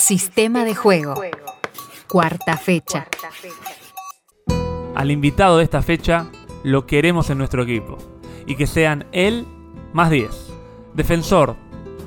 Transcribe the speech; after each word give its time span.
Sistema 0.00 0.64
de 0.64 0.74
juego. 0.74 1.14
Cuarta 2.08 2.56
fecha. 2.56 3.06
Al 4.94 5.10
invitado 5.10 5.58
de 5.58 5.64
esta 5.64 5.82
fecha 5.82 6.30
lo 6.64 6.86
queremos 6.86 7.28
en 7.28 7.36
nuestro 7.36 7.64
equipo. 7.64 7.98
Y 8.46 8.56
que 8.56 8.66
sean 8.66 9.04
él 9.12 9.46
más 9.92 10.08
10. 10.10 10.30
Defensor 10.94 11.54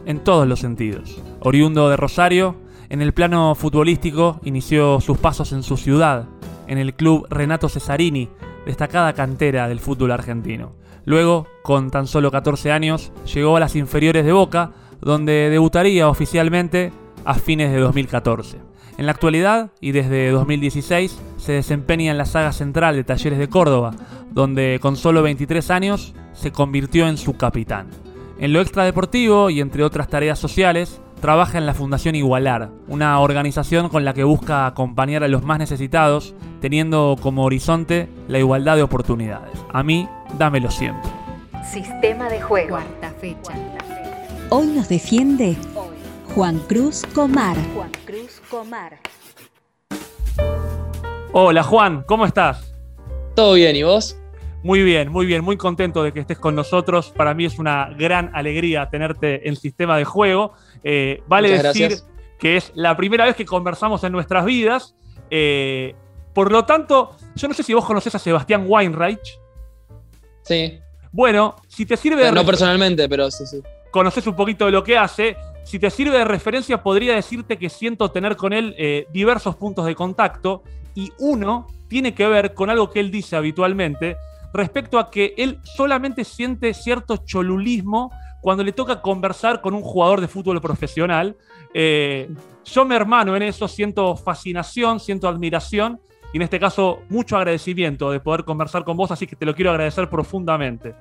en 0.07 0.23
todos 0.23 0.47
los 0.47 0.59
sentidos. 0.59 1.21
Oriundo 1.39 1.87
de 1.87 1.95
Rosario, 1.95 2.55
en 2.89 3.03
el 3.03 3.13
plano 3.13 3.53
futbolístico 3.53 4.39
inició 4.43 4.99
sus 4.99 5.19
pasos 5.19 5.53
en 5.53 5.61
su 5.61 5.77
ciudad, 5.77 6.25
en 6.65 6.79
el 6.79 6.95
club 6.95 7.27
Renato 7.29 7.69
Cesarini, 7.69 8.27
destacada 8.65 9.13
cantera 9.13 9.67
del 9.67 9.79
fútbol 9.79 10.11
argentino. 10.11 10.75
Luego, 11.05 11.45
con 11.61 11.91
tan 11.91 12.07
solo 12.07 12.31
14 12.31 12.71
años, 12.71 13.11
llegó 13.31 13.55
a 13.55 13.59
las 13.59 13.75
inferiores 13.75 14.25
de 14.25 14.33
Boca, 14.33 14.71
donde 14.99 15.49
debutaría 15.51 16.09
oficialmente 16.09 16.91
a 17.25 17.35
fines 17.35 17.71
de 17.71 17.79
2014. 17.79 18.59
En 18.97 19.05
la 19.05 19.11
actualidad, 19.11 19.71
y 19.81 19.91
desde 19.91 20.29
2016, 20.29 21.19
se 21.37 21.51
desempeña 21.53 22.11
en 22.11 22.17
la 22.17 22.25
saga 22.25 22.51
central 22.51 22.95
de 22.95 23.03
Talleres 23.03 23.39
de 23.39 23.49
Córdoba, 23.49 23.91
donde 24.31 24.79
con 24.81 24.95
solo 24.95 25.23
23 25.23 25.71
años 25.71 26.13
se 26.33 26.51
convirtió 26.51 27.07
en 27.07 27.17
su 27.17 27.33
capitán. 27.35 27.87
En 28.39 28.53
lo 28.53 28.61
extradeportivo 28.61 29.49
y 29.49 29.61
entre 29.61 29.83
otras 29.83 30.09
tareas 30.09 30.37
sociales, 30.37 31.01
trabaja 31.21 31.57
en 31.57 31.65
la 31.65 31.73
Fundación 31.73 32.15
Igualar, 32.15 32.69
una 32.87 33.19
organización 33.19 33.89
con 33.89 34.03
la 34.03 34.13
que 34.13 34.25
busca 34.25 34.65
acompañar 34.65 35.23
a 35.23 35.27
los 35.27 35.43
más 35.43 35.57
necesitados, 35.57 36.35
teniendo 36.59 37.15
como 37.21 37.45
horizonte 37.45 38.09
la 38.27 38.39
igualdad 38.39 38.75
de 38.75 38.83
oportunidades. 38.83 39.57
A 39.71 39.83
mí, 39.83 40.07
dámelo 40.37 40.69
siempre. 40.69 41.09
Sistema 41.71 42.27
de 42.27 42.41
juego. 42.41 42.71
Cuarta 42.71 43.09
fecha. 43.21 43.53
Hoy 44.49 44.67
nos 44.67 44.89
defiende 44.89 45.55
Juan 46.35 46.59
Cruz 46.67 47.03
Comar. 47.13 47.55
Juan 47.75 47.91
Cruz 48.05 48.41
Comar. 48.49 48.99
Hola 51.31 51.63
Juan, 51.63 52.03
¿cómo 52.07 52.25
estás? 52.25 52.73
Todo 53.35 53.53
bien, 53.53 53.75
¿y 53.75 53.83
vos? 53.83 54.17
Muy 54.63 54.81
bien, 54.83 55.11
muy 55.11 55.25
bien, 55.25 55.43
muy 55.43 55.57
contento 55.57 56.03
de 56.03 56.13
que 56.13 56.21
estés 56.21 56.39
con 56.39 56.55
nosotros. 56.55 57.11
Para 57.15 57.33
mí 57.33 57.45
es 57.45 57.59
una 57.59 57.89
gran 57.97 58.31
alegría 58.33 58.89
tenerte 58.89 59.47
en 59.47 59.55
sistema 59.55 59.97
de 59.97 60.05
juego. 60.05 60.53
Eh, 60.83 61.21
vale 61.27 61.49
Muchas 61.49 61.63
decir 61.63 61.89
gracias. 61.89 62.09
que 62.39 62.57
es 62.57 62.71
la 62.75 62.95
primera 62.95 63.25
vez 63.25 63.35
que 63.35 63.45
conversamos 63.45 64.03
en 64.03 64.11
nuestras 64.11 64.45
vidas. 64.45 64.95
Eh, 65.29 65.95
por 66.33 66.51
lo 66.51 66.65
tanto, 66.65 67.15
yo 67.35 67.47
no 67.47 67.53
sé 67.53 67.63
si 67.63 67.73
vos 67.73 67.85
conocés 67.85 68.15
a 68.15 68.19
Sebastián 68.19 68.65
Weinreich. 68.67 69.39
Sí. 70.43 70.79
Bueno, 71.11 71.55
si 71.67 71.85
te 71.85 71.97
sirve 71.97 72.23
de 72.23 72.31
No 72.31 72.45
personalmente, 72.45 73.07
pero 73.09 73.29
sí, 73.29 73.45
sí. 73.45 73.61
conoces 73.91 74.25
un 74.27 74.35
poquito 74.35 74.65
de 74.65 74.71
lo 74.71 74.83
que 74.83 74.97
hace. 74.97 75.35
Si 75.63 75.79
te 75.79 75.89
sirve 75.89 76.17
de 76.17 76.25
referencia, 76.25 76.83
podría 76.83 77.15
decirte 77.15 77.57
que 77.57 77.69
siento 77.69 78.11
tener 78.11 78.35
con 78.35 78.53
él 78.53 78.75
eh, 78.77 79.07
diversos 79.13 79.55
puntos 79.55 79.85
de 79.85 79.95
contacto 79.95 80.63
y 80.93 81.11
uno 81.19 81.67
tiene 81.87 82.13
que 82.13 82.27
ver 82.27 82.53
con 82.53 82.69
algo 82.69 82.89
que 82.89 82.99
él 82.99 83.11
dice 83.11 83.35
habitualmente 83.35 84.17
respecto 84.53 84.99
a 84.99 85.09
que 85.09 85.33
él 85.37 85.59
solamente 85.63 86.23
siente 86.23 86.73
cierto 86.73 87.17
cholulismo 87.17 88.11
cuando 88.41 88.63
le 88.63 88.71
toca 88.71 89.01
conversar 89.01 89.61
con 89.61 89.73
un 89.73 89.81
jugador 89.81 90.21
de 90.21 90.27
fútbol 90.27 90.61
profesional. 90.61 91.35
Eh, 91.73 92.29
yo 92.65 92.85
me 92.85 92.95
hermano 92.95 93.35
en 93.35 93.41
eso, 93.41 93.67
siento 93.67 94.15
fascinación, 94.15 94.99
siento 94.99 95.27
admiración 95.27 95.99
y 96.33 96.37
en 96.37 96.43
este 96.43 96.59
caso 96.59 96.99
mucho 97.09 97.37
agradecimiento 97.37 98.11
de 98.11 98.19
poder 98.19 98.43
conversar 98.43 98.83
con 98.83 98.97
vos, 98.97 99.11
así 99.11 99.25
que 99.25 99.35
te 99.35 99.45
lo 99.45 99.55
quiero 99.55 99.71
agradecer 99.71 100.09
profundamente. 100.09 100.93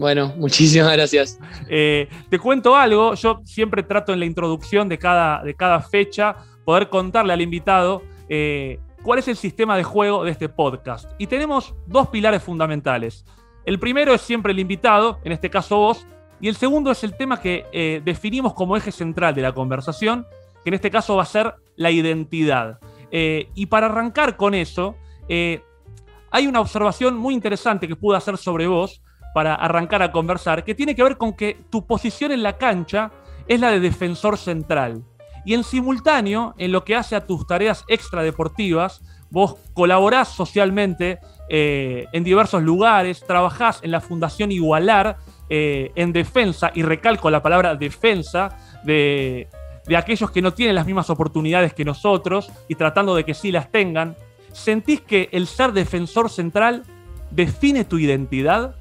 Bueno, 0.00 0.32
muchísimas 0.38 0.90
gracias. 0.92 1.38
Eh, 1.68 2.08
te 2.30 2.38
cuento 2.38 2.74
algo, 2.74 3.14
yo 3.14 3.42
siempre 3.44 3.82
trato 3.82 4.14
en 4.14 4.18
la 4.18 4.24
introducción 4.24 4.88
de 4.88 4.98
cada, 4.98 5.44
de 5.44 5.54
cada 5.54 5.82
fecha 5.82 6.36
poder 6.64 6.88
contarle 6.88 7.34
al 7.34 7.42
invitado 7.42 8.02
eh, 8.30 8.80
cuál 9.02 9.18
es 9.18 9.28
el 9.28 9.36
sistema 9.36 9.76
de 9.76 9.84
juego 9.84 10.24
de 10.24 10.30
este 10.30 10.48
podcast. 10.48 11.10
Y 11.18 11.26
tenemos 11.26 11.74
dos 11.86 12.08
pilares 12.08 12.42
fundamentales. 12.42 13.26
El 13.66 13.78
primero 13.78 14.14
es 14.14 14.22
siempre 14.22 14.52
el 14.52 14.58
invitado, 14.58 15.18
en 15.22 15.32
este 15.32 15.50
caso 15.50 15.76
vos, 15.76 16.06
y 16.40 16.48
el 16.48 16.56
segundo 16.56 16.90
es 16.90 17.04
el 17.04 17.14
tema 17.14 17.38
que 17.38 17.66
eh, 17.70 18.00
definimos 18.02 18.54
como 18.54 18.78
eje 18.78 18.92
central 18.92 19.34
de 19.34 19.42
la 19.42 19.52
conversación, 19.52 20.26
que 20.64 20.70
en 20.70 20.74
este 20.74 20.90
caso 20.90 21.16
va 21.16 21.24
a 21.24 21.26
ser 21.26 21.54
la 21.76 21.90
identidad. 21.90 22.80
Y 23.12 23.66
para 23.66 23.86
arrancar 23.86 24.36
con 24.36 24.54
eso, 24.54 24.94
hay 25.28 26.46
una 26.46 26.60
observación 26.60 27.16
muy 27.16 27.34
interesante 27.34 27.88
que 27.88 27.96
pude 27.96 28.16
hacer 28.16 28.36
sobre 28.36 28.68
vos, 28.68 29.02
para 29.34 29.54
arrancar 29.54 30.02
a 30.02 30.12
conversar, 30.12 30.64
que 30.64 30.74
tiene 30.74 30.94
que 30.94 31.02
ver 31.02 31.16
con 31.16 31.34
que 31.34 31.58
tu 31.70 31.86
posición 31.86 32.32
en 32.32 32.42
la 32.42 32.58
cancha 32.58 33.10
es 33.46 33.60
la 33.60 33.70
de 33.70 33.80
defensor 33.80 34.38
central. 34.38 35.04
Y 35.44 35.54
en 35.54 35.64
simultáneo, 35.64 36.54
en 36.58 36.72
lo 36.72 36.84
que 36.84 36.96
hace 36.96 37.16
a 37.16 37.26
tus 37.26 37.46
tareas 37.46 37.84
extradeportivas, 37.88 39.02
vos 39.30 39.56
colaborás 39.74 40.28
socialmente 40.28 41.18
eh, 41.48 42.06
en 42.12 42.24
diversos 42.24 42.62
lugares, 42.62 43.24
trabajás 43.26 43.80
en 43.82 43.90
la 43.90 44.00
Fundación 44.00 44.52
Igualar, 44.52 45.16
eh, 45.48 45.92
en 45.94 46.12
defensa, 46.12 46.70
y 46.74 46.82
recalco 46.82 47.30
la 47.30 47.42
palabra 47.42 47.74
defensa, 47.74 48.56
de, 48.84 49.48
de 49.86 49.96
aquellos 49.96 50.30
que 50.30 50.42
no 50.42 50.52
tienen 50.52 50.74
las 50.74 50.86
mismas 50.86 51.10
oportunidades 51.10 51.74
que 51.74 51.84
nosotros 51.84 52.50
y 52.68 52.74
tratando 52.74 53.14
de 53.14 53.24
que 53.24 53.34
sí 53.34 53.50
las 53.50 53.70
tengan. 53.70 54.16
¿Sentís 54.52 55.00
que 55.00 55.28
el 55.32 55.46
ser 55.46 55.72
defensor 55.72 56.30
central 56.30 56.84
define 57.30 57.84
tu 57.84 57.98
identidad? 57.98 58.76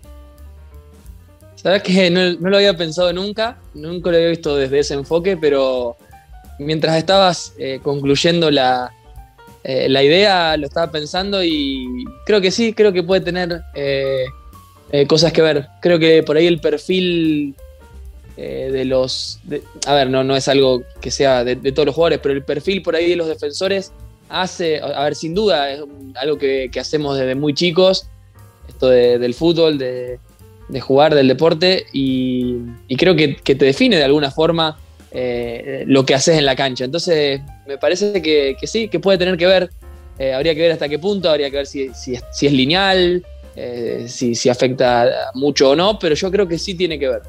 Sabes 1.62 1.84
que 1.84 2.10
no, 2.10 2.34
no 2.40 2.50
lo 2.50 2.56
había 2.56 2.78
pensado 2.78 3.12
nunca, 3.12 3.58
nunca 3.74 4.10
lo 4.10 4.16
había 4.16 4.30
visto 4.30 4.56
desde 4.56 4.80
ese 4.80 4.94
enfoque, 4.94 5.36
pero 5.36 5.98
mientras 6.58 6.96
estabas 6.96 7.54
eh, 7.58 7.82
concluyendo 7.84 8.50
la, 8.50 8.94
eh, 9.66 9.90
la 9.90 10.02
idea, 10.02 10.56
lo 10.56 10.68
estaba 10.68 10.90
pensando 10.90 11.44
y 11.44 12.06
creo 12.26 12.40
que 12.40 12.52
sí, 12.52 12.72
creo 12.72 12.94
que 12.94 13.04
puede 13.04 13.20
tener 13.20 13.62
eh, 13.76 14.26
cosas 15.08 15.34
que 15.34 15.42
ver. 15.42 15.68
Creo 15.82 16.00
que 16.00 16.24
por 16.24 16.38
ahí 16.38 16.48
el 16.48 16.62
perfil 16.62 17.56
de 18.38 18.86
los... 18.86 19.42
a 19.86 19.96
ver, 19.96 20.10
no, 20.10 20.24
no 20.24 20.34
es 20.38 20.48
algo 20.48 20.82
que 21.02 21.12
sea 21.12 21.44
de, 21.44 21.58
todos 21.74 21.88
los 21.88 21.94
jugadores, 21.94 22.20
pero 22.24 22.34
el 22.34 22.46
perfil 22.46 22.82
por 22.82 22.96
ahí 22.96 23.10
de 23.10 23.18
los 23.18 23.28
defensores 23.28 23.92
hace, 24.30 24.80
a 24.80 25.04
ver, 25.04 25.14
sin 25.14 25.36
duda, 25.36 25.70
es 25.70 25.82
algo 26.16 26.38
que, 26.38 26.72
hacemos 26.80 27.18
desde 27.18 27.36
muy 27.36 27.54
chicos, 27.54 28.08
esto 28.70 28.88
de- 28.88 29.20
del 29.20 29.34
fútbol, 29.34 29.78
de, 29.78 30.20
de 30.70 30.80
jugar, 30.82 31.14
del 31.16 31.28
deporte, 31.28 31.86
y, 31.94 32.58
y 32.88 32.96
creo 32.96 33.16
que, 33.16 33.36
que 33.36 33.56
te 33.56 33.66
define 33.66 33.98
de 33.98 34.04
alguna 34.04 34.32
forma 34.32 34.78
eh, 35.12 35.84
lo 35.88 36.06
que 36.06 36.14
haces 36.16 36.38
en 36.38 36.46
la 36.46 36.56
cancha. 36.56 36.86
Entonces, 36.86 37.42
me 37.68 37.78
parece 37.78 38.22
que, 38.22 38.56
que 38.60 38.68
sí, 38.68 38.88
que 38.88 39.00
puede 39.00 39.18
tener 39.18 39.36
que 39.36 39.48
ver, 39.48 39.70
eh, 40.20 40.34
habría 40.34 40.54
que 40.54 40.62
ver 40.62 40.72
hasta 40.72 40.88
qué 40.88 41.00
punto, 41.00 41.30
habría 41.30 41.50
que 41.50 41.58
ver 41.58 41.66
si, 41.68 41.90
si 41.94 42.14
es, 42.16 42.24
si 42.32 42.46
es 42.48 42.54
lineal, 42.54 43.24
eh, 43.56 44.06
si, 44.08 44.36
si 44.36 44.48
afecta 44.50 45.10
mucho 45.34 45.72
o 45.72 45.76
no, 45.76 45.98
pero 45.98 46.14
yo 46.16 46.30
creo 46.32 46.48
que 46.48 46.58
sí 46.60 46.76
tiene 46.76 47.00
que 47.00 47.08
ver. 47.10 47.22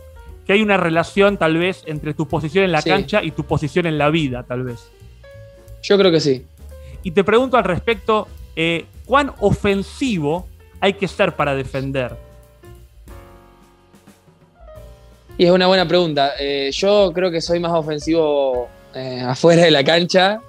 que 0.46 0.52
hay 0.54 0.62
una 0.62 0.76
relación 0.76 1.36
tal 1.38 1.56
vez 1.56 1.82
entre 1.86 2.12
tu 2.12 2.26
posición 2.28 2.64
en 2.64 2.72
la 2.72 2.82
Sí. 2.82 2.90
cancha 2.90 3.22
y 3.22 3.30
tu 3.30 3.44
posición 3.44 3.86
en 3.86 3.96
la 3.98 4.10
vida, 4.10 4.44
tal 4.46 4.64
vez. 4.64 4.80
Yo 5.82 5.96
creo 5.96 6.10
que 6.10 6.20
sí. 6.20 6.44
Y 7.02 7.12
te 7.12 7.24
pregunto 7.24 7.56
al 7.56 7.64
respecto, 7.64 8.28
¿cuán 9.06 9.32
ofensivo 9.40 10.46
hay 10.80 10.92
que 10.94 11.08
ser 11.08 11.34
para 11.36 11.54
defender? 11.54 12.14
Y 15.40 15.46
es 15.46 15.50
una 15.52 15.68
buena 15.68 15.88
pregunta. 15.88 16.34
Eh, 16.38 16.70
yo 16.70 17.12
creo 17.14 17.30
que 17.30 17.40
soy 17.40 17.58
más 17.60 17.72
ofensivo 17.72 18.68
eh, 18.94 19.22
afuera 19.22 19.62
de 19.62 19.70
la 19.70 19.82
cancha, 19.82 20.42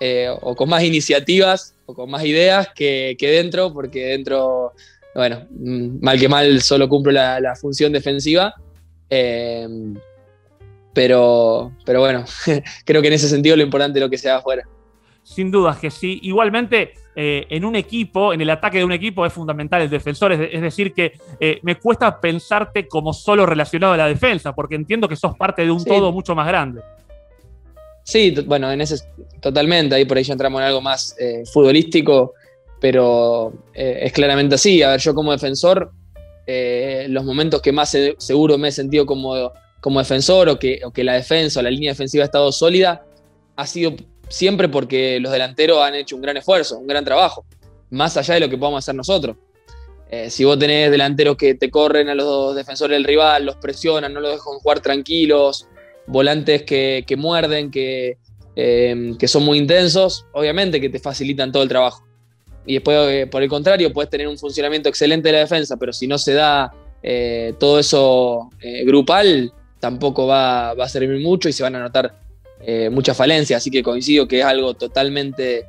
eh, 0.00 0.34
o 0.40 0.56
con 0.56 0.70
más 0.70 0.82
iniciativas, 0.82 1.74
o 1.84 1.92
con 1.92 2.10
más 2.10 2.24
ideas 2.24 2.68
que, 2.74 3.14
dentro, 3.20 3.70
porque 3.70 4.06
dentro, 4.06 4.72
bueno, 5.14 5.46
mm, 5.50 5.98
mal 6.00 6.18
que 6.18 6.26
mal 6.26 6.62
solo 6.62 6.88
cumplo 6.88 7.12
la, 7.12 7.54
función 7.60 7.92
defensiva. 7.92 8.54
Pero, 10.94 11.72
pero 11.84 12.00
bueno, 12.00 12.24
creo 12.86 13.02
que 13.02 13.08
en 13.08 13.12
ese 13.12 13.28
sentido 13.28 13.56
lo 13.56 13.62
importante 13.62 13.98
es 13.98 14.02
lo 14.02 14.08
que 14.08 14.16
se 14.16 14.30
afuera. 14.30 14.66
Sin 15.34 15.50
dudas 15.50 15.78
que 15.78 15.90
sí. 15.90 16.18
Igualmente, 16.22 16.94
eh, 17.14 17.46
en 17.50 17.64
un 17.64 17.76
equipo, 17.76 18.32
en 18.32 18.40
el 18.40 18.48
ataque 18.50 18.78
de 18.78 18.84
un 18.84 18.92
equipo 18.92 19.26
es 19.26 19.32
fundamental 19.32 19.82
el 19.82 19.90
defensor. 19.90 20.32
Es, 20.32 20.38
de- 20.38 20.50
es 20.52 20.62
decir, 20.62 20.94
que 20.94 21.12
eh, 21.38 21.58
me 21.62 21.76
cuesta 21.76 22.18
pensarte 22.20 22.88
como 22.88 23.12
solo 23.12 23.44
relacionado 23.44 23.92
a 23.92 23.96
la 23.98 24.06
defensa, 24.06 24.54
porque 24.54 24.74
entiendo 24.74 25.06
que 25.08 25.16
sos 25.16 25.36
parte 25.36 25.64
de 25.64 25.70
un 25.70 25.80
Sí. 25.80 25.88
todo 25.90 26.12
mucho 26.12 26.34
más 26.34 26.46
grande. 26.48 26.80
Sí, 28.04 28.34
bueno, 28.46 28.72
en 28.72 28.80
ese 28.80 28.96
totalmente, 29.40 29.94
ahí 29.94 30.06
por 30.06 30.16
ahí 30.16 30.24
ya 30.24 30.32
entramos 30.32 30.60
en 30.62 30.66
algo 30.68 30.80
más 30.80 31.14
eh, 31.20 31.42
futbolístico, 31.52 32.32
pero 32.80 33.52
es 33.74 34.12
claramente 34.12 34.54
así. 34.54 34.82
A 34.82 34.90
ver, 34.92 35.00
yo 35.00 35.14
como 35.14 35.32
defensor, 35.32 35.92
los 37.08 37.24
momentos 37.24 37.60
que 37.60 37.70
más 37.72 37.90
se- 37.90 38.14
seguro 38.18 38.56
me 38.56 38.68
he 38.68 38.72
sentido 38.72 39.04
como, 39.04 39.52
como 39.82 39.98
defensor 39.98 40.48
o 40.48 40.58
que, 40.58 40.80
o 40.84 40.90
que 40.90 41.04
la 41.04 41.12
defensa 41.14 41.60
o 41.60 41.62
la 41.62 41.70
línea 41.70 41.90
defensiva 41.90 42.24
ha 42.24 42.26
estado 42.26 42.50
sólida, 42.50 43.04
ha 43.56 43.66
sido 43.66 43.92
siempre 44.28 44.68
porque 44.68 45.18
los 45.20 45.32
delanteros 45.32 45.82
han 45.82 45.94
hecho 45.94 46.16
un 46.16 46.22
gran 46.22 46.36
esfuerzo, 46.36 46.78
un 46.78 46.86
gran 46.86 47.04
trabajo, 47.04 47.44
más 47.90 48.16
allá 48.16 48.34
de 48.34 48.40
lo 48.40 48.48
que 48.48 48.58
podamos 48.58 48.84
hacer 48.84 48.94
nosotros. 48.94 49.36
Eh, 50.10 50.30
si 50.30 50.44
vos 50.44 50.58
tenés 50.58 50.90
delanteros 50.90 51.36
que 51.36 51.54
te 51.54 51.70
corren 51.70 52.08
a 52.08 52.14
los 52.14 52.54
defensores 52.54 52.96
del 52.96 53.04
rival, 53.04 53.44
los 53.44 53.56
presionan, 53.56 54.14
no 54.14 54.20
los 54.20 54.32
dejan 54.32 54.58
jugar 54.60 54.80
tranquilos, 54.80 55.68
volantes 56.08 56.62
que, 56.62 57.04
muerden, 57.16 57.70
que, 57.70 58.16
eh, 58.56 59.14
que 59.18 59.28
son 59.28 59.44
muy 59.44 59.58
intensos, 59.58 60.26
obviamente 60.32 60.80
que 60.80 60.88
te 60.88 60.98
facilitan 60.98 61.52
todo 61.52 61.62
el 61.62 61.68
trabajo. 61.68 62.04
Y 62.66 62.74
después, 62.74 62.98
eh, 63.10 63.26
por 63.26 63.42
el 63.42 63.48
contrario, 63.48 63.92
puedes 63.92 64.10
tener 64.10 64.26
un 64.28 64.36
funcionamiento 64.36 64.88
excelente 64.88 65.28
de 65.28 65.32
la 65.34 65.38
defensa, 65.40 65.76
pero 65.76 65.92
si 65.92 66.06
no 66.06 66.18
se 66.18 66.34
da 66.34 66.72
eh, 67.02 67.54
todo 67.58 67.78
eso 67.78 68.50
grupal, 68.84 69.52
tampoco 69.78 70.26
va, 70.26 70.74
va, 70.74 70.84
a 70.84 70.88
servir 70.88 71.20
mucho 71.20 71.48
y 71.48 71.52
se 71.52 71.62
van 71.62 71.76
a 71.76 71.80
notar 71.80 72.27
muchas 72.90 73.16
falencias. 73.16 73.62
Así 73.62 73.70
que 73.70 73.82
coincido 73.82 74.26
que 74.26 74.40
es 74.40 74.44
algo 74.44 74.74
totalmente 74.74 75.66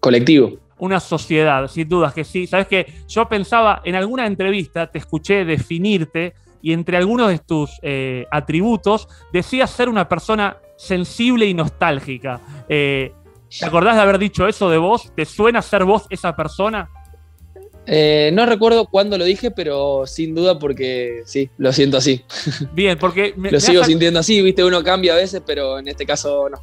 colectivo 0.00 0.58
una 0.80 0.98
sociedad, 0.98 1.68
sin 1.68 1.88
dudas 1.88 2.12
que 2.12 2.24
sí. 2.24 2.46
Sabes 2.46 2.66
que 2.66 2.86
yo 3.06 3.28
pensaba 3.28 3.82
en 3.84 3.94
alguna 3.94 4.26
entrevista, 4.26 4.90
te 4.90 4.98
escuché 4.98 5.44
definirte 5.44 6.34
y 6.62 6.72
entre 6.72 6.96
algunos 6.96 7.28
de 7.28 7.38
tus 7.38 7.70
eh, 7.82 8.26
atributos 8.30 9.08
decías 9.32 9.70
ser 9.70 9.88
una 9.88 10.08
persona 10.08 10.56
sensible 10.76 11.46
y 11.46 11.54
nostálgica. 11.54 12.40
Eh, 12.68 13.12
¿Te 13.58 13.66
acordás 13.66 13.96
de 13.96 14.02
haber 14.02 14.18
dicho 14.18 14.46
eso 14.48 14.70
de 14.70 14.78
vos? 14.78 15.12
¿Te 15.14 15.24
suena 15.24 15.60
ser 15.62 15.84
vos 15.84 16.06
esa 16.10 16.34
persona? 16.34 16.88
Eh, 17.86 18.30
no 18.32 18.46
recuerdo 18.46 18.86
cuándo 18.86 19.18
lo 19.18 19.24
dije, 19.24 19.50
pero 19.50 20.06
sin 20.06 20.34
duda 20.34 20.58
porque 20.58 21.22
sí, 21.24 21.50
lo 21.58 21.72
siento 21.72 21.96
así. 21.96 22.24
Bien, 22.72 22.98
porque... 22.98 23.34
lo 23.36 23.60
sigo 23.60 23.84
sintiendo 23.84 24.20
así, 24.20 24.42
viste, 24.42 24.64
uno 24.64 24.82
cambia 24.82 25.14
a 25.14 25.16
veces, 25.16 25.42
pero 25.44 25.78
en 25.78 25.88
este 25.88 26.06
caso 26.06 26.48
no 26.48 26.58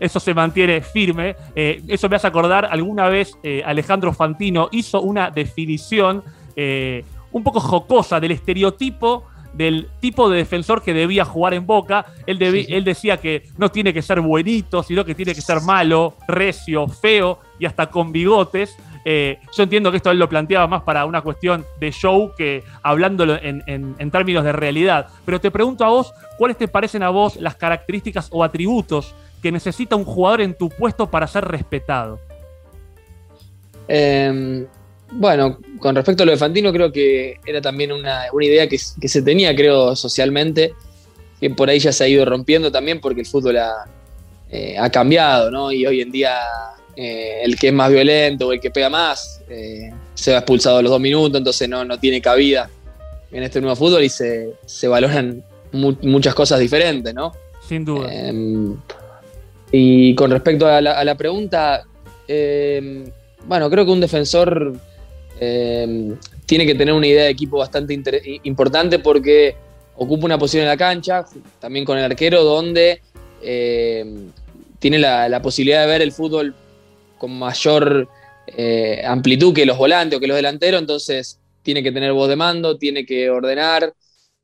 eso 0.00 0.20
se 0.20 0.32
mantiene 0.32 0.80
firme. 0.80 1.34
Eh, 1.56 1.82
eso 1.88 2.08
me 2.08 2.14
hace 2.14 2.28
acordar, 2.28 2.68
alguna 2.70 3.08
vez 3.08 3.36
eh, 3.42 3.62
Alejandro 3.66 4.12
Fantino 4.12 4.68
hizo 4.70 5.00
una 5.00 5.30
definición 5.30 6.22
un 7.30 7.44
poco 7.44 7.60
jocosa 7.60 8.18
del 8.18 8.32
estereotipo 8.32 9.24
del 9.52 9.88
tipo 10.00 10.30
de 10.30 10.38
defensor 10.38 10.82
que 10.82 10.94
debía 10.94 11.24
jugar 11.24 11.54
en 11.54 11.66
Boca. 11.66 12.06
Él, 12.26 12.40
él, 12.42 12.84
decía 12.84 13.16
que 13.16 13.48
no 13.56 13.70
tiene 13.70 13.92
que 13.92 14.02
ser 14.02 14.20
buenito, 14.20 14.82
sino 14.82 15.04
que 15.04 15.14
tiene 15.14 15.34
que 15.34 15.40
ser 15.40 15.60
malo, 15.62 16.14
recio, 16.26 16.86
feo 16.86 17.40
y 17.58 17.66
hasta 17.66 17.90
con 17.90 18.12
bigotes. 18.12 18.76
Yo 19.56 19.62
entiendo 19.62 19.90
que 19.90 19.96
esto 19.96 20.10
él 20.10 20.18
lo 20.18 20.28
planteaba 20.28 20.66
más 20.66 20.82
para 20.82 21.06
una 21.06 21.22
cuestión 21.22 21.64
de 21.80 21.92
show 21.92 22.32
que 22.36 22.62
hablándolo 22.82 23.38
en, 23.40 24.10
términos 24.10 24.44
de 24.44 24.52
realidad. 24.52 25.06
Pero 25.24 25.40
te 25.40 25.50
pregunto 25.50 25.84
a 25.84 25.88
vos, 25.88 26.12
¿cuáles 26.36 26.58
te 26.58 26.68
parecen 26.68 27.02
a 27.02 27.08
vos 27.08 27.36
las 27.36 27.56
características 27.56 28.28
o 28.30 28.44
atributos 28.44 29.14
que 29.42 29.50
necesita 29.50 29.96
un 29.96 30.04
jugador 30.04 30.42
en 30.42 30.54
tu 30.54 30.68
puesto 30.68 31.10
para 31.10 31.26
ser 31.26 31.44
respetado? 31.44 32.20
Em, 33.86 34.66
bueno, 35.12 35.58
con 35.78 35.94
respecto 35.94 36.24
a 36.24 36.26
lo 36.26 36.32
de 36.32 36.38
Fantino, 36.38 36.70
creo 36.70 36.92
que 36.92 37.36
era 37.46 37.62
también 37.62 37.92
una, 37.92 38.24
idea 38.40 38.68
que, 38.68 38.78
se 38.78 39.22
tenía, 39.22 39.56
creo, 39.56 39.96
socialmente, 39.96 40.74
que 41.40 41.48
por 41.48 41.70
ahí 41.70 41.78
ya 41.78 41.92
se 41.92 42.04
ha 42.04 42.08
ido 42.08 42.26
rompiendo 42.26 42.70
también 42.70 43.00
porque 43.00 43.20
el 43.20 43.26
fútbol 43.26 43.56
ha, 43.56 43.86
eh, 44.50 44.76
cambiado, 44.92 45.50
¿no? 45.50 45.72
Y 45.72 45.86
hoy 45.86 46.02
en 46.02 46.10
día 46.10 46.36
eh, 47.00 47.44
el 47.44 47.56
que 47.56 47.68
es 47.68 47.72
más 47.72 47.92
violento 47.92 48.48
o 48.48 48.52
el 48.52 48.60
que 48.60 48.72
pega 48.72 48.90
más 48.90 49.40
eh, 49.48 49.92
se 50.14 50.32
va 50.32 50.38
expulsado 50.38 50.78
a 50.78 50.82
los 50.82 50.90
dos 50.90 51.00
minutos, 51.00 51.38
entonces 51.38 51.68
no, 51.68 51.84
no 51.84 51.96
tiene 51.96 52.20
cabida 52.20 52.68
en 53.30 53.44
este 53.44 53.60
nuevo 53.60 53.76
fútbol 53.76 54.02
y 54.02 54.08
se, 54.08 54.56
valoran 54.88 55.44
muchas 55.70 56.34
cosas 56.34 56.58
diferentes, 56.58 57.14
¿no? 57.14 57.32
Sin 57.68 57.84
duda. 57.84 58.12
Em, 58.12 58.76
y 59.70 60.12
con 60.16 60.32
respecto 60.32 60.66
a 60.66 60.80
la, 60.80 61.14
pregunta, 61.14 61.84
eh, 62.26 63.08
bueno, 63.46 63.70
creo 63.70 63.84
que 63.84 63.92
un 63.92 64.00
defensor 64.00 64.74
eh, 65.38 66.14
tiene 66.46 66.66
que 66.66 66.74
tener 66.74 66.94
una 66.94 67.06
idea 67.06 67.24
de 67.24 67.30
equipo 67.30 67.58
bastante 67.58 67.96
importante 68.42 68.98
porque 68.98 69.54
ocupa 69.94 70.26
una 70.26 70.38
posición 70.38 70.62
en 70.62 70.70
la 70.70 70.76
cancha, 70.76 71.24
también 71.60 71.84
con 71.84 71.96
el 71.96 72.04
arquero, 72.04 72.42
donde 72.42 73.02
tiene 73.40 74.98
la, 74.98 75.40
posibilidad 75.40 75.82
de 75.82 75.86
ver 75.86 76.02
el 76.02 76.10
fútbol 76.10 76.56
con 77.18 77.38
mayor 77.38 78.08
amplitud 79.04 79.54
que 79.54 79.66
los 79.66 79.76
volantes 79.76 80.16
o 80.16 80.20
que 80.20 80.26
los 80.26 80.36
delanteros, 80.36 80.80
entonces 80.80 81.38
tiene 81.62 81.82
que 81.82 81.92
tener 81.92 82.14
voz 82.14 82.30
de 82.30 82.36
mando, 82.36 82.78
tiene 82.78 83.04
que 83.04 83.28
ordenar, 83.28 83.92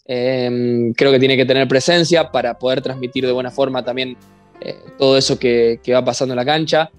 creo 0.04 1.12
que 1.12 1.18
tiene 1.18 1.36
que 1.38 1.46
tener 1.46 1.66
presencia 1.66 2.30
para 2.30 2.58
poder 2.58 2.82
transmitir 2.82 3.24
de 3.24 3.32
buena 3.32 3.50
forma 3.50 3.82
también 3.82 4.16
eh, 4.60 4.76
todo 4.98 5.18
eso 5.18 5.38
que, 5.38 5.80
va 5.92 6.04
pasando 6.04 6.32
en 6.32 6.36
la 6.36 6.44
cancha. 6.44 6.90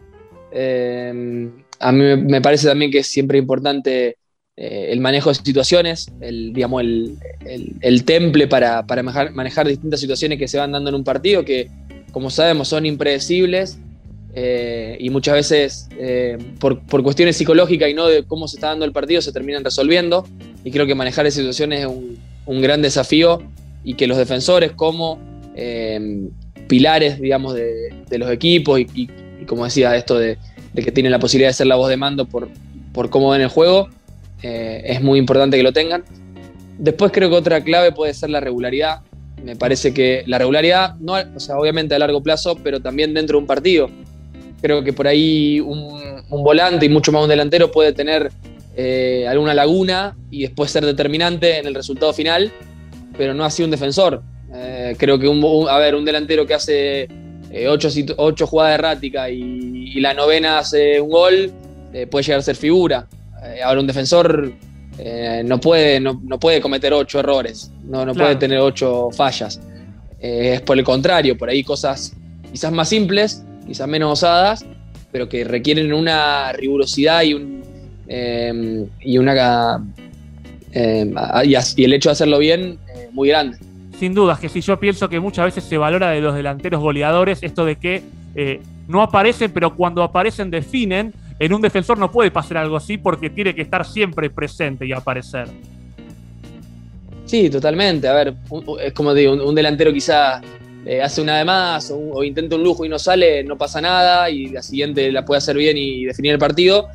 Eh, 0.51 1.49
a 1.79 1.91
mí 1.91 2.15
me 2.17 2.41
parece 2.41 2.67
también 2.67 2.91
que 2.91 2.99
es 2.99 3.07
siempre 3.07 3.37
importante 3.37 4.17
eh, 4.55 4.87
el 4.89 4.99
manejo 4.99 5.29
de 5.29 5.35
situaciones, 5.35 6.11
el, 6.21 6.53
digamos, 6.53 6.83
el, 6.83 8.05
temple 8.05 8.47
para, 8.47 8.83
manejar, 9.33 9.67
distintas 9.67 9.99
situaciones 9.99 10.37
que 10.37 10.47
se 10.47 10.57
van 10.57 10.71
dando 10.71 10.89
en 10.89 10.95
un 10.95 11.03
partido, 11.03 11.43
que 11.43 11.69
como 12.11 12.29
sabemos 12.29 12.67
son 12.67 12.85
impredecibles 12.85 13.79
y 14.35 15.09
muchas 15.11 15.35
veces 15.35 15.89
por, 16.59 16.81
cuestiones 17.03 17.37
psicológicas 17.37 17.89
y 17.89 17.93
no 17.93 18.07
de 18.07 18.23
cómo 18.23 18.47
se 18.47 18.57
está 18.57 18.67
dando 18.67 18.83
el 18.83 18.91
partido 18.91 19.21
se 19.21 19.31
terminan 19.31 19.63
resolviendo. 19.63 20.27
Y 20.63 20.71
creo 20.71 20.85
que 20.85 20.95
manejar 20.95 21.25
esas 21.25 21.37
situaciones 21.37 21.81
es 21.81 21.87
un, 21.87 22.61
gran 22.61 22.81
desafío 22.81 23.41
y 23.83 23.93
que 23.93 24.07
los 24.07 24.17
defensores 24.17 24.71
como 24.71 25.19
pilares, 26.67 27.19
digamos, 27.19 27.53
de, 27.53 28.17
los 28.17 28.29
equipos 28.31 28.79
y, 28.79 29.09
como 29.45 29.65
decía, 29.65 29.95
esto 29.95 30.17
de, 30.17 30.37
que 30.73 30.91
tienen 30.91 31.11
la 31.11 31.19
posibilidad 31.19 31.49
de 31.49 31.53
ser 31.53 31.67
la 31.67 31.75
voz 31.75 31.89
de 31.89 31.97
mando 31.97 32.25
por, 32.25 32.49
por 32.93 33.09
cómo 33.09 33.29
ven 33.29 33.41
el 33.41 33.49
juego, 33.49 33.89
eh, 34.41 34.81
es 34.85 35.01
muy 35.01 35.19
importante 35.19 35.57
que 35.57 35.63
lo 35.63 35.73
tengan. 35.73 36.03
Después 36.77 37.11
creo 37.11 37.29
que 37.29 37.35
otra 37.35 37.63
clave 37.63 37.91
puede 37.91 38.13
ser 38.13 38.29
la 38.29 38.39
regularidad. 38.39 39.01
Me 39.43 39.55
parece 39.55 39.93
que 39.93 40.23
la 40.27 40.37
regularidad, 40.37 40.95
no, 40.95 41.13
o 41.13 41.39
sea, 41.39 41.57
obviamente 41.57 41.95
a 41.95 41.99
largo 41.99 42.21
plazo, 42.21 42.57
pero 42.63 42.79
también 42.79 43.13
dentro 43.13 43.37
de 43.37 43.41
un 43.41 43.47
partido. 43.47 43.89
Creo 44.65 44.83
que 44.83 44.93
por 44.93 45.07
ahí 45.07 45.59
un, 45.59 46.25
volante 46.27 46.87
y 46.87 46.89
mucho 46.89 47.11
más 47.11 47.21
un 47.21 47.29
delantero 47.29 47.71
puede 47.71 47.93
tener 47.93 48.31
eh, 48.75 49.27
alguna 49.29 49.53
laguna 49.53 50.17
y 50.31 50.41
después 50.41 50.71
ser 50.71 50.83
determinante 50.83 51.59
en 51.59 51.67
el 51.67 51.75
resultado 51.75 52.11
final, 52.13 52.51
pero 53.15 53.35
no 53.35 53.45
así 53.45 53.61
un 53.61 53.69
defensor. 53.69 54.23
Eh, 54.51 54.95
creo 54.97 55.19
que 55.19 55.27
un, 55.27 55.69
a 55.69 55.77
ver, 55.77 55.93
un 55.93 56.03
delantero 56.03 56.47
que 56.47 56.55
hace 56.55 57.07
eh, 57.51 57.67
ocho, 57.67 58.47
jugadas 58.47 58.79
erráticas 58.79 59.29
y, 59.29 59.99
la 59.99 60.15
novena 60.15 60.57
hace 60.57 60.99
un 60.99 61.11
gol, 61.11 61.51
puede 62.09 62.23
llegar 62.23 62.39
a 62.39 62.41
ser 62.41 62.55
figura. 62.55 63.07
ahora 63.63 63.81
un 63.81 63.85
defensor 63.85 64.51
no, 65.43 65.59
puede, 65.59 65.99
no, 65.99 66.39
puede 66.39 66.59
cometer 66.59 66.91
ocho 66.91 67.19
errores, 67.19 67.71
no, 67.83 68.03
no 68.03 68.15
puede 68.15 68.35
tener 68.37 68.57
ocho 68.57 69.11
fallas. 69.11 69.61
es 70.19 70.61
por 70.61 70.75
el 70.75 70.83
contrario, 70.83 71.37
por 71.37 71.49
ahí 71.49 71.63
cosas 71.63 72.13
quizás 72.51 72.71
más 72.71 72.89
simples, 72.89 73.43
quizás 73.65 73.87
menos 73.87 74.13
osadas, 74.13 74.65
pero 75.11 75.29
que 75.29 75.43
requieren 75.43 75.93
una 75.93 76.51
rigurosidad 76.53 77.23
y 77.23 77.33
un 77.33 77.63
y 78.07 79.17
una 79.17 79.83
y, 80.73 81.83
el 81.83 81.93
hecho 81.93 82.09
de 82.09 82.11
hacerlo 82.11 82.37
bien 82.37 82.77
muy 83.13 83.29
grande 83.29 83.57
sin 83.97 84.13
dudas 84.13 84.39
que 84.39 84.47
si 84.47 84.61
yo 84.61 84.79
pienso 84.79 85.09
que 85.09 85.19
muchas 85.19 85.45
veces 85.45 85.63
se 85.63 85.77
valora 85.77 86.11
de 86.11 86.21
los 86.21 86.35
delanteros 86.35 86.81
goleadores 86.81 87.39
esto 87.41 87.65
de 87.65 87.77
que 87.77 88.03
eh, 88.35 88.61
no 88.87 89.01
aparecen, 89.01 89.51
pero 89.51 89.75
cuando 89.75 90.03
aparecen 90.03 90.51
definen, 90.51 91.13
en 91.39 91.53
un 91.53 91.61
defensor 91.61 91.97
no 91.97 92.11
puede 92.11 92.31
pasar 92.31 92.57
algo 92.57 92.75
así 92.75 92.97
porque 92.97 93.29
tiene 93.29 93.55
que 93.55 93.61
estar 93.61 93.85
siempre 93.85 94.29
presente 94.29 94.85
y 94.85 94.93
aparecer. 94.93 95.47
Sí, 97.25 97.49
totalmente. 97.49 98.07
A 98.07 98.13
ver, 98.13 98.35
es 98.81 98.93
como 98.93 99.13
digo, 99.13 99.33
un, 99.33 99.55
delantero 99.55 99.91
quizá 99.91 100.41
eh, 100.85 101.01
hace 101.01 101.21
una 101.21 101.37
de 101.37 101.45
más 101.45 101.91
o, 101.91 102.23
intenta 102.23 102.55
un 102.55 102.63
lujo 102.63 102.85
y 102.85 102.89
no 102.89 102.99
sale, 102.99 103.43
no 103.43 103.57
pasa 103.57 103.81
nada 103.81 104.29
y 104.29 104.47
la 104.47 104.61
siguiente 104.61 105.11
la 105.11 105.25
puede 105.25 105.39
hacer 105.39 105.57
bien 105.57 105.77
y 105.77 106.05
definir 106.05 106.33
el 106.33 106.39
partido. 106.39 106.87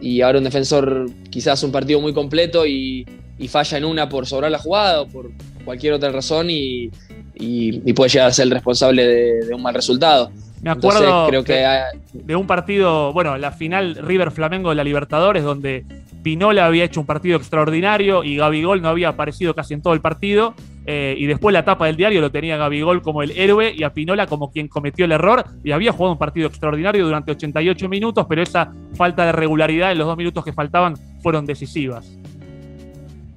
Y 0.00 0.20
ahora 0.20 0.38
un 0.38 0.44
defensor 0.44 1.06
quizás 1.30 1.62
un 1.62 1.72
partido 1.72 2.00
muy 2.00 2.12
completo 2.12 2.66
y, 2.66 3.06
y 3.38 3.48
falla 3.48 3.78
en 3.78 3.84
una 3.84 4.08
por 4.08 4.26
sobrar 4.26 4.50
la 4.50 4.58
jugada 4.58 5.02
o 5.02 5.08
por, 5.08 5.30
cualquier 5.64 5.92
otra 5.94 6.10
razón 6.10 6.48
y, 6.50 6.90
puede 7.94 8.10
llegar 8.10 8.28
a 8.28 8.32
ser 8.32 8.44
el 8.44 8.50
responsable 8.52 9.06
de, 9.06 9.54
un 9.54 9.62
mal 9.62 9.74
resultado. 9.74 10.30
Me 10.60 10.70
acuerdo 10.70 11.26
creo 11.26 11.42
que 11.42 11.64
de, 12.12 12.36
un 12.36 12.46
partido, 12.46 13.12
bueno, 13.12 13.36
la 13.36 13.50
final 13.50 13.96
River 13.96 14.30
Flamengo 14.30 14.70
de 14.70 14.76
la 14.76 14.84
Libertadores, 14.84 15.42
donde 15.42 15.84
Pinola 16.22 16.66
había 16.66 16.84
hecho 16.84 17.00
un 17.00 17.06
partido 17.06 17.36
extraordinario 17.36 18.22
y 18.22 18.36
Gabigol 18.36 18.80
no 18.80 18.88
había 18.88 19.08
aparecido 19.08 19.54
casi 19.54 19.74
en 19.74 19.82
todo 19.82 19.94
el 19.94 20.00
partido. 20.00 20.54
Eh, 20.84 21.14
y 21.16 21.26
después 21.26 21.52
la 21.52 21.64
tapa 21.64 21.86
del 21.86 21.96
diario 21.96 22.20
lo 22.20 22.30
tenía 22.30 22.56
Gabigol 22.56 23.02
como 23.02 23.22
el 23.22 23.30
héroe 23.32 23.72
y 23.76 23.84
a 23.84 23.94
Pinola 23.94 24.26
como 24.26 24.50
quien 24.50 24.68
cometió 24.68 25.04
el 25.04 25.12
error. 25.12 25.44
Y 25.62 25.72
había 25.72 25.92
jugado 25.92 26.12
un 26.12 26.18
partido 26.18 26.48
extraordinario 26.48 27.04
durante 27.04 27.32
88 27.32 27.88
minutos, 27.88 28.26
pero 28.28 28.42
esa 28.42 28.72
falta 28.94 29.24
de 29.26 29.32
regularidad 29.32 29.92
en 29.92 29.98
los 29.98 30.06
dos 30.06 30.16
minutos 30.16 30.44
que 30.44 30.52
faltaban 30.52 30.96
fueron 31.22 31.46
decisivas. 31.46 32.18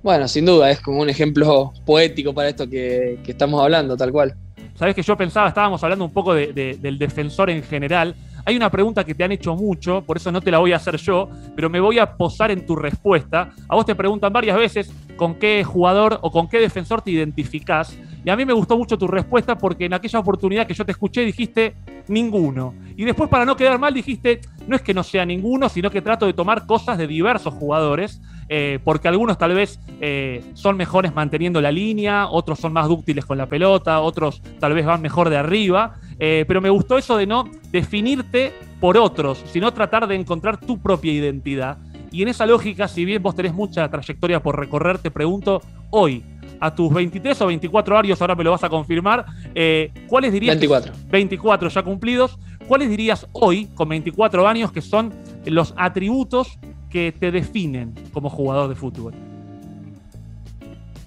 Bueno, 0.02 0.28
sin 0.28 0.46
duda, 0.46 0.70
es 0.70 0.80
como 0.82 1.02
un 1.02 1.10
ejemplo 1.10 1.74
poético 1.84 2.34
para 2.34 2.50
esto 2.50 2.70
que, 2.70 3.20
estamos 3.26 3.62
hablando, 3.62 3.98
tal 3.98 4.12
cual. 4.12 4.36
Sabes 4.76 4.94
que 4.94 5.02
yo 5.02 5.18
pensaba, 5.18 5.48
estábamos 5.48 5.84
hablando 5.84 6.06
un 6.06 6.14
poco 6.14 6.36
del 6.36 6.98
defensor 7.00 7.50
en 7.50 7.64
general. 7.64 8.14
Hay 8.46 8.56
una 8.56 8.70
pregunta 8.70 9.04
que 9.04 9.16
te 9.16 9.24
han 9.24 9.32
hecho 9.32 9.56
mucho, 9.56 10.04
por 10.04 10.18
eso 10.18 10.32
no 10.32 10.40
te 10.40 10.52
la 10.52 10.60
voy 10.60 10.72
a 10.72 10.76
hacer 10.76 10.98
yo, 10.98 11.30
pero 11.56 11.68
me 11.68 11.80
voy 11.80 11.98
a 11.98 12.16
posar 12.16 12.52
en 12.52 12.64
tu 12.64 12.76
respuesta. 12.76 13.50
A 13.68 13.76
vos 13.76 13.88
te 13.88 13.96
preguntan 13.96 14.32
varias 14.32 14.56
veces 14.56 14.94
con 15.18 15.36
qué 15.36 15.64
jugador 15.64 16.20
o 16.22 16.32
con 16.32 16.48
qué 16.48 16.60
defensor 16.60 17.02
te 17.02 17.10
identificás. 17.10 17.98
Y 18.24 18.30
a 18.30 18.36
mí 18.36 18.46
me 18.46 18.54
gustó 18.54 18.78
mucho 18.78 18.98
tu 18.98 19.08
respuesta 19.08 19.58
porque 19.58 19.86
en 19.86 19.94
aquella 19.94 20.20
oportunidad 20.20 20.68
que 20.68 20.76
yo 20.76 20.86
te 20.86 20.92
escuché 20.92 21.22
dijiste 21.22 21.76
ninguno. 22.08 22.76
Y 22.96 23.04
después 23.04 23.30
para 23.30 23.46
no 23.46 23.56
quedar 23.56 23.80
mal 23.80 23.94
dijiste, 23.94 24.42
no 24.68 24.76
es 24.76 24.82
que 24.82 24.94
no 24.94 25.04
sea 25.04 25.26
ninguno, 25.26 25.68
sino 25.68 25.90
que 25.90 26.02
trato 26.02 26.28
de 26.28 26.34
tomar 26.34 26.66
cosas 26.68 26.98
de 26.98 27.08
diversos 27.08 27.54
jugadores, 27.54 28.22
eh, 28.48 28.80
porque 28.84 29.08
algunos 29.08 29.38
tal 29.38 29.54
vez 29.54 29.80
eh, 30.02 30.44
son 30.54 30.78
mejores 30.78 31.14
manteniendo 31.14 31.62
la 31.62 31.72
línea, 31.72 32.28
otros 32.28 32.60
son 32.60 32.74
más 32.74 32.88
dúctiles 32.88 33.26
con 33.26 33.38
la 33.38 33.48
pelota, 33.48 34.02
otros 34.02 34.42
tal 34.60 34.74
vez 34.74 34.86
van 34.86 35.02
mejor 35.02 35.30
de 35.30 35.38
arriba. 35.38 35.96
Eh, 36.20 36.46
pero 36.48 36.62
me 36.62 36.70
gustó 36.70 36.98
eso 36.98 37.18
de 37.18 37.28
no 37.28 37.50
definirte 37.72 38.54
por 38.80 38.98
otros, 38.98 39.44
sino 39.52 39.74
tratar 39.74 40.08
de 40.08 40.16
encontrar 40.16 40.60
tu 40.60 40.80
propia 40.80 41.12
identidad. 41.12 41.78
Y 42.12 42.22
en 42.22 42.30
esa 42.30 42.46
lógica, 42.46 42.88
si 42.88 43.04
bien 43.04 43.22
vos 43.22 43.36
tenés 43.36 43.54
mucha 43.54 43.90
trayectoria 43.90 44.42
por 44.42 44.58
recorrer, 44.58 45.00
te 45.00 45.12
pregunto 45.12 45.62
hoy, 45.90 46.24
a 46.60 46.74
tus 46.74 46.94
23 46.94 47.42
o 47.42 47.48
24 47.48 47.98
años, 47.98 48.22
ahora 48.22 48.36
me 48.36 48.44
lo 48.44 48.52
vas 48.52 48.64
a 48.64 48.70
confirmar, 48.70 49.26
eh, 49.54 49.92
¿cuáles 50.08 50.32
dirías? 50.32 50.56
24. 50.56 50.94
24 51.10 51.70
ya 51.70 51.84
cumplidos. 51.84 52.40
¿Cuáles 52.68 52.90
dirías 52.90 53.28
hoy, 53.34 53.68
con 53.76 53.90
24 53.90 54.48
años, 54.48 54.72
que 54.72 54.82
son 54.82 55.14
los 55.46 55.74
atributos 55.78 56.58
que 56.90 57.12
te 57.12 57.32
definen 57.32 57.94
como 58.12 58.30
jugador 58.30 58.70
de 58.70 58.76
fútbol? 58.76 59.14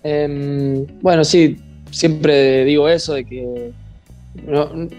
Em, 0.05 0.87
bueno, 1.01 1.25
sí, 1.25 1.57
siempre 1.91 2.65
digo 2.65 2.89
eso, 2.89 3.15
de 3.15 3.25
que 3.25 3.73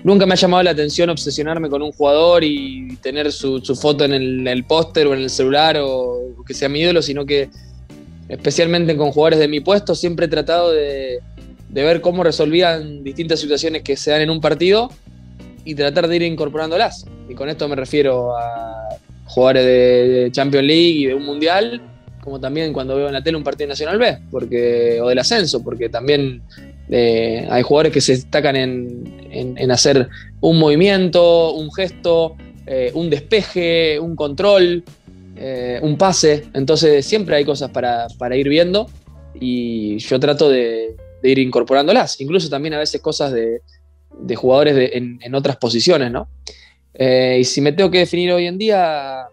nunca 0.03 0.25
me 0.25 0.33
ha 0.33 0.37
llamado 0.37 0.63
la 0.63 0.71
atención 0.71 1.09
obsesionarme 1.09 1.69
con 1.69 1.81
un 1.81 1.91
jugador 1.91 2.43
y 2.43 2.95
tener 2.97 3.31
su, 3.31 3.61
foto 3.79 4.05
en 4.05 4.47
el, 4.47 4.63
póster 4.65 5.07
o 5.07 5.13
en 5.13 5.21
el 5.21 5.29
celular 5.29 5.77
o 5.81 6.43
que 6.45 6.53
sea 6.53 6.69
mi 6.69 6.79
ídolo, 6.79 7.01
sino 7.01 7.25
que 7.25 7.49
especialmente 8.29 8.95
con 8.95 9.11
jugadores 9.11 9.39
de 9.39 9.47
mi 9.47 9.59
puesto, 9.59 9.95
siempre 9.95 10.27
he 10.27 10.29
tratado 10.29 10.71
de, 10.71 11.19
ver 11.69 11.99
cómo 12.01 12.23
resolvían 12.23 13.03
distintas 13.03 13.39
situaciones 13.39 13.83
que 13.83 13.97
se 13.97 14.11
dan 14.11 14.21
en 14.21 14.29
un 14.29 14.39
partido 14.39 14.89
y 15.65 15.75
tratar 15.75 16.07
de 16.07 16.15
ir 16.15 16.21
incorporándolas. 16.23 17.05
Y 17.27 17.33
con 17.33 17.49
esto 17.49 17.67
me 17.67 17.75
refiero 17.75 18.37
a 18.37 18.89
jugadores 19.25 19.65
de 19.65 20.29
Champions 20.31 20.65
League 20.65 20.89
y 20.89 21.05
de 21.07 21.15
un 21.15 21.25
Mundial, 21.25 21.81
como 22.21 22.39
también 22.39 22.71
cuando 22.71 22.95
veo 22.95 23.07
en 23.07 23.13
la 23.13 23.23
tele 23.23 23.37
un 23.37 23.43
partido 23.43 23.67
Nacional 23.67 23.97
B, 23.97 24.19
porque, 24.31 24.99
o 25.01 25.09
del 25.09 25.19
ascenso, 25.19 25.63
porque 25.63 25.89
también 25.89 26.41
eh, 26.91 27.47
hay 27.49 27.61
jugadores 27.61 27.93
que 27.93 28.01
se 28.01 28.13
destacan 28.13 28.55
en, 28.55 29.71
hacer 29.71 30.09
un 30.41 30.57
movimiento, 30.57 31.53
un 31.53 31.71
gesto, 31.71 32.35
eh, 32.65 32.91
un 32.95 33.09
despeje, 33.09 33.99
un 33.99 34.15
control, 34.15 34.83
eh, 35.35 35.79
un 35.83 35.97
pase, 35.97 36.45
entonces 36.53 37.05
siempre 37.05 37.35
hay 37.35 37.45
cosas 37.45 37.69
para, 37.69 38.35
ir 38.35 38.49
viendo 38.49 38.89
y 39.39 39.99
yo 39.99 40.19
trato 40.19 40.49
de, 40.49 40.95
ir 41.21 41.37
incorporándolas, 41.37 42.19
incluso 42.21 42.49
también 42.49 42.73
a 42.73 42.79
veces 42.79 43.01
cosas 43.01 43.31
de, 43.31 43.61
jugadores 44.35 44.91
en, 44.93 45.35
otras 45.35 45.57
posiciones, 45.57 46.11
¿no? 46.11 46.27
Y 46.99 47.43
si 47.43 47.61
me 47.61 47.71
tengo 47.71 47.91
que 47.91 47.99
definir 47.99 48.31
hoy 48.31 48.47
en 48.47 48.57
día, 48.57 49.27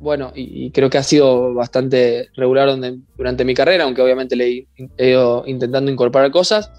bueno, 0.00 0.32
y, 0.34 0.70
creo 0.70 0.90
que 0.90 0.98
ha 0.98 1.02
sido 1.02 1.54
bastante 1.54 2.28
regular 2.36 2.68
durante 3.16 3.44
mi 3.44 3.54
carrera, 3.54 3.84
aunque 3.84 4.02
obviamente 4.02 4.36
le 4.36 4.66
he, 4.96 5.08
ido 5.10 5.44
intentando 5.46 5.90
incorporar 5.90 6.30
cosas, 6.30 6.70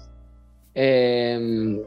eh, 0.74 1.80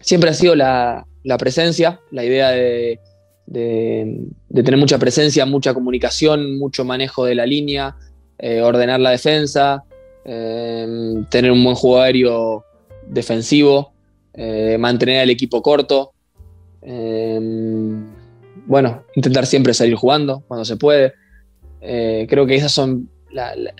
siempre 0.00 0.30
ha 0.30 0.34
sido 0.34 0.54
la 0.54 1.06
presencia, 1.38 2.00
la 2.10 2.24
idea 2.24 2.50
de 2.50 2.98
tener 3.46 4.76
mucha 4.76 4.98
presencia, 4.98 5.46
mucha 5.46 5.74
comunicación, 5.74 6.58
mucho 6.58 6.84
manejo 6.84 7.24
de 7.24 7.34
la 7.34 7.46
línea, 7.46 7.96
eh, 8.38 8.60
ordenar 8.60 9.00
la 9.00 9.10
defensa, 9.10 9.84
eh, 10.24 11.24
tener 11.30 11.52
un 11.52 11.62
buen 11.62 11.76
juego 11.76 12.64
defensivo, 13.06 13.92
eh, 14.32 14.76
mantener 14.78 15.20
al 15.20 15.30
equipo 15.30 15.62
corto. 15.62 16.12
Bueno, 18.66 19.04
intentar 19.14 19.46
siempre 19.46 19.74
salir 19.74 19.94
jugando 19.94 20.42
cuando 20.48 20.64
se 20.64 20.76
puede. 20.76 21.14
creo 21.80 22.46
que 22.46 22.54
esas 22.54 22.72
son 22.72 23.10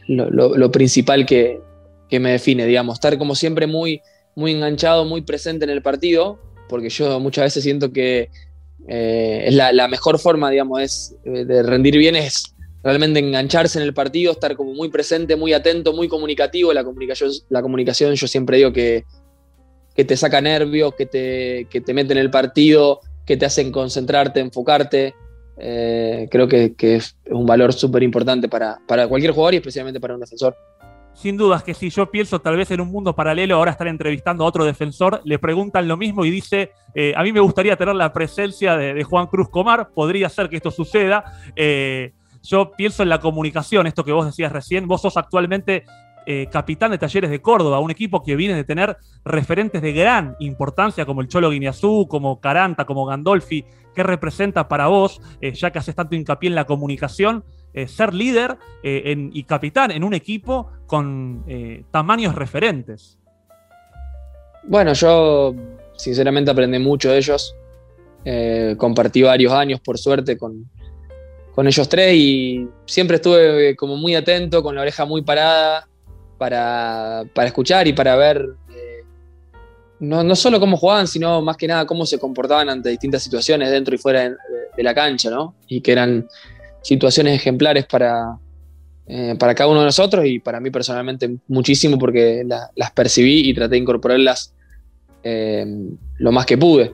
lo, 0.09 0.71
principal 0.73 1.27
que, 1.27 1.61
que, 2.09 2.21
me 2.21 2.33
define, 2.33 2.67
digamos, 2.67 2.95
estar 2.95 3.17
como 3.19 3.35
siempre 3.35 3.67
muy, 3.67 4.03
muy 4.35 4.53
enganchado, 4.53 5.05
muy 5.05 5.23
presente 5.23 5.65
en 5.65 5.71
el 5.71 5.83
partido, 5.83 6.39
porque 6.69 6.89
yo 6.89 7.21
muchas 7.21 7.45
veces 7.45 7.63
siento 7.63 7.93
que 7.93 8.31
eh, 8.89 9.45
es 9.47 9.55
la, 9.55 9.89
mejor 9.89 10.19
forma, 10.19 10.51
digamos, 10.51 10.81
es, 10.81 11.17
eh, 11.25 11.45
de 11.45 11.63
rendir 11.63 11.97
bien 11.97 12.17
es 12.17 12.55
realmente 12.83 13.19
engancharse 13.19 13.79
en 13.79 13.85
el 13.85 13.95
partido, 13.95 14.33
estar 14.33 14.55
como 14.57 14.75
muy 14.75 14.91
presente, 14.91 15.37
muy 15.37 15.55
atento, 15.55 15.95
muy 15.95 16.07
comunicativo. 16.07 16.73
La 16.73 16.85
comunicación, 16.85 17.31
la 17.49 17.63
comunicación 17.63 18.15
yo 18.15 18.27
siempre 18.27 18.59
digo 18.59 18.75
que, 18.75 19.05
que 19.95 20.05
te 20.05 20.17
saca 20.17 20.43
nervios, 20.43 20.95
que 20.95 21.07
te, 21.07 21.67
que 21.71 21.81
te 21.81 21.95
mete 21.95 22.13
en 22.13 22.19
el 22.19 22.31
partido, 22.31 23.01
que 23.27 23.37
te 23.37 23.47
hacen 23.47 23.73
concentrarte, 23.73 24.41
enfocarte. 24.41 25.15
Eh, 25.57 26.29
creo 26.31 26.49
que, 26.49 26.75
es 26.79 27.17
un 27.31 27.47
valor 27.47 27.73
súper 27.73 28.03
importante 28.03 28.49
para, 28.49 28.79
para 28.87 29.07
cualquier 29.07 29.33
jugador 29.33 29.55
y 29.55 29.59
especialmente 29.59 30.01
para 30.01 30.15
un 30.15 30.21
defensor 30.21 30.57
sin 31.15 31.37
dudas 31.37 31.63
que 31.63 31.75
si 31.75 31.91
yo 31.91 32.11
pienso 32.11 32.41
tal 32.41 32.57
vez 32.57 32.71
en 32.71 32.81
un 32.81 32.89
mundo 32.89 33.15
paralelo, 33.15 33.55
ahora 33.55 33.71
estar 33.71 33.87
entrevistando 33.87 34.45
a 34.45 34.49
otro 34.49 34.65
defensor, 34.65 35.21
le 35.25 35.39
preguntan 35.39 35.89
lo 35.89 35.97
mismo 35.97 36.25
y 36.25 36.31
dice, 36.31 36.73
eh, 36.95 37.15
a 37.17 37.23
mí 37.23 37.33
me 37.33 37.41
gustaría 37.41 37.77
tener 37.77 37.95
la 37.95 38.13
presencia 38.13 38.77
de, 38.77 39.03
Juan 39.05 39.29
Cruz 39.29 39.49
Comar, 39.49 39.91
podría 39.95 40.29
ser 40.29 40.49
que 40.49 40.57
esto 40.57 40.71
suceda. 40.71 41.25
Eh, 41.57 42.13
yo 42.43 42.73
pienso 42.73 43.03
en 43.03 43.09
la 43.09 43.21
comunicación, 43.21 43.87
esto 43.87 44.05
que 44.05 44.13
vos 44.13 44.27
decías 44.27 44.53
recién, 44.53 44.87
vos 44.87 45.01
sos 45.01 45.17
actualmente 45.17 45.85
eh, 46.27 46.49
capitán 46.51 46.91
de 46.91 46.99
Talleres 46.99 47.31
de 47.31 47.41
Córdoba, 47.41 47.81
un 47.81 47.91
equipo 47.91 48.23
que 48.23 48.37
viene 48.37 48.55
de 48.55 48.65
tener 48.65 48.97
referentes 49.25 49.83
de 49.83 49.93
gran 49.93 50.37
importancia 50.41 51.07
como 51.07 51.21
el 51.21 51.29
Cholo 51.29 51.51
Guineazú, 51.51 52.07
como 52.09 52.41
Caranta, 52.41 52.85
como 52.85 53.07
Gandolfi, 53.07 53.65
¿qué 53.95 54.03
representa 54.03 54.69
para 54.69 54.89
vos, 54.89 55.21
ya 55.41 55.71
que 55.71 55.79
haces 55.79 55.95
tanto 55.95 56.15
hincapié 56.17 56.49
en 56.49 56.55
la 56.55 56.65
comunicación? 56.65 57.45
Eh, 57.77 57.89
ser 57.89 58.15
líder 58.15 58.57
eh, 58.85 59.31
y 59.33 59.43
capitán 59.43 59.91
en 59.91 60.05
un 60.05 60.15
equipo 60.15 60.71
con 60.87 61.43
eh, 61.49 61.83
tamaños 61.91 62.37
referentes. 62.37 63.19
Bueno, 64.63 64.93
yo 64.93 65.53
sinceramente 65.97 66.53
aprendí 66.53 66.79
mucho 66.79 67.11
de 67.11 67.19
ellos. 67.19 67.57
compartí 68.79 69.23
varios 69.23 69.53
años, 69.53 69.81
por 69.81 69.99
suerte, 69.99 70.39
con, 70.39 70.71
ellos 71.67 71.89
tres 71.89 72.15
y 72.15 72.69
siempre 72.87 73.17
estuve 73.17 73.75
como 73.75 73.97
muy 73.97 74.15
atento, 74.15 74.63
con 74.63 74.77
la 74.77 74.83
oreja 74.83 75.05
muy 75.05 75.23
parada 75.23 75.89
para, 76.39 77.25
escuchar 77.45 77.87
y 77.87 77.93
para 77.93 78.17
ver 78.17 78.47
no, 80.01 80.37
solo 80.37 80.61
cómo 80.61 80.77
jugaban, 80.77 81.07
sino 81.07 81.41
más 81.41 81.57
que 81.57 81.67
nada 81.67 81.87
cómo 81.87 82.05
se 82.07 82.19
comportaban 82.19 82.69
ante 82.69 82.91
distintas 82.91 83.23
situaciones 83.23 83.71
dentro 83.71 83.95
y 83.95 83.99
fuera 83.99 84.31
de, 84.77 84.83
la 84.83 84.95
cancha, 84.95 85.31
¿no? 85.31 85.55
Y 85.69 85.81
que 85.81 85.93
eran 85.93 86.27
situaciones 86.83 87.37
ejemplares 87.37 87.87
para, 87.87 88.39
eh, 89.07 89.37
para 89.39 89.55
cada 89.55 89.71
uno 89.71 89.81
de 89.81 89.87
nosotros 89.87 90.27
y 90.27 90.41
para 90.41 90.61
mí 90.61 90.71
personalmente 90.71 91.37
muchísimo 91.49 91.99
porque 91.99 92.45
las 92.45 92.91
percibí 92.93 93.49
y 93.49 93.55
traté 93.55 93.77
de 93.77 93.79
incorporarlas 93.79 94.53
eh, 95.23 95.65
lo 96.19 96.33
más 96.33 96.45
que 96.45 96.59
pude. 96.59 96.93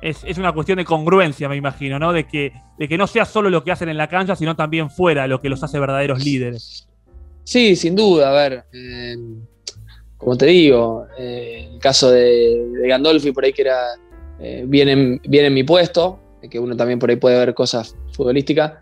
Es, 0.00 0.38
una 0.38 0.52
cuestión 0.52 0.78
de 0.78 0.84
congruencia, 0.84 1.48
me 1.48 1.56
imagino, 1.56 1.98
¿no? 1.98 2.12
De 2.12 2.26
que, 2.26 2.52
de 2.78 2.88
que 2.88 2.96
no 2.96 3.06
sea 3.06 3.26
solo 3.26 3.50
lo 3.50 3.62
que 3.62 3.70
hacen 3.70 3.90
en 3.90 3.98
la 3.98 4.08
cancha, 4.08 4.34
sino 4.34 4.56
también 4.56 4.88
fuera 4.88 5.26
lo 5.26 5.42
que 5.42 5.50
los 5.50 5.62
hace 5.62 5.78
verdaderos 5.78 6.24
líderes. 6.24 6.89
Sí, 7.44 7.76
sin 7.76 7.96
duda. 7.96 8.30
A 8.30 8.32
ver, 8.32 8.64
eh, 8.72 9.16
como 10.16 10.36
te 10.36 10.46
digo, 10.46 11.06
el 11.18 11.78
caso 11.78 12.10
de, 12.10 12.86
Gandolfi, 12.86 13.32
por 13.32 13.44
ahí 13.44 13.52
que 13.52 13.62
era 13.62 13.78
bien 14.66 15.20
bien 15.24 15.44
en 15.44 15.54
mi 15.54 15.64
puesto, 15.64 16.18
que 16.48 16.58
uno 16.58 16.76
también 16.76 16.98
por 16.98 17.10
ahí 17.10 17.16
puede 17.16 17.38
ver 17.38 17.54
cosas 17.54 17.94
futbolísticas, 18.12 18.72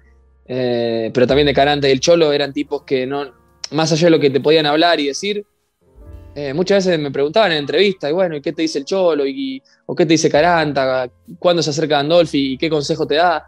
eh, 0.46 1.10
pero 1.12 1.26
también 1.26 1.46
de 1.46 1.54
Carante 1.54 1.88
y 1.88 1.92
el 1.92 2.00
Cholo 2.00 2.32
eran 2.32 2.52
tipos 2.52 2.82
que 2.82 3.06
no, 3.06 3.32
más 3.72 3.92
allá 3.92 4.06
de 4.06 4.10
lo 4.10 4.20
que 4.20 4.30
te 4.30 4.40
podían 4.40 4.66
hablar 4.66 5.00
y 5.00 5.08
decir, 5.08 5.44
eh, 6.34 6.54
muchas 6.54 6.86
veces 6.86 7.00
me 7.00 7.10
preguntaban 7.10 7.52
en 7.52 7.58
entrevistas, 7.58 8.10
y 8.10 8.12
bueno, 8.12 8.36
¿y 8.36 8.40
qué 8.40 8.52
te 8.52 8.62
dice 8.62 8.78
el 8.78 8.84
Cholo? 8.84 9.26
Y, 9.26 9.62
¿O 9.86 9.94
qué 9.94 10.06
te 10.06 10.14
dice 10.14 10.30
Caranta? 10.30 11.10
¿Cuándo 11.38 11.62
se 11.62 11.70
acerca 11.70 11.98
Andolfi? 11.98 12.52
¿Y 12.52 12.58
qué 12.58 12.70
consejo 12.70 13.06
te 13.06 13.16
da? 13.16 13.46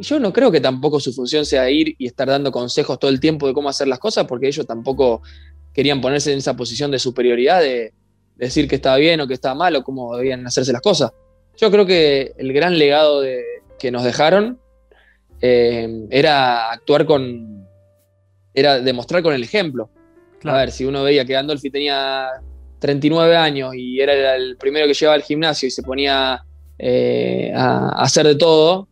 Yo 0.00 0.18
no 0.18 0.32
creo 0.32 0.50
que 0.50 0.60
tampoco 0.60 1.00
su 1.00 1.12
función 1.12 1.44
sea 1.44 1.70
ir 1.70 1.94
y 1.98 2.06
estar 2.06 2.28
dando 2.28 2.50
consejos 2.50 2.98
todo 2.98 3.10
el 3.10 3.20
tiempo 3.20 3.46
de 3.46 3.54
cómo 3.54 3.68
hacer 3.68 3.88
las 3.88 3.98
cosas, 3.98 4.26
porque 4.26 4.48
ellos 4.48 4.66
tampoco 4.66 5.22
querían 5.72 6.00
ponerse 6.00 6.32
en 6.32 6.38
esa 6.38 6.56
posición 6.56 6.90
de 6.90 6.98
superioridad 6.98 7.60
de 7.60 7.92
decir 8.36 8.68
que 8.68 8.76
estaba 8.76 8.96
bien 8.96 9.20
o 9.20 9.26
que 9.26 9.34
estaba 9.34 9.54
mal 9.54 9.76
o 9.76 9.84
cómo 9.84 10.16
debían 10.16 10.46
hacerse 10.46 10.72
las 10.72 10.82
cosas. 10.82 11.12
Yo 11.56 11.70
creo 11.70 11.86
que 11.86 12.32
el 12.36 12.52
gran 12.52 12.78
legado 12.78 13.22
que 13.78 13.90
nos 13.90 14.04
dejaron 14.04 14.58
eh, 15.40 16.06
era 16.10 16.70
actuar 16.70 17.04
con. 17.06 17.66
era 18.54 18.80
demostrar 18.80 19.22
con 19.22 19.34
el 19.34 19.42
ejemplo. 19.42 19.90
A 20.44 20.56
ver, 20.58 20.72
si 20.72 20.84
uno 20.84 21.02
veía 21.02 21.24
que 21.24 21.36
Andolfi 21.36 21.70
tenía 21.70 22.28
39 22.78 23.36
años 23.36 23.74
y 23.74 24.00
era 24.00 24.36
el 24.36 24.56
primero 24.56 24.86
que 24.86 24.94
llevaba 24.94 25.14
al 25.14 25.22
gimnasio 25.22 25.68
y 25.68 25.70
se 25.70 25.82
ponía 25.82 26.44
eh, 26.78 27.52
a, 27.54 28.02
hacer 28.02 28.26
de 28.26 28.34
todo, 28.34 28.88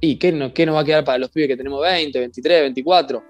¿y 0.00 0.16
qué, 0.16 0.32
no, 0.32 0.52
qué, 0.52 0.66
nos 0.66 0.76
va 0.76 0.80
a 0.80 0.84
quedar 0.84 1.04
para 1.04 1.18
los 1.18 1.30
pibes 1.30 1.48
que 1.48 1.56
tenemos 1.56 1.80
20, 1.80 2.18
23, 2.18 2.60
24? 2.62 3.22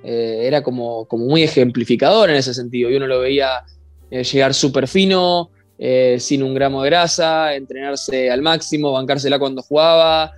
era 0.00 0.62
como, 0.62 1.06
como 1.06 1.26
muy 1.26 1.42
ejemplificador 1.42 2.30
en 2.30 2.36
ese 2.36 2.54
sentido 2.54 2.88
y 2.88 2.94
uno 2.94 3.06
lo 3.06 3.20
veía 3.20 3.64
eh, 4.10 4.22
llegar 4.22 4.54
súper 4.54 4.86
fino, 4.86 5.50
eh, 5.76 6.16
sin 6.20 6.42
un 6.42 6.54
gramo 6.54 6.82
de 6.82 6.88
grasa, 6.88 7.54
entrenarse 7.54 8.30
al 8.30 8.40
máximo, 8.40 8.92
bancársela 8.92 9.38
cuando 9.38 9.60
jugaba, 9.60 10.32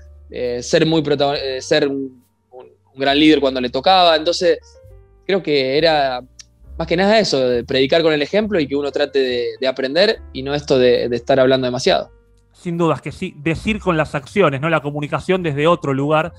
ser, 0.60 0.86
muy 0.86 1.04
ser 1.60 1.86
un, 1.86 2.24
gran 2.96 3.18
líder 3.18 3.40
cuando 3.40 3.60
le 3.60 3.70
tocaba. 3.70 4.16
Entonces, 4.16 4.58
creo 5.26 5.42
que 5.42 5.78
era 5.78 6.22
más 6.80 6.86
que 6.86 6.96
nada 6.96 7.18
eso, 7.18 7.46
de 7.46 7.62
predicar 7.62 8.02
con 8.02 8.12
el 8.12 8.22
ejemplo 8.22 8.58
y 8.58 8.66
que 8.66 8.74
uno 8.74 8.90
trate 8.90 9.18
de, 9.60 9.68
aprender 9.68 10.20
y 10.32 10.42
no 10.42 10.54
esto 10.54 10.78
de, 10.78 11.04
estar 11.12 11.38
hablando 11.38 11.66
demasiado 11.66 12.10
sin 12.60 12.76
dudas 12.78 13.00
que 13.00 13.12
sí, 13.12 13.34
decir 13.38 13.80
con 13.80 13.96
las 13.96 14.14
acciones, 14.14 14.60
¿no? 14.60 14.68
La 14.68 14.80
comunicación 14.80 15.42
desde 15.42 15.66
otro 15.66 15.94
lugar. 15.94 16.32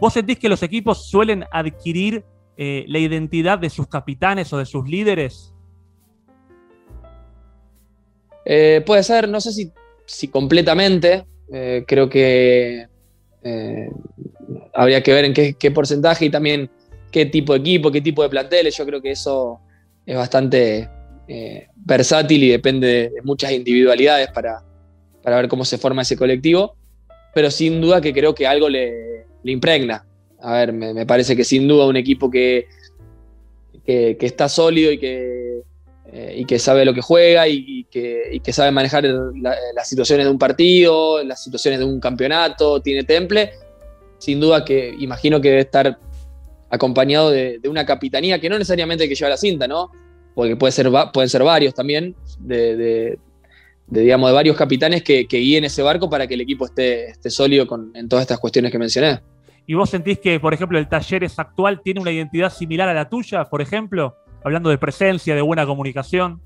¿Vos 0.00 0.12
sentís 0.12 0.38
que 0.38 0.48
los 0.48 0.62
equipos 0.62 1.08
suelen 1.08 1.44
adquirir 1.50 2.24
la 2.56 2.98
identidad 2.98 3.58
de 3.58 3.70
sus 3.70 3.86
capitanes 3.88 4.52
o 4.52 4.58
de 4.58 4.66
sus 4.66 4.88
líderes? 4.88 5.54
Eh, 8.50 8.82
puede 8.86 9.02
ser, 9.02 9.28
no 9.28 9.42
sé 9.42 9.52
si, 10.06 10.28
completamente, 10.28 11.26
eh, 11.52 11.84
creo 11.86 12.08
que 12.08 12.86
eh, 13.42 13.90
habría 14.72 15.02
que 15.02 15.12
ver 15.12 15.26
en 15.26 15.34
qué, 15.34 15.70
porcentaje 15.70 16.24
y 16.24 16.30
también 16.30 16.70
qué 17.10 17.26
tipo 17.26 17.52
de 17.52 17.58
equipo, 17.58 17.92
qué 17.92 18.00
tipo 18.00 18.22
de 18.22 18.30
planteles. 18.30 18.74
Yo 18.74 18.86
creo 18.86 19.02
que 19.02 19.10
eso 19.10 19.60
es 20.06 20.16
bastante 20.16 20.88
versátil 21.76 22.42
y 22.42 22.48
depende 22.48 23.10
de 23.14 23.22
muchas 23.22 23.52
individualidades 23.52 24.30
para, 24.30 24.62
ver 25.36 25.48
cómo 25.48 25.64
se 25.64 25.78
forma 25.78 26.02
ese 26.02 26.16
colectivo, 26.16 26.76
pero 27.34 27.50
sin 27.50 27.80
duda 27.80 28.00
que 28.00 28.12
creo 28.12 28.34
que 28.34 28.46
algo 28.46 28.68
le, 28.68 29.26
impregna. 29.44 30.04
A 30.40 30.52
ver, 30.52 30.72
me, 30.72 31.06
parece 31.06 31.36
que 31.36 31.44
sin 31.44 31.66
duda 31.66 31.86
un 31.86 31.96
equipo 31.96 32.30
que, 32.30 32.66
que 33.84 34.16
está 34.20 34.48
sólido 34.48 34.92
y 34.92 34.98
que 34.98 35.62
eh, 36.10 36.36
y 36.38 36.44
que 36.46 36.58
sabe 36.58 36.86
lo 36.86 36.94
que 36.94 37.02
juega 37.02 37.46
y, 37.46 37.84
que, 37.90 38.40
sabe 38.50 38.70
manejar 38.70 39.04
las 39.04 39.86
situaciones 39.86 40.24
de 40.24 40.30
un 40.32 40.38
partido, 40.38 41.22
las 41.22 41.44
situaciones 41.44 41.80
de 41.80 41.84
un 41.84 42.00
campeonato, 42.00 42.80
tiene 42.80 43.04
temple, 43.04 43.52
sin 44.16 44.40
duda 44.40 44.64
que 44.64 44.94
imagino 44.98 45.38
que 45.38 45.50
debe 45.50 45.60
estar 45.62 45.98
acompañado 46.70 47.30
de, 47.30 47.60
una 47.68 47.84
capitanía 47.84 48.40
que 48.40 48.48
no 48.48 48.56
necesariamente 48.56 49.06
que 49.06 49.14
lleva 49.14 49.28
la 49.28 49.36
cinta, 49.36 49.68
¿no? 49.68 49.90
Porque 50.34 50.56
puede 50.56 50.72
ser, 50.72 50.90
pueden 51.12 51.28
ser 51.28 51.42
varios 51.42 51.74
también, 51.74 52.16
de, 52.38 53.18
digamos, 53.88 54.30
de 54.30 54.34
varios 54.34 54.56
capitanes 54.56 55.02
que, 55.02 55.26
guíen 55.28 55.64
ese 55.64 55.82
barco 55.82 56.08
para 56.08 56.26
que 56.26 56.34
el 56.34 56.40
equipo 56.40 56.66
esté, 56.66 57.10
esté 57.10 57.30
sólido 57.30 57.66
con, 57.66 57.90
en 57.94 58.08
todas 58.08 58.22
estas 58.22 58.38
cuestiones 58.38 58.70
que 58.70 58.78
mencioné. 58.78 59.20
¿Y 59.66 59.74
vos 59.74 59.90
sentís 59.90 60.18
que, 60.18 60.40
por 60.40 60.54
ejemplo, 60.54 60.78
el 60.78 60.88
Talleres 60.88 61.38
actual 61.38 61.80
tiene 61.82 62.00
una 62.00 62.10
identidad 62.10 62.52
similar 62.52 62.88
a 62.88 62.94
la 62.94 63.08
tuya, 63.08 63.44
por 63.44 63.60
ejemplo? 63.60 64.14
hablando 64.44 64.70
de 64.70 64.78
presencia, 64.78 65.34
de 65.34 65.42
buena 65.42 65.66
comunicación. 65.66 66.40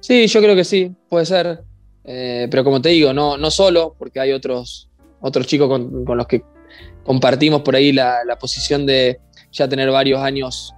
Sí, 0.00 0.26
yo 0.26 0.40
creo 0.40 0.54
que 0.54 0.64
sí, 0.64 0.92
puede 1.08 1.26
ser. 1.26 1.60
Eh, 2.04 2.46
pero 2.50 2.62
como 2.62 2.80
te 2.80 2.90
digo, 2.90 3.12
no, 3.12 3.36
no 3.36 3.50
solo, 3.50 3.94
porque 3.98 4.20
hay 4.20 4.32
otros, 4.32 4.88
otros 5.20 5.46
chicos 5.46 5.68
con, 5.68 6.04
los 6.16 6.26
que 6.26 6.42
compartimos 7.04 7.62
por 7.62 7.74
ahí 7.74 7.92
la, 7.92 8.22
posición 8.40 8.86
de 8.86 9.18
ya 9.50 9.68
tener 9.68 9.90
varios 9.90 10.20
años 10.20 10.72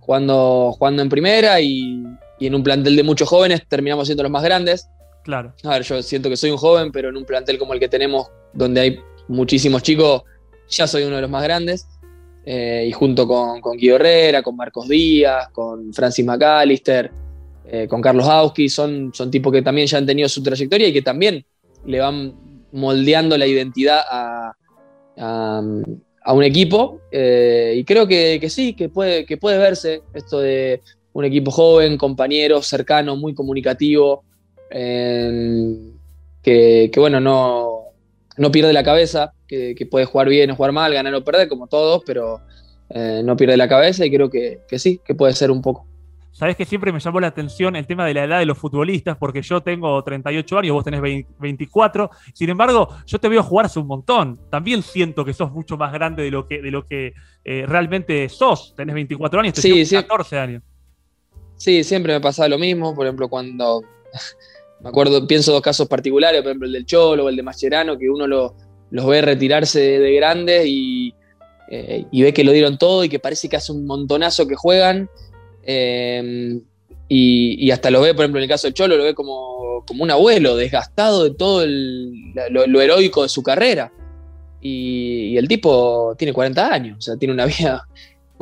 jugando, 0.00 0.72
jugando 0.72 1.02
en 1.02 1.08
primera 1.08 1.60
y, 1.60 2.02
en 2.46 2.54
un 2.54 2.62
plantel 2.62 2.96
de 2.96 3.02
muchos 3.02 3.28
jóvenes 3.28 3.62
terminamos 3.68 4.06
siendo 4.06 4.22
los 4.22 4.32
más 4.32 4.42
grandes. 4.42 4.88
Claro. 5.24 5.54
A 5.62 5.70
ver, 5.70 5.82
yo 5.82 6.02
siento 6.02 6.28
que 6.28 6.36
soy 6.36 6.50
un 6.50 6.56
joven, 6.56 6.90
pero 6.90 7.08
en 7.08 7.16
un 7.16 7.24
plantel 7.24 7.58
como 7.58 7.74
el 7.74 7.80
que 7.80 7.88
tenemos, 7.88 8.28
donde 8.52 8.80
hay 8.80 9.00
muchísimos 9.28 9.82
chicos, 9.82 10.22
ya 10.68 10.86
soy 10.86 11.04
uno 11.04 11.16
de 11.16 11.22
los 11.22 11.30
más 11.30 11.42
grandes. 11.42 11.86
Eh, 12.44 12.86
y 12.88 12.92
junto 12.92 13.26
con, 13.26 13.60
con, 13.60 13.76
Guido 13.76 13.96
Herrera, 13.96 14.42
con 14.42 14.56
Marcos 14.56 14.88
Díaz, 14.88 15.48
con 15.52 15.92
Francis 15.94 16.24
McAllister, 16.24 17.12
eh, 17.64 17.86
con 17.86 18.02
Carlos 18.02 18.26
Auski, 18.26 18.68
son, 18.68 19.12
son 19.14 19.30
tipos 19.30 19.52
que 19.52 19.62
también 19.62 19.86
ya 19.86 19.98
han 19.98 20.06
tenido 20.06 20.28
su 20.28 20.42
trayectoria 20.42 20.88
y 20.88 20.92
que 20.92 21.02
también 21.02 21.44
le 21.86 22.00
van 22.00 22.34
moldeando 22.72 23.38
la 23.38 23.46
identidad 23.46 24.00
a, 24.10 24.52
un 26.34 26.42
equipo. 26.42 27.00
Eh, 27.10 27.74
y 27.76 27.84
creo 27.84 28.06
que, 28.06 28.44
sí, 28.48 28.74
que 28.74 28.88
puede, 28.88 29.24
que 29.24 29.36
puede 29.36 29.58
verse 29.58 30.02
esto 30.14 30.40
de 30.40 30.80
un 31.12 31.24
equipo 31.24 31.50
joven, 31.50 31.96
compañero, 31.96 32.62
cercano, 32.62 33.16
muy 33.16 33.34
comunicativo, 33.34 34.24
que, 36.42 36.90
bueno, 36.96 37.20
no, 37.20 37.82
no 38.36 38.52
pierde 38.52 38.72
la 38.72 38.82
cabeza, 38.82 39.32
que, 39.46 39.86
puede 39.90 40.06
jugar 40.06 40.28
bien 40.28 40.50
o 40.50 40.56
jugar 40.56 40.72
mal, 40.72 40.92
ganar 40.92 41.14
o 41.14 41.24
perder, 41.24 41.48
como 41.48 41.66
todos, 41.66 42.02
pero 42.06 42.40
eh, 42.90 43.22
no 43.24 43.36
pierde 43.36 43.56
la 43.56 43.68
cabeza 43.68 44.04
y 44.04 44.10
creo 44.10 44.30
que, 44.30 44.60
sí, 44.78 45.00
que 45.04 45.14
puede 45.14 45.34
ser 45.34 45.50
un 45.50 45.62
poco. 45.62 45.86
Sabes 46.34 46.56
que 46.56 46.64
siempre 46.64 46.92
me 46.92 46.98
llamó 46.98 47.20
la 47.20 47.26
atención 47.26 47.76
el 47.76 47.86
tema 47.86 48.06
de 48.06 48.14
la 48.14 48.24
edad 48.24 48.38
de 48.38 48.46
los 48.46 48.56
futbolistas, 48.56 49.18
porque 49.18 49.42
yo 49.42 49.60
tengo 49.60 50.02
38 50.02 50.58
años, 50.58 50.72
vos 50.72 50.82
tenés 50.82 51.02
24. 51.38 52.10
Sin 52.32 52.48
embargo, 52.48 52.88
yo 53.06 53.18
te 53.18 53.28
veo 53.28 53.42
jugar 53.42 53.66
hace 53.66 53.78
un 53.78 53.86
montón. 53.86 54.40
También 54.50 54.82
siento 54.82 55.26
que 55.26 55.34
sos 55.34 55.52
mucho 55.52 55.76
más 55.76 55.92
grande 55.92 56.22
de 56.22 56.30
lo 56.30 56.48
que, 56.48 56.62
de 56.62 56.70
lo 56.70 56.86
que 56.86 57.12
eh, 57.44 57.66
realmente 57.68 58.30
sos. 58.30 58.72
Tenés 58.74 58.94
24 58.94 59.40
años, 59.40 59.52
te 59.52 59.60
sí, 59.60 59.84
14 59.94 60.38
años. 60.38 60.62
Sí, 61.62 61.84
siempre 61.84 62.12
me 62.12 62.20
pasa 62.20 62.48
lo 62.48 62.58
mismo. 62.58 62.92
Por 62.92 63.06
ejemplo, 63.06 63.28
cuando 63.28 63.82
me 64.80 64.88
acuerdo, 64.88 65.24
pienso 65.28 65.52
dos 65.52 65.62
casos 65.62 65.86
particulares, 65.86 66.40
por 66.40 66.48
ejemplo, 66.48 66.66
el 66.66 66.72
del 66.72 66.86
Cholo 66.86 67.24
o 67.24 67.28
el 67.28 67.36
de 67.36 67.44
Mascherano, 67.44 67.96
que 67.96 68.10
uno 68.10 68.26
lo, 68.26 68.56
los 68.90 69.06
ve 69.06 69.22
retirarse 69.22 70.00
de, 70.00 70.12
grandes 70.16 70.64
eh, 70.64 72.04
y, 72.10 72.22
ve 72.22 72.32
que 72.34 72.42
lo 72.42 72.50
dieron 72.50 72.78
todo 72.78 73.04
y 73.04 73.08
que 73.08 73.20
parece 73.20 73.48
que 73.48 73.54
hace 73.54 73.70
un 73.70 73.86
montonazo 73.86 74.48
que 74.48 74.56
juegan. 74.56 75.08
Eh, 75.62 76.60
y, 77.06 77.70
hasta 77.70 77.92
lo 77.92 78.00
ve, 78.00 78.12
por 78.12 78.24
ejemplo, 78.24 78.40
en 78.40 78.44
el 78.44 78.48
caso 78.48 78.66
de 78.66 78.74
Cholo, 78.74 78.96
lo 78.96 79.04
ve 79.04 79.14
como, 79.14 79.84
como 79.86 80.02
un 80.02 80.10
abuelo, 80.10 80.56
desgastado 80.56 81.22
de 81.22 81.30
todo 81.30 81.64
lo, 81.64 82.80
heroico 82.80 83.22
de 83.22 83.28
su 83.28 83.44
carrera. 83.44 83.92
Y, 84.60 85.36
el 85.36 85.46
tipo 85.46 86.16
tiene 86.18 86.32
40 86.32 86.74
años, 86.74 86.98
o 86.98 87.00
sea, 87.02 87.16
tiene 87.16 87.34
una 87.34 87.46
vida, 87.58 87.86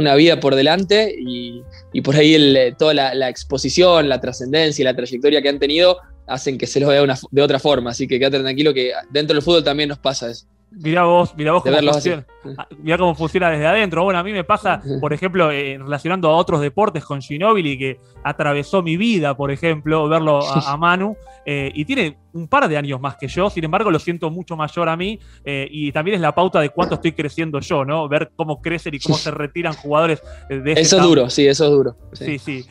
una 0.00 0.14
vida 0.14 0.40
por 0.40 0.54
delante 0.54 1.14
y, 1.18 1.62
por 2.02 2.16
ahí 2.16 2.74
toda 2.78 2.94
la, 2.94 3.14
la, 3.14 3.28
exposición, 3.28 4.08
la 4.08 4.20
trascendencia 4.20 4.82
y 4.82 4.84
la 4.84 4.94
trayectoria 4.94 5.42
que 5.42 5.48
han 5.48 5.58
tenido 5.58 5.98
hacen 6.26 6.58
que 6.58 6.66
se 6.66 6.80
los 6.80 6.88
vea 6.88 7.04
de 7.30 7.42
otra 7.42 7.58
forma. 7.58 7.90
Así 7.90 8.06
que 8.06 8.18
quédate 8.18 8.40
tranquilo 8.40 8.72
que 8.72 8.92
dentro 9.10 9.34
del 9.34 9.42
fútbol 9.42 9.64
también 9.64 9.88
nos 9.88 9.98
pasa 9.98 10.30
eso. 10.30 10.46
Mirá 10.72 11.02
vos, 11.02 11.34
mirá 11.36 11.52
vos 11.52 11.64
cómo 11.64 11.92
funciona, 11.92 12.24
ah, 12.56 12.68
cómo 12.96 13.14
funciona 13.16 13.50
desde 13.50 13.66
adentro. 13.66 14.04
Bueno, 14.04 14.20
a 14.20 14.22
mí 14.22 14.32
me 14.32 14.44
pasa, 14.44 14.80
por 15.00 15.12
ejemplo, 15.12 15.50
eh, 15.50 15.76
relacionando 15.78 16.30
a 16.30 16.36
otros 16.36 16.60
deportes 16.60 17.04
con 17.04 17.20
Ginóbili, 17.20 17.76
que 17.76 17.98
atravesó 18.22 18.80
mi 18.80 18.96
vida, 18.96 19.36
por 19.36 19.50
ejemplo, 19.50 20.08
verlo 20.08 20.40
a, 20.40 20.76
Manu, 20.78 21.16
eh, 21.44 21.72
y 21.74 21.84
tiene 21.84 22.16
un 22.32 22.48
par 22.48 22.68
de 22.68 22.76
años 22.76 23.00
más 23.00 23.16
que 23.16 23.28
yo, 23.28 23.50
sin 23.50 23.64
embargo 23.64 23.90
lo 23.90 23.98
siento 23.98 24.30
mucho 24.30 24.56
mayor 24.56 24.88
a 24.88 24.96
mí 24.96 25.18
eh, 25.44 25.68
y 25.70 25.92
también 25.92 26.16
es 26.16 26.20
la 26.20 26.34
pauta 26.34 26.60
de 26.60 26.70
cuánto 26.70 26.96
estoy 26.96 27.12
creciendo 27.12 27.60
yo, 27.60 27.84
¿no? 27.84 28.08
Ver 28.08 28.30
cómo 28.36 28.60
crecen 28.60 28.94
y 28.94 29.00
cómo 29.00 29.16
se 29.16 29.30
retiran 29.30 29.74
jugadores 29.74 30.22
de 30.48 30.72
Eso 30.72 30.96
es 30.96 31.02
duro, 31.02 31.30
sí, 31.30 31.46
eso 31.46 31.64
es 31.64 31.70
duro. 31.70 31.96
Sí, 32.12 32.38
sí. 32.38 32.64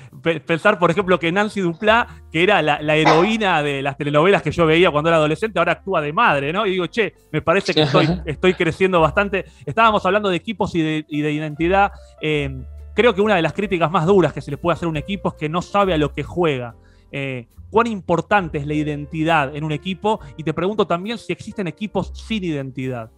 Pensar, 0.46 0.80
por 0.80 0.92
ejemplo, 0.92 1.20
que 1.20 1.32
Nancy 1.32 1.62
Duplá, 1.62 2.24
que 2.32 2.44
era 2.44 2.62
la, 2.62 2.96
heroína 2.96 3.64
de 3.64 3.82
las 3.82 3.98
telenovelas 3.98 4.42
que 4.42 4.52
yo 4.52 4.66
veía 4.66 4.92
cuando 4.92 5.10
era 5.10 5.18
adolescente, 5.18 5.60
ahora 5.60 5.74
actúa 5.74 6.02
de 6.02 6.14
madre, 6.14 6.52
¿no? 6.52 6.66
Y 6.66 6.72
digo, 6.72 6.88
che, 6.88 7.14
me 7.32 7.42
parece 7.42 7.74
que 7.74 7.88
estoy, 8.26 8.54
creciendo 8.54 9.00
bastante. 9.00 9.46
Estábamos 9.66 10.06
hablando 10.06 10.30
de 10.30 10.36
equipos 10.36 10.76
y 10.76 10.82
de, 10.82 11.06
identidad. 11.10 11.92
Eh, 12.22 12.50
creo 12.94 13.14
que 13.16 13.22
una 13.22 13.36
de 13.36 13.42
las 13.42 13.54
críticas 13.54 13.90
más 13.90 14.06
duras 14.06 14.34
que 14.34 14.42
se 14.42 14.52
le 14.52 14.58
puede 14.58 14.74
hacer 14.74 14.88
a 14.88 14.90
un 14.90 14.98
equipo 14.98 15.30
es 15.30 15.36
que 15.36 15.50
no 15.50 15.62
sabe 15.62 15.94
a 15.94 15.98
lo 15.98 16.14
que 16.14 16.24
juega. 16.24 16.76
Eh, 17.12 17.48
cuán 17.70 17.88
importante 17.88 18.58
es 18.58 18.68
la 18.68 18.74
identidad 18.74 19.56
en 19.56 19.64
un 19.64 19.72
equipo 19.72 20.20
y 20.38 20.44
te 20.44 20.54
pregunto 20.54 20.88
también 20.88 21.18
si 21.18 21.34
existen 21.34 21.68
equipos 21.68 22.12
sin 22.14 22.44
identidad. 22.44 23.12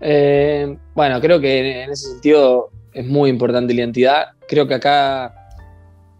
Eh, 0.00 0.76
bueno, 0.94 1.20
creo 1.20 1.40
que 1.40 1.84
en 1.84 1.90
ese 1.90 2.10
sentido 2.10 2.70
es 2.92 3.06
muy 3.06 3.30
importante 3.30 3.74
la 3.74 3.80
identidad. 3.80 4.26
Creo 4.48 4.66
que 4.66 4.74
acá 4.74 5.34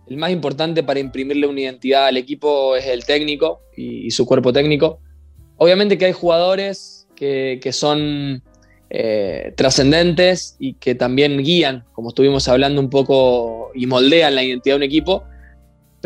el 0.06 0.16
más 0.16 0.30
importante 0.30 0.82
para 0.82 1.00
imprimirle 1.00 1.46
una 1.46 1.60
identidad 1.60 2.06
al 2.06 2.16
equipo 2.16 2.76
es 2.76 2.86
el 2.86 3.04
técnico 3.04 3.60
y, 3.76 4.10
su 4.10 4.26
cuerpo 4.26 4.52
técnico. 4.52 5.00
Obviamente 5.56 5.98
que 5.98 6.06
hay 6.06 6.12
jugadores 6.12 7.08
que, 7.14 7.60
son 7.72 8.42
eh, 8.90 9.52
trascendentes 9.56 10.56
y 10.58 10.74
que 10.74 10.94
también 10.94 11.38
guían, 11.38 11.84
como 11.92 12.10
estuvimos 12.10 12.46
hablando 12.48 12.80
un 12.80 12.90
poco, 12.90 13.70
y 13.74 13.86
moldean 13.86 14.34
la 14.34 14.44
identidad 14.44 14.74
de 14.74 14.78
un 14.78 14.82
equipo 14.82 15.24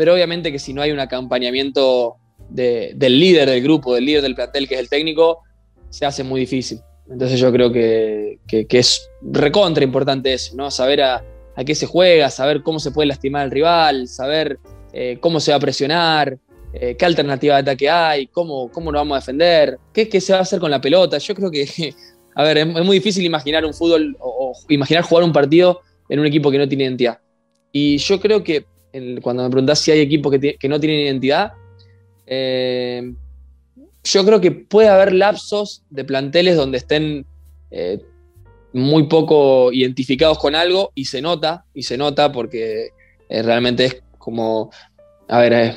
pero 0.01 0.15
obviamente 0.15 0.51
que 0.51 0.57
si 0.57 0.73
no 0.73 0.81
hay 0.81 0.89
un 0.89 0.99
acompañamiento 0.99 2.15
del 2.49 3.19
líder 3.19 3.47
del 3.47 3.61
grupo, 3.61 3.93
del 3.93 4.05
líder 4.05 4.23
del 4.23 4.33
plantel, 4.33 4.67
que 4.67 4.73
es 4.73 4.79
el 4.79 4.89
técnico, 4.89 5.43
se 5.91 6.07
hace 6.07 6.23
muy 6.23 6.39
difícil. 6.39 6.79
Entonces 7.07 7.39
yo 7.39 7.51
creo 7.51 7.71
que, 7.71 8.39
es 8.47 9.11
recontra 9.21 9.83
importante 9.83 10.33
eso, 10.33 10.55
¿no? 10.55 10.71
Saber 10.71 11.03
a, 11.03 11.23
qué 11.63 11.75
se 11.75 11.85
juega, 11.85 12.31
saber 12.31 12.63
cómo 12.63 12.79
se 12.79 12.89
puede 12.89 13.09
lastimar 13.09 13.43
al 13.43 13.51
rival, 13.51 14.07
saber 14.07 14.57
eh, 14.91 15.19
cómo 15.19 15.39
se 15.39 15.51
va 15.51 15.57
a 15.57 15.59
presionar, 15.59 16.35
eh, 16.73 16.95
qué 16.97 17.05
alternativa 17.05 17.53
de 17.53 17.61
ataque 17.61 17.87
hay, 17.87 18.25
cómo, 18.25 18.71
cómo 18.71 18.91
nos 18.91 19.01
vamos 19.01 19.17
a 19.17 19.19
defender, 19.19 19.77
qué, 19.93 20.19
se 20.19 20.33
va 20.33 20.39
a 20.39 20.41
hacer 20.41 20.59
con 20.59 20.71
la 20.71 20.81
pelota. 20.81 21.19
Yo 21.19 21.35
creo 21.35 21.51
que, 21.51 21.93
a 22.35 22.41
ver, 22.41 22.57
es, 22.57 22.65
muy 22.65 22.97
difícil 22.97 23.23
imaginar 23.23 23.63
un 23.67 23.73
fútbol 23.75 24.17
o, 24.19 24.53
imaginar 24.67 25.03
jugar 25.03 25.23
un 25.23 25.31
partido 25.31 25.81
en 26.09 26.19
un 26.19 26.25
equipo 26.25 26.49
que 26.49 26.57
no 26.57 26.67
tiene 26.67 26.85
identidad. 26.85 27.19
Y 27.71 27.99
yo 27.99 28.19
creo 28.19 28.43
que 28.43 28.65
cuando 29.21 29.43
me 29.43 29.49
preguntás 29.49 29.79
si 29.79 29.91
hay 29.91 29.99
equipos 29.99 30.33
que, 30.59 30.69
no 30.69 30.79
tienen 30.79 30.99
identidad, 30.99 31.53
eh, 32.25 33.13
yo 34.03 34.25
creo 34.25 34.41
que 34.41 34.51
puede 34.51 34.89
haber 34.89 35.13
lapsos 35.13 35.83
de 35.89 36.03
planteles 36.03 36.55
donde 36.55 36.77
estén 36.77 37.25
eh, 37.69 37.99
muy 38.73 39.03
poco 39.03 39.71
identificados 39.71 40.39
con 40.39 40.55
algo 40.55 40.91
y 40.95 41.05
se 41.05 41.21
nota, 41.21 41.65
y 41.73 41.83
se 41.83 41.97
nota 41.97 42.31
porque 42.31 42.89
eh, 43.29 43.41
realmente 43.43 43.85
es 43.85 44.03
como, 44.17 44.71
a 45.27 45.39
ver, 45.39 45.75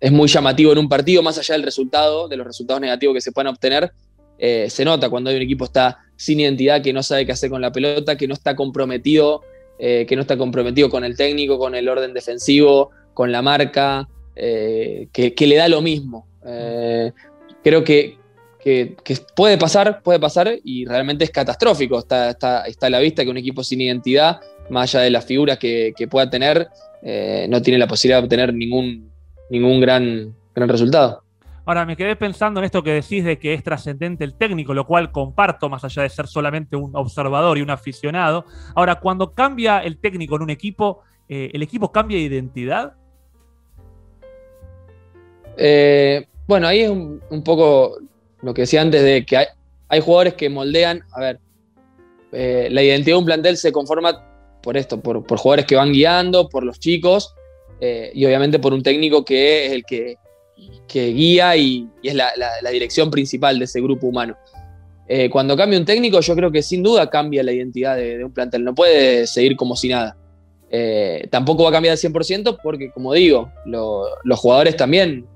es, 0.00 0.12
muy 0.12 0.28
llamativo 0.28 0.72
en 0.72 0.78
un 0.78 0.88
partido, 0.88 1.22
más 1.22 1.38
allá 1.38 1.54
del 1.54 1.64
resultado, 1.64 2.28
de 2.28 2.36
los 2.36 2.46
resultados 2.46 2.80
negativos 2.80 3.14
que 3.14 3.20
se 3.20 3.32
puedan 3.32 3.52
obtener, 3.52 3.92
se 4.38 4.84
nota 4.84 5.10
cuando 5.10 5.30
hay 5.30 5.36
un 5.36 5.42
equipo 5.42 5.64
está 5.64 5.98
sin 6.14 6.38
identidad, 6.38 6.80
que 6.80 6.92
no 6.92 7.02
sabe 7.02 7.26
qué 7.26 7.32
hacer 7.32 7.50
con 7.50 7.60
la 7.60 7.72
pelota, 7.72 8.16
que 8.16 8.28
no 8.28 8.34
está 8.34 8.54
comprometido 8.54 9.42
eh, 9.78 10.06
que 10.06 10.16
no 10.16 10.22
está 10.22 10.36
comprometido 10.36 10.90
con 10.90 11.04
el 11.04 11.16
técnico, 11.16 11.58
con 11.58 11.74
el 11.74 11.88
orden 11.88 12.12
defensivo, 12.12 12.90
con 13.14 13.30
la 13.30 13.42
marca, 13.42 14.08
eh, 14.34 15.08
que, 15.12 15.46
le 15.46 15.56
da 15.56 15.68
lo 15.68 15.80
mismo. 15.80 16.26
Eh, 16.44 17.12
creo 17.62 17.84
que, 17.84 18.16
puede 19.36 19.56
pasar, 19.56 20.02
puede 20.02 20.18
pasar 20.18 20.52
y 20.64 20.84
realmente 20.84 21.24
es 21.24 21.30
catastrófico. 21.30 21.98
Está, 21.98 22.30
está, 22.30 22.64
a 22.80 22.90
la 22.90 22.98
vista 22.98 23.24
que 23.24 23.30
un 23.30 23.36
equipo 23.36 23.62
sin 23.62 23.80
identidad, 23.80 24.40
más 24.68 24.94
allá 24.94 25.04
de 25.04 25.10
las 25.10 25.24
figuras 25.24 25.58
que, 25.58 25.94
pueda 26.10 26.28
tener, 26.28 26.68
no 27.48 27.62
tiene 27.62 27.78
la 27.78 27.86
posibilidad 27.86 28.18
de 28.18 28.24
obtener 28.24 28.52
ningún, 28.52 29.10
ningún 29.48 29.80
gran, 29.80 30.34
gran 30.54 30.68
resultado. 30.68 31.22
Ahora, 31.68 31.84
me 31.84 31.98
quedé 31.98 32.16
pensando 32.16 32.60
en 32.60 32.64
esto 32.64 32.82
que 32.82 32.92
decís 32.92 33.22
de 33.22 33.38
que 33.38 33.52
es 33.52 33.62
trascendente 33.62 34.24
el 34.24 34.32
técnico, 34.32 34.72
lo 34.72 34.86
cual 34.86 35.12
comparto 35.12 35.68
más 35.68 35.84
allá 35.84 36.02
de 36.02 36.08
ser 36.08 36.26
solamente 36.26 36.76
un 36.76 36.96
observador 36.96 37.58
y 37.58 37.60
un 37.60 37.68
aficionado. 37.68 38.46
Ahora, 38.74 39.00
cuando 39.00 39.34
cambia 39.34 39.80
el 39.80 39.98
técnico 39.98 40.36
en 40.36 40.42
un 40.44 40.48
equipo, 40.48 41.02
eh, 41.28 41.50
¿el 41.52 41.62
equipo 41.62 41.92
cambia 41.92 42.16
de 42.16 42.22
identidad? 42.22 42.94
Eh, 45.58 46.26
bueno, 46.46 46.68
ahí 46.68 46.80
es 46.80 46.88
un, 46.88 47.42
poco 47.44 47.98
lo 48.40 48.54
que 48.54 48.62
decía 48.62 48.80
antes 48.80 49.02
de 49.02 49.26
que 49.26 49.36
hay, 49.90 50.00
jugadores 50.00 50.32
que 50.36 50.48
moldean, 50.48 51.02
a 51.12 51.20
ver, 51.20 51.40
eh, 52.32 52.68
la 52.70 52.82
identidad 52.82 53.16
de 53.16 53.18
un 53.18 53.26
plantel 53.26 53.58
se 53.58 53.72
conforma 53.72 54.24
por 54.62 54.78
esto, 54.78 55.02
por, 55.02 55.22
por 55.26 55.36
jugadores 55.36 55.66
que 55.66 55.76
van 55.76 55.92
guiando, 55.92 56.48
por 56.48 56.64
los 56.64 56.80
chicos 56.80 57.34
y 57.80 58.24
obviamente 58.24 58.58
por 58.58 58.72
un 58.72 58.82
técnico 58.82 59.24
que 59.24 59.66
es 59.66 59.72
el 59.72 59.84
que 59.84 60.16
que 60.88 61.08
guía 61.08 61.56
y, 61.56 61.86
es 62.02 62.14
la, 62.14 62.32
dirección 62.72 63.10
principal 63.10 63.58
de 63.58 63.66
ese 63.66 63.80
grupo 63.80 64.06
humano. 64.06 64.36
Eh, 65.06 65.30
cuando 65.30 65.56
cambia 65.56 65.78
un 65.78 65.84
técnico, 65.84 66.20
yo 66.20 66.34
creo 66.34 66.50
que 66.50 66.62
sin 66.62 66.82
duda 66.82 67.08
cambia 67.08 67.42
la 67.42 67.52
identidad 67.52 67.96
de, 67.96 68.24
un 68.24 68.32
plantel. 68.32 68.64
No 68.64 68.74
puede 68.74 69.26
seguir 69.26 69.56
como 69.56 69.76
si 69.76 69.88
nada. 69.88 70.16
Eh, 70.70 71.26
tampoco 71.30 71.62
va 71.62 71.70
a 71.70 71.72
cambiar 71.72 71.92
al 71.92 71.98
100% 71.98 72.58
porque, 72.62 72.90
como 72.90 73.12
digo, 73.14 73.50
los 73.64 74.38
jugadores 74.38 74.76
también, 74.76 75.26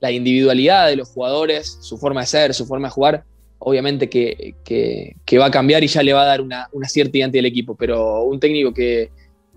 la 0.00 0.10
individualidad 0.10 0.88
de 0.88 0.96
los 0.96 1.08
jugadores, 1.08 1.78
su 1.80 1.96
forma 1.96 2.22
de 2.22 2.26
ser, 2.26 2.54
su 2.54 2.66
forma 2.66 2.88
de 2.88 2.92
jugar, 2.92 3.24
obviamente 3.58 4.08
que, 4.08 5.16
va 5.38 5.46
a 5.46 5.50
cambiar 5.50 5.84
y 5.84 5.86
ya 5.86 6.02
le 6.02 6.12
va 6.12 6.22
a 6.22 6.26
dar 6.26 6.40
una, 6.40 6.68
cierta 6.88 7.18
identidad 7.18 7.40
al 7.40 7.46
equipo. 7.46 7.76
Pero 7.76 8.24
un 8.24 8.40
técnico 8.40 8.74
que, 8.74 9.10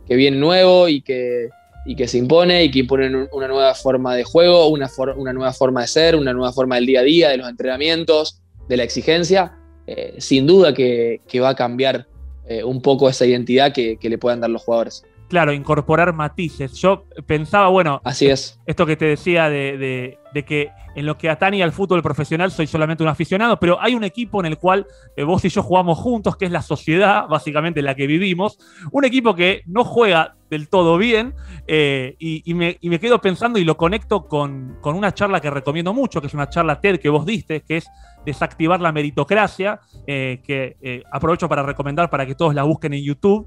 que 0.08 0.15
viene 0.15 0.38
nuevo 0.38 0.88
y 0.88 1.02
que, 1.02 1.50
y 1.88 1.95
que 1.95 2.08
se 2.08 2.17
impone 2.17 2.65
y 2.65 2.69
que 2.69 2.80
impone 2.80 3.28
una 3.32 3.47
nueva 3.47 3.73
forma 3.73 4.13
de 4.13 4.26
juego, 4.26 4.67
una, 4.67 4.91
una 5.15 5.32
nueva 5.32 5.54
forma 5.54 5.82
de 5.82 5.88
ser, 5.88 6.17
una 6.17 6.34
nueva 6.34 6.52
forma 6.52 6.76
del 6.76 6.86
día 6.86 7.00
a 7.00 7.04
día, 7.04 7.30
de 7.30 7.38
los 7.38 7.50
entrenamientos, 7.50 8.41
de 8.67 8.76
la 8.76 8.84
exigencia, 8.84 9.58
eh, 9.88 10.15
sin 10.17 10.45
duda 10.45 10.73
que, 10.73 11.21
va 11.41 11.50
a 11.50 11.56
cambiar 11.56 12.06
eh, 12.45 12.62
un 12.62 12.82
poco 12.82 13.08
esa 13.08 13.26
identidad 13.26 13.71
que, 13.71 13.97
le 14.02 14.17
puedan 14.17 14.41
dar 14.41 14.50
los 14.50 14.63
jugadores. 14.63 15.06
Claro, 15.28 15.52
incorporar 15.52 16.13
matices. 16.13 16.74
Yo 16.74 17.04
pensaba, 17.26 17.68
bueno, 17.68 18.02
así 18.06 18.28
es. 18.28 18.62
Esto 18.66 18.86
que 18.86 18.96
te 18.96 19.06
decía 19.06 19.50
de, 19.50 20.18
que 20.48 20.70
en 20.96 21.06
lo 21.06 21.18
que 21.18 21.30
atañe 21.30 21.63
al 21.63 21.74
fútbol 21.74 22.02
profesional 22.02 22.52
soy 22.52 22.68
solamente 22.68 23.04
un 23.04 23.10
aficionado, 23.10 23.60
pero 23.60 23.82
hay 23.82 23.94
un 23.96 24.04
equipo 24.04 24.40
en 24.40 24.46
el 24.46 24.58
cual 24.58 24.86
eh, 25.16 25.24
vos 25.24 25.44
y 25.44 25.50
yo 25.50 25.63
jugamos 25.63 25.98
juntos, 25.98 26.38
que 26.38 26.46
es 26.46 26.52
la 26.52 26.62
sociedad, 26.62 27.28
básicamente 27.30 27.82
en 27.82 27.88
la 27.88 27.96
que 27.96 28.08
vivimos. 28.08 28.58
Un 28.92 29.04
equipo 29.04 29.36
que 29.36 29.63
no 29.66 29.84
juega 29.84 30.36
del 30.50 30.70
todo 30.70 30.98
bien 30.98 31.34
eh, 31.68 32.16
y, 32.20 32.54
me, 32.54 32.78
quedo 33.00 33.20
pensando 33.20 33.60
y 33.60 33.66
lo 33.66 33.76
conecto 33.76 34.28
con, 34.28 34.78
una 34.82 35.13
charla 35.13 35.42
que 35.42 35.50
recomiendo 35.50 35.94
mucho, 35.94 36.22
que 36.22 36.28
es 36.28 36.34
una 36.34 36.48
charla 36.48 36.80
TED 36.80 37.02
que 37.02 37.10
vos 37.10 37.26
diste, 37.26 37.63
que 37.63 37.78
es 37.78 37.88
desactivar 38.26 38.80
la 38.80 38.94
meritocracia, 38.94 39.82
eh, 40.06 40.42
que 40.42 41.04
aprovecho 41.12 41.50
para 41.50 41.63
recomendar 41.63 42.10
para 42.10 42.26
que 42.26 42.36
todos 42.36 42.56
la 42.56 42.63
busquen 42.63 42.94
en 42.94 43.04
YouTube, 43.04 43.46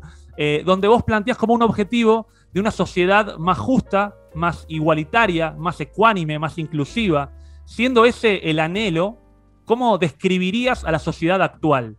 donde 0.64 0.88
vos 0.88 1.02
planteás 1.02 1.36
como 1.36 1.52
un 1.52 1.62
objetivo 1.62 2.26
de 2.52 2.60
una 2.60 2.70
sociedad 2.70 3.36
más 3.36 3.58
justa, 3.58 4.14
más 4.34 4.64
igualitaria, 4.68 5.52
más 5.52 5.80
ecuánime, 5.80 6.38
más 6.38 6.58
inclusiva. 6.58 7.30
Siendo 7.64 8.04
ese 8.04 8.50
el 8.50 8.58
anhelo, 8.58 9.18
¿cómo 9.64 9.98
describirías 9.98 10.84
a 10.84 10.90
la 10.90 10.98
sociedad 10.98 11.42
actual? 11.42 11.96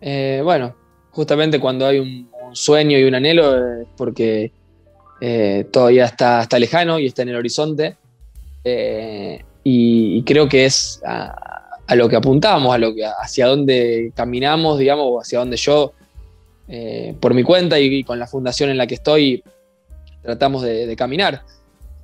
Eh, 0.00 0.40
bueno, 0.42 0.74
justamente 1.10 1.60
cuando 1.60 1.86
hay 1.86 1.98
un, 1.98 2.34
sueño 2.52 2.96
y 2.98 3.02
un 3.02 3.14
anhelo 3.16 3.80
es 3.80 3.88
porque 3.96 4.52
eh, 5.20 5.66
todavía 5.72 6.04
está, 6.04 6.42
está, 6.42 6.56
lejano 6.58 7.00
y 7.00 7.06
está 7.06 7.22
en 7.22 7.30
el 7.30 7.36
horizonte. 7.36 7.96
Eh, 8.62 9.42
y, 9.64 10.22
creo 10.22 10.48
que 10.48 10.66
es 10.66 11.00
a, 11.04 11.78
a, 11.86 11.96
lo 11.96 12.08
que 12.08 12.16
apuntamos, 12.16 12.72
a 12.72 12.78
lo 12.78 12.94
que, 12.94 13.04
hacia 13.04 13.46
dónde 13.46 14.12
caminamos, 14.14 14.78
digamos, 14.78 15.06
o 15.08 15.20
hacia 15.20 15.38
dónde 15.38 15.56
yo 15.56 15.94
eh, 16.66 17.14
por 17.20 17.34
mi 17.34 17.42
cuenta 17.42 17.78
y, 17.78 18.04
con 18.04 18.18
la 18.18 18.26
fundación 18.26 18.70
en 18.70 18.78
la 18.78 18.86
que 18.86 18.94
estoy, 18.94 19.42
tratamos 20.22 20.62
de, 20.62 20.94
caminar. 20.96 21.42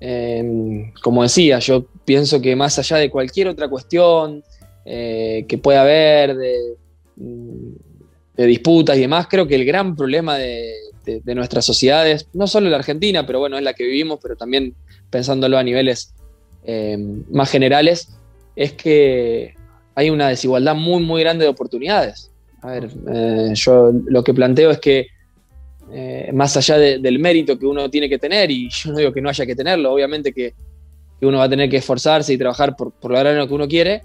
Eh, 0.00 0.92
como 1.02 1.22
decía, 1.22 1.58
yo 1.58 1.86
pienso 2.04 2.40
que 2.40 2.56
más 2.56 2.78
allá 2.78 2.96
de 2.96 3.10
cualquier 3.10 3.48
otra 3.48 3.68
cuestión 3.68 4.42
eh, 4.84 5.44
que 5.48 5.58
pueda 5.58 5.82
haber, 5.82 6.34
mm, 7.16 7.72
de, 8.36 8.46
disputas 8.46 8.96
y 8.96 9.00
demás, 9.00 9.26
creo 9.28 9.46
que 9.46 9.54
el 9.54 9.64
gran 9.64 9.96
problema 9.96 10.36
de, 10.36 10.74
nuestras 11.24 11.64
sociedades, 11.64 12.28
no 12.34 12.46
solo 12.46 12.66
en 12.66 12.72
la 12.72 12.78
Argentina, 12.78 13.26
pero 13.26 13.40
bueno, 13.40 13.56
es 13.56 13.64
la 13.64 13.74
que 13.74 13.82
vivimos, 13.82 14.20
pero 14.22 14.36
también 14.36 14.74
pensándolo 15.10 15.58
a 15.58 15.64
niveles 15.64 16.14
más 17.30 17.50
generales, 17.50 18.14
es 18.54 18.74
que 18.74 19.54
hay 19.96 20.10
una 20.10 20.28
desigualdad 20.28 20.76
muy, 20.76 21.02
muy 21.02 21.20
grande 21.20 21.44
de 21.44 21.50
oportunidades. 21.50 22.29
A 22.62 22.72
ver, 22.72 22.90
eh, 23.12 23.52
yo 23.54 23.92
lo 24.06 24.22
que 24.22 24.34
planteo 24.34 24.70
es 24.70 24.78
que 24.78 25.06
eh, 25.92 26.30
más 26.32 26.56
allá 26.56 26.78
del 26.78 27.18
mérito 27.18 27.58
que 27.58 27.66
uno 27.66 27.90
tiene 27.90 28.08
que 28.08 28.18
tener, 28.18 28.50
y 28.50 28.68
yo 28.68 28.92
no 28.92 28.98
digo 28.98 29.12
que 29.12 29.20
no 29.20 29.28
haya 29.28 29.46
que 29.46 29.56
tenerlo, 29.56 29.92
obviamente 29.92 30.32
que, 30.32 30.54
uno 31.22 31.36
va 31.36 31.44
a 31.44 31.50
tener 31.50 31.68
que 31.68 31.76
esforzarse 31.76 32.32
y 32.32 32.38
trabajar 32.38 32.74
por, 32.74 32.94
lograr 33.02 33.34
lo 33.34 33.46
que 33.46 33.52
uno 33.52 33.68
quiere, 33.68 34.02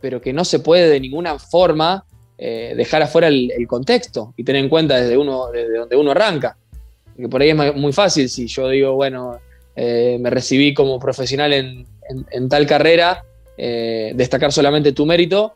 pero 0.00 0.20
que 0.20 0.32
no 0.32 0.44
se 0.44 0.58
puede 0.58 0.88
de 0.88 0.98
ninguna 0.98 1.38
forma 1.38 2.04
eh, 2.36 2.74
dejar 2.76 3.00
afuera 3.02 3.28
el, 3.28 3.52
contexto 3.68 4.34
y 4.36 4.42
tener 4.42 4.64
en 4.64 4.68
cuenta 4.68 5.00
desde, 5.00 5.16
uno, 5.16 5.52
desde 5.52 5.78
donde 5.78 5.94
uno 5.94 6.10
arranca. 6.10 6.56
Porque 7.14 7.28
por 7.28 7.42
ahí 7.42 7.50
es 7.50 7.76
muy 7.76 7.92
fácil 7.92 8.28
si 8.28 8.48
yo 8.48 8.68
digo, 8.68 8.94
bueno, 8.94 9.38
me 9.76 10.30
recibí 10.30 10.74
como 10.74 10.98
profesional 10.98 11.52
en, 11.52 11.86
en 12.32 12.48
tal 12.48 12.66
carrera, 12.66 13.22
destacar 13.56 14.50
solamente 14.50 14.90
tu 14.90 15.06
mérito 15.06 15.54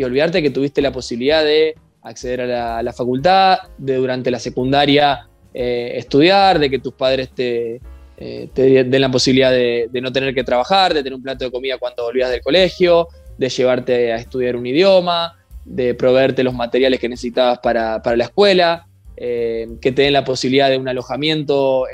y 0.00 0.04
olvidarte 0.04 0.42
que 0.42 0.48
tuviste 0.48 0.80
la 0.80 0.92
posibilidad 0.92 1.44
de 1.44 1.74
acceder 2.00 2.40
a 2.40 2.82
la, 2.82 2.92
facultad, 2.94 3.58
de 3.76 3.96
durante 3.96 4.30
la 4.30 4.38
secundaria 4.38 5.28
eh, 5.52 5.92
estudiar, 5.96 6.58
de 6.58 6.70
que 6.70 6.78
tus 6.78 6.94
padres 6.94 7.28
te, 7.34 7.82
eh, 8.16 8.48
den 8.54 8.98
la 8.98 9.10
posibilidad 9.10 9.50
de, 9.50 9.90
no 10.00 10.10
tener 10.10 10.34
que 10.34 10.42
trabajar, 10.42 10.94
de 10.94 11.02
tener 11.02 11.16
un 11.16 11.22
plato 11.22 11.44
de 11.44 11.50
comida 11.50 11.76
cuando 11.76 12.04
volvías 12.04 12.30
del 12.30 12.40
colegio, 12.40 13.08
de 13.36 13.50
llevarte 13.50 14.14
a 14.14 14.16
estudiar 14.16 14.56
un 14.56 14.64
idioma, 14.64 15.36
de 15.66 15.94
proveerte 15.94 16.42
los 16.44 16.54
materiales 16.54 16.98
que 16.98 17.10
necesitabas 17.10 17.58
para, 17.58 18.00
la 18.16 18.24
escuela, 18.24 18.86
eh, 19.18 19.68
que 19.82 19.92
te 19.92 20.00
den 20.00 20.14
la 20.14 20.24
posibilidad 20.24 20.70
de 20.70 20.78
un 20.78 20.88
alojamiento 20.88 21.84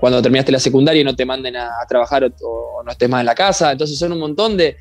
cuando 0.00 0.20
terminaste 0.20 0.50
la 0.50 0.58
secundaria 0.58 1.02
y 1.02 1.04
no 1.04 1.14
te 1.14 1.24
manden 1.24 1.54
a, 1.56 1.70
trabajar 1.88 2.24
o, 2.42 2.82
no 2.82 2.90
estés 2.90 3.08
más 3.10 3.20
en 3.20 3.26
la 3.26 3.36
casa. 3.36 3.70
Entonces 3.70 3.96
son 3.96 4.10
un 4.10 4.18
montón 4.18 4.56
de, 4.56 4.76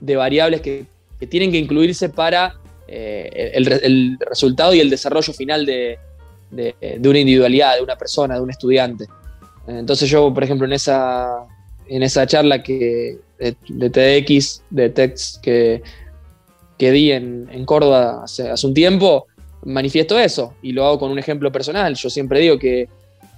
de 0.00 0.16
variables 0.16 0.60
que, 0.60 0.86
tienen 1.28 1.52
que 1.52 1.58
incluirse 1.58 2.08
para 2.08 2.54
eh, 2.88 3.52
el, 3.54 4.18
resultado 4.18 4.72
y 4.74 4.80
el 4.80 4.88
desarrollo 4.88 5.32
final 5.34 5.66
de, 5.66 5.98
una 6.50 7.18
individualidad, 7.18 7.76
de 7.76 7.82
una 7.82 7.96
persona, 7.96 8.36
de 8.36 8.40
un 8.40 8.50
estudiante. 8.50 9.06
Entonces 9.66 10.08
yo, 10.08 10.32
por 10.32 10.42
ejemplo, 10.42 10.66
en 10.66 10.72
esa, 10.72 11.46
en 11.86 12.02
esa 12.02 12.26
charla 12.26 12.62
que, 12.62 13.18
de, 13.38 13.90
TDX, 13.90 14.62
de 14.70 14.88
TEX 14.88 15.38
que, 15.42 15.82
que 16.78 16.90
di 16.90 17.12
en, 17.12 17.64
Córdoba 17.66 18.22
hace, 18.24 18.48
hace, 18.48 18.66
un 18.66 18.74
tiempo, 18.74 19.26
manifiesto 19.64 20.18
eso 20.18 20.54
y 20.62 20.72
lo 20.72 20.86
hago 20.86 20.98
con 20.98 21.10
un 21.10 21.18
ejemplo 21.18 21.52
personal. 21.52 21.94
Yo 21.94 22.08
siempre 22.08 22.40
digo 22.40 22.58
que 22.58 22.88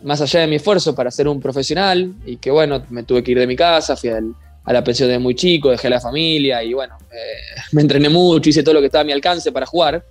más 0.05 0.21
allá 0.21 0.41
de 0.41 0.47
mi 0.47 0.57
esfuerzo 0.57 0.95
para 0.95 1.11
ser 1.11 1.27
un 1.29 1.41
profesional 1.41 2.15
y 2.25 2.37
que 2.37 2.51
bueno, 2.51 2.85
me 2.91 3.03
tuve 3.03 3.23
que 3.25 3.33
ir 3.33 3.39
de 3.39 3.47
mi 3.47 3.57
casa, 3.57 3.97
fui 3.97 4.11
al, 4.11 4.35
a 4.65 4.73
la 4.73 4.85
pensión 4.85 5.09
de 5.09 5.19
muy 5.19 5.35
chico, 5.35 5.71
dejé 5.71 5.89
a 5.89 5.91
la 5.91 6.01
familia 6.01 6.63
y 6.63 6.73
bueno, 6.73 6.97
eh, 7.13 7.61
me 7.73 7.83
entrené 7.83 8.09
mucho, 8.09 8.51
hice 8.51 8.63
todo 8.63 8.75
lo 8.75 8.81
que 8.81 8.87
estaba 8.87 9.03
a 9.03 9.05
mi 9.05 9.13
alcance 9.13 9.53
para 9.53 9.67
jugar. 9.67 10.05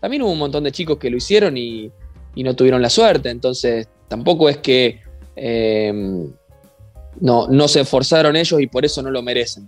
también 0.00 0.22
hubo 0.22 0.32
un 0.32 0.38
montón 0.38 0.64
de 0.64 0.72
chicos 0.72 0.98
que 0.98 1.10
lo 1.10 1.16
hicieron 1.16 1.56
y, 1.56 1.90
no 2.36 2.54
tuvieron 2.54 2.82
la 2.82 2.90
suerte. 2.90 3.30
Entonces, 3.30 3.88
tampoco 4.08 4.50
es 4.50 4.58
que 4.58 5.00
em, 5.34 6.30
no, 7.20 7.48
no 7.48 7.66
se 7.66 7.80
esforzaron 7.80 8.36
ellos 8.36 8.60
y 8.60 8.66
por 8.66 8.84
eso 8.84 9.00
no 9.00 9.10
lo 9.10 9.22
merecen. 9.22 9.66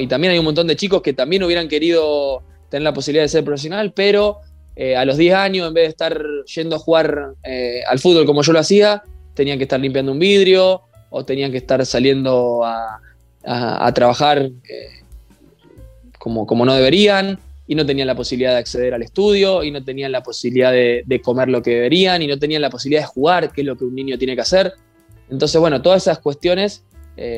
Y 0.00 0.06
también 0.06 0.32
hay 0.32 0.38
un 0.38 0.46
montón 0.46 0.66
de 0.66 0.76
chicos 0.76 1.02
que 1.02 1.12
también 1.12 1.42
hubieran 1.42 1.68
querido 1.68 2.42
tener 2.70 2.82
la 2.82 2.94
posibilidad 2.94 3.24
de 3.24 3.28
ser 3.28 3.44
profesional, 3.44 3.92
pero 3.94 4.38
eh, 4.76 4.96
a 4.96 5.04
los 5.04 5.16
10 5.18 5.34
años, 5.34 5.68
en 5.68 5.74
vez 5.74 5.84
de 5.84 5.88
estar 5.90 6.22
yendo 6.54 6.76
a 6.76 6.78
jugar 6.78 7.34
eh, 7.44 7.82
al 7.86 7.98
fútbol 7.98 8.24
como 8.24 8.42
yo 8.42 8.52
lo 8.52 8.60
hacía, 8.60 9.02
tenían 9.34 9.58
que 9.58 9.64
estar 9.64 9.78
limpiando 9.78 10.12
un 10.12 10.18
vidrio 10.18 10.82
o 11.10 11.24
tenían 11.24 11.50
que 11.50 11.58
estar 11.58 11.84
saliendo 11.84 12.64
a, 12.64 12.98
trabajar 13.94 14.38
eh, 14.38 14.88
como, 16.18 16.64
no 16.64 16.74
deberían 16.74 17.38
y 17.66 17.74
no 17.74 17.84
tenían 17.84 18.06
la 18.06 18.14
posibilidad 18.14 18.52
de 18.52 18.58
acceder 18.58 18.94
al 18.94 19.02
estudio 19.02 19.62
y 19.62 19.70
no 19.70 19.84
tenían 19.84 20.12
la 20.12 20.22
posibilidad 20.22 20.72
de, 20.72 21.20
comer 21.22 21.48
lo 21.48 21.62
que 21.62 21.70
deberían 21.70 22.22
y 22.22 22.26
no 22.26 22.38
tenían 22.38 22.62
la 22.62 22.70
posibilidad 22.70 23.02
de 23.02 23.06
jugar, 23.06 23.52
que 23.52 23.60
es 23.60 23.66
lo 23.66 23.76
que 23.76 23.84
un 23.84 23.94
niño 23.94 24.18
tiene 24.18 24.34
que 24.34 24.42
hacer. 24.42 24.72
Entonces, 25.30 25.60
bueno, 25.60 25.82
todas 25.82 26.02
esas 26.02 26.18
cuestiones 26.18 26.84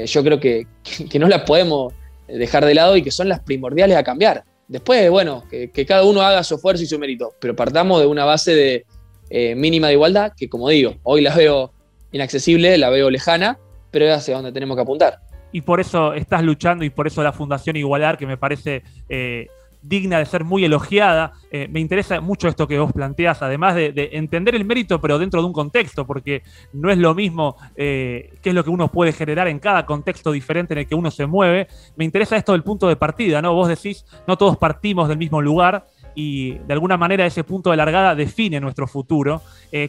yo 0.07 0.25
creo 0.25 0.41
que, 0.41 0.67
que, 1.11 1.19
no 1.19 1.29
las 1.29 1.43
podemos 1.43 1.93
dejar 2.29 2.65
de 2.65 2.75
lado 2.75 2.97
y 2.97 3.03
que 3.03 3.11
son 3.11 3.29
las 3.29 3.41
primordiales 3.41 3.97
a 3.97 4.03
cambiar. 4.03 4.45
Después, 4.69 5.09
bueno, 5.11 5.45
que, 5.49 5.87
cada 5.87 6.05
uno 6.05 6.23
haga 6.23 6.43
su 6.43 6.57
esfuerzo 6.57 6.83
y 6.83 6.87
su 6.87 6.99
mérito, 6.99 7.35
pero 7.41 7.55
partamos 7.55 8.01
de 8.01 8.07
una 8.07 8.25
base 8.25 8.55
de 8.55 8.85
eh, 9.31 9.55
mínima 9.55 9.89
de 9.89 9.95
igualdad 9.95 10.33
que, 10.37 10.49
como 10.49 10.69
digo, 10.69 10.97
hoy 11.05 11.21
la 11.21 11.35
veo 11.35 11.73
inaccesible, 12.11 12.77
la 12.77 12.91
veo 12.91 13.11
lejana, 13.11 13.59
pero 13.91 14.07
es 14.07 14.15
hacia 14.17 14.35
donde 14.35 14.53
tenemos 14.53 14.77
que 14.77 14.83
apuntar. 14.83 15.21
Y 15.57 15.63
por 15.63 15.81
eso 15.81 16.13
estás 16.13 16.43
luchando 16.43 16.85
y 16.85 16.91
por 16.91 17.07
eso 17.07 17.23
la 17.23 17.33
Fundación 17.33 17.77
Igualar, 17.77 18.19
que 18.19 18.27
me 18.27 18.37
parece 18.37 18.83
eh, 19.09 19.47
digna 19.81 20.19
de 20.19 20.27
ser 20.27 20.45
muy 20.45 20.67
elogiada. 20.67 21.33
Eh, 21.51 21.67
me 21.73 21.81
interesa 21.81 22.21
mucho 22.21 22.47
esto 22.47 22.69
que 22.69 22.79
vos 22.79 22.93
planteás, 22.93 23.41
además 23.41 23.75
de, 23.75 24.11
entender 24.13 24.55
el 24.55 24.67
mérito, 24.67 25.01
pero 25.01 25.19
dentro 25.19 25.41
de 25.41 25.47
un 25.47 25.55
contexto, 25.55 26.07
porque 26.07 26.43
no 26.75 26.91
es 26.91 26.99
lo 26.99 27.15
mismo 27.15 27.57
eh, 27.75 28.35
qué 28.43 28.51
es 28.51 28.55
lo 28.55 28.65
que 28.65 28.69
uno 28.69 28.93
puede 28.93 29.13
generar 29.13 29.49
en 29.49 29.59
cada 29.59 29.87
contexto 29.87 30.31
diferente 30.31 30.75
en 30.75 30.81
el 30.81 30.87
que 30.87 30.95
uno 30.95 31.11
se 31.11 31.25
mueve. 31.25 31.69
Me 31.97 32.05
interesa 32.05 32.37
esto 32.37 32.53
del 32.53 32.63
punto 32.63 32.87
de 32.87 32.97
partida, 32.97 33.41
¿no? 33.41 33.55
Vos 33.55 33.69
decís, 33.69 34.05
no 34.29 34.37
todos 34.37 34.59
partimos 34.59 35.09
del 35.09 35.17
mismo 35.17 35.41
lugar 35.41 35.87
y 36.15 36.59
de 36.59 36.75
alguna 36.75 36.99
manera 36.99 37.25
ese 37.25 37.45
punto 37.45 37.71
de 37.71 37.79
largada 37.79 38.15
define 38.15 38.61
nuestro 38.61 38.87
futuro. 38.87 39.41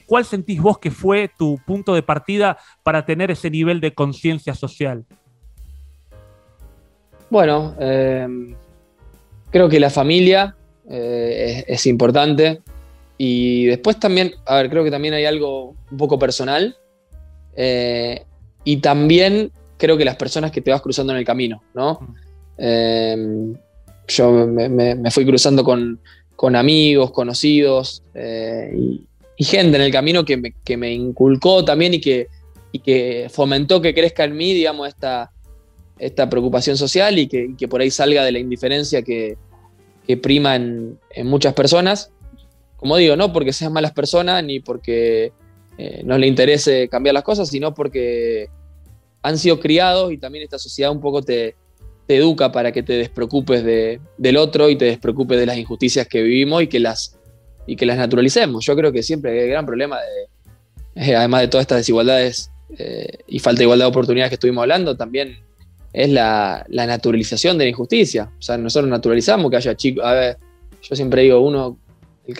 ¿Cuál 0.05 0.23
sentís 0.23 0.61
vos 0.61 0.77
que 0.77 0.91
fue 0.91 1.29
tu 1.37 1.59
punto 1.65 1.93
de 1.93 2.03
partida 2.03 2.57
para 2.83 3.05
tener 3.05 3.31
ese 3.31 3.49
nivel 3.49 3.81
de 3.81 3.93
conciencia 3.93 4.53
social? 4.53 5.05
Bueno, 7.29 7.75
creo 9.51 9.69
que 9.69 9.79
la 9.79 9.89
familia 9.89 10.55
eh, 10.89 11.65
es, 11.67 11.85
importante. 11.85 12.61
Y 13.17 13.65
después 13.65 13.99
también, 13.99 14.33
a 14.45 14.57
ver, 14.57 14.69
creo 14.69 14.83
que 14.83 14.91
también 14.91 15.13
hay 15.13 15.25
algo 15.25 15.75
un 15.91 15.97
poco 15.97 16.17
personal. 16.19 16.77
Eh, 17.55 18.23
y 18.63 18.77
también 18.77 19.51
creo 19.77 19.97
que 19.97 20.05
las 20.05 20.15
personas 20.15 20.51
que 20.51 20.61
te 20.61 20.71
vas 20.71 20.81
cruzando 20.81 21.13
en 21.13 21.19
el 21.19 21.25
camino, 21.25 21.63
¿no? 21.73 22.15
Eh, 22.57 23.53
yo 24.07 24.47
me, 24.47 25.11
fui 25.11 25.25
cruzando 25.25 25.63
con, 25.63 26.55
amigos, 26.55 27.11
conocidos 27.11 28.03
y, 28.15 29.03
gente 29.43 29.77
en 29.77 29.83
el 29.83 29.91
camino 29.91 30.25
que 30.25 30.77
me, 30.77 30.93
inculcó 30.93 31.63
también 31.63 31.95
y 31.95 32.01
que, 32.01 32.27
y 32.71 32.79
que 32.79 33.27
fomentó 33.29 33.81
que 33.81 33.93
crezca 33.93 34.23
en 34.23 34.37
mí, 34.37 34.53
digamos, 34.53 34.87
esta, 34.87 35.31
esta 35.99 36.29
preocupación 36.29 36.77
social 36.77 37.17
y 37.19 37.27
que, 37.27 37.67
por 37.67 37.81
ahí 37.81 37.91
salga 37.91 38.23
de 38.23 38.31
la 38.31 38.39
indiferencia 38.39 39.01
que, 39.01 39.37
prima 40.21 40.55
en, 40.55 40.99
muchas 41.23 41.53
personas. 41.53 42.11
Como 42.77 42.95
digo, 42.97 43.15
no 43.15 43.33
porque 43.33 43.53
sean 43.53 43.73
malas 43.73 43.91
personas 43.91 44.43
ni 44.43 44.59
porque 44.59 45.31
eh, 45.77 46.01
no 46.05 46.17
le 46.17 46.27
interese 46.27 46.87
cambiar 46.89 47.13
las 47.13 47.23
cosas, 47.23 47.49
sino 47.49 47.73
porque 47.73 48.49
han 49.23 49.37
sido 49.37 49.59
criados 49.59 50.11
y 50.11 50.17
también 50.17 50.43
esta 50.43 50.59
sociedad 50.59 50.91
un 50.91 51.01
poco 51.01 51.21
te, 51.21 51.55
educa 52.07 52.53
para 52.53 52.71
que 52.71 52.83
te 52.83 52.93
despreocupes 52.93 53.65
del 53.65 54.37
otro 54.37 54.69
y 54.69 54.77
te 54.77 54.85
despreocupes 54.85 55.37
de 55.37 55.45
las 55.45 55.57
injusticias 55.57 56.07
que 56.07 56.21
vivimos 56.21 56.63
y 56.63 56.67
que 56.67 56.79
las, 56.79 57.17
y 57.65 57.75
que 57.75 57.85
las 57.85 57.97
naturalicemos. 57.97 58.63
Yo 58.63 58.75
creo 58.77 58.93
que 58.93 59.03
siempre 59.03 59.43
el 59.43 59.49
gran 59.49 59.65
problema, 59.65 59.97
de, 60.95 61.03
eh, 61.03 61.15
además 61.15 61.41
de 61.41 61.47
todas 61.49 61.63
estas 61.63 61.79
desigualdades 61.79 62.49
eh, 62.77 63.19
y 63.27 63.39
falta 63.39 63.59
de 63.59 63.65
igualdad 63.65 63.85
de 63.85 63.89
oportunidades 63.89 64.29
que 64.29 64.35
estuvimos 64.35 64.61
hablando, 64.61 64.95
también 64.95 65.37
es 65.97 66.11
la, 66.11 66.63
naturalización 66.69 67.57
de 67.57 67.65
la 67.65 67.69
injusticia. 67.69 68.29
O 68.37 68.41
sea, 68.41 68.55
nosotros 68.55 68.87
naturalizamos 68.87 69.49
que 69.49 69.57
haya 69.57 69.75
chicos. 69.75 70.05
A 70.05 70.13
ver, 70.13 70.37
yo 70.83 70.95
siempre 70.95 71.23
digo, 71.23 71.41
uno 71.41 71.75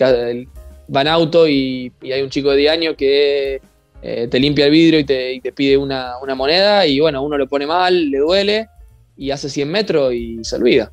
va 0.00 1.00
en 1.00 1.08
auto 1.08 1.48
y, 1.48 1.92
hay 2.02 2.22
un 2.22 2.30
chico 2.30 2.52
de 2.52 2.58
10 2.58 2.70
años 2.70 2.94
que 2.96 3.60
eh, 4.00 4.28
te 4.30 4.38
limpia 4.38 4.66
el 4.66 4.70
vidrio 4.70 5.00
y 5.00 5.04
te, 5.04 5.52
pide 5.56 5.76
una, 5.76 6.14
moneda 6.36 6.86
y 6.86 7.00
bueno, 7.00 7.20
uno 7.20 7.36
lo 7.36 7.48
pone 7.48 7.66
mal, 7.66 8.10
le 8.10 8.18
duele 8.18 8.68
y 9.16 9.32
hace 9.32 9.48
100 9.48 9.68
metros 9.68 10.14
y 10.14 10.38
se 10.44 10.54
olvida. 10.54 10.92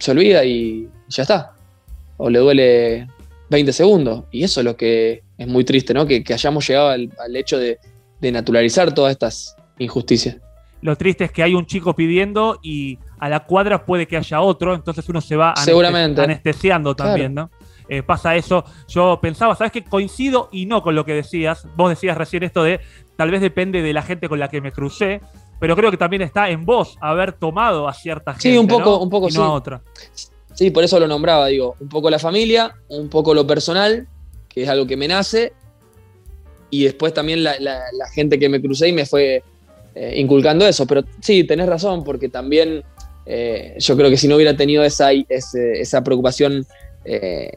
Se 0.00 0.12
olvida 0.12 0.42
y 0.46 0.88
ya 1.10 1.24
está. 1.24 1.52
O 2.16 2.30
le 2.30 2.38
duele 2.38 3.06
20 3.50 3.70
segundos. 3.74 4.24
Y 4.30 4.44
eso 4.44 4.60
es 4.60 4.64
lo 4.64 4.78
que 4.78 5.24
es 5.36 5.46
muy 5.46 5.64
triste, 5.64 5.92
¿no? 5.92 6.06
Que, 6.06 6.24
hayamos 6.26 6.66
llegado 6.66 6.88
al, 6.88 7.36
hecho 7.36 7.58
de 7.58 7.78
naturalizar 8.32 8.94
todas 8.94 9.12
estas 9.12 9.56
injusticias. 9.78 10.38
Lo 10.80 10.96
triste 10.96 11.24
es 11.24 11.32
que 11.32 11.42
hay 11.42 11.54
un 11.54 11.66
chico 11.66 11.94
pidiendo 11.94 12.58
y 12.62 12.98
a 13.18 13.28
la 13.28 13.40
cuadra 13.40 13.84
puede 13.84 14.06
que 14.06 14.16
haya 14.16 14.40
otro, 14.40 14.74
entonces 14.74 15.08
uno 15.08 15.20
se 15.20 15.34
va 15.36 15.54
anestesiando 15.56 16.94
también, 16.94 17.34
¿no? 17.34 17.50
Eh, 17.88 18.02
pasa 18.02 18.36
eso. 18.36 18.64
Yo 18.86 19.18
pensaba, 19.20 19.56
¿sabes 19.56 19.72
qué? 19.72 19.82
Coincido 19.82 20.50
y 20.52 20.66
no 20.66 20.82
con 20.82 20.94
lo 20.94 21.04
que 21.04 21.14
decías. 21.14 21.66
Vos 21.74 21.88
decías 21.88 22.18
recién 22.18 22.42
esto 22.42 22.62
de 22.62 22.80
tal 23.16 23.30
vez 23.30 23.40
depende 23.40 23.82
de 23.82 23.92
la 23.92 24.02
gente 24.02 24.28
con 24.28 24.38
la 24.38 24.48
que 24.48 24.60
me 24.60 24.72
crucé, 24.72 25.22
pero 25.58 25.74
creo 25.74 25.90
que 25.90 25.96
también 25.96 26.22
está 26.22 26.50
en 26.50 26.66
vos 26.66 26.96
haber 27.00 27.32
tomado 27.32 27.88
a 27.88 27.94
cierta 27.94 28.34
gente. 28.34 28.50
Sí, 28.50 28.58
un 28.58 28.68
poco, 28.68 28.98
un 28.98 29.08
poco 29.08 29.28
y 29.28 29.32
sí. 29.32 29.38
no 29.38 29.44
a 29.44 29.52
otra. 29.52 29.80
Sí, 30.52 30.70
por 30.70 30.84
eso 30.84 31.00
lo 31.00 31.08
nombraba, 31.08 31.46
digo, 31.46 31.76
un 31.80 31.88
poco 31.88 32.10
la 32.10 32.18
familia, 32.18 32.74
un 32.88 33.08
poco 33.08 33.32
lo 33.32 33.46
personal, 33.46 34.06
que 34.48 34.64
es 34.64 34.68
algo 34.68 34.86
que 34.86 34.96
me 34.96 35.08
nace, 35.08 35.52
y 36.68 36.84
después 36.84 37.14
también 37.14 37.42
la 37.42 37.56
gente 38.12 38.38
que 38.38 38.48
me 38.48 38.60
crucé 38.60 38.88
y 38.88 38.92
me 38.92 39.06
fue 39.06 39.42
eh, 39.94 40.14
inculcando 40.16 40.66
eso. 40.66 40.86
Pero 40.86 41.04
sí, 41.20 41.44
tenés 41.44 41.68
razón, 41.68 42.04
porque 42.04 42.28
también 42.28 42.82
eh, 43.26 43.74
yo 43.78 43.96
creo 43.96 44.10
que 44.10 44.16
si 44.16 44.28
no 44.28 44.36
hubiera 44.36 44.56
tenido 44.56 44.82
esa, 44.84 45.10
esa 45.12 46.02
preocupación 46.02 46.66
eh, 47.04 47.50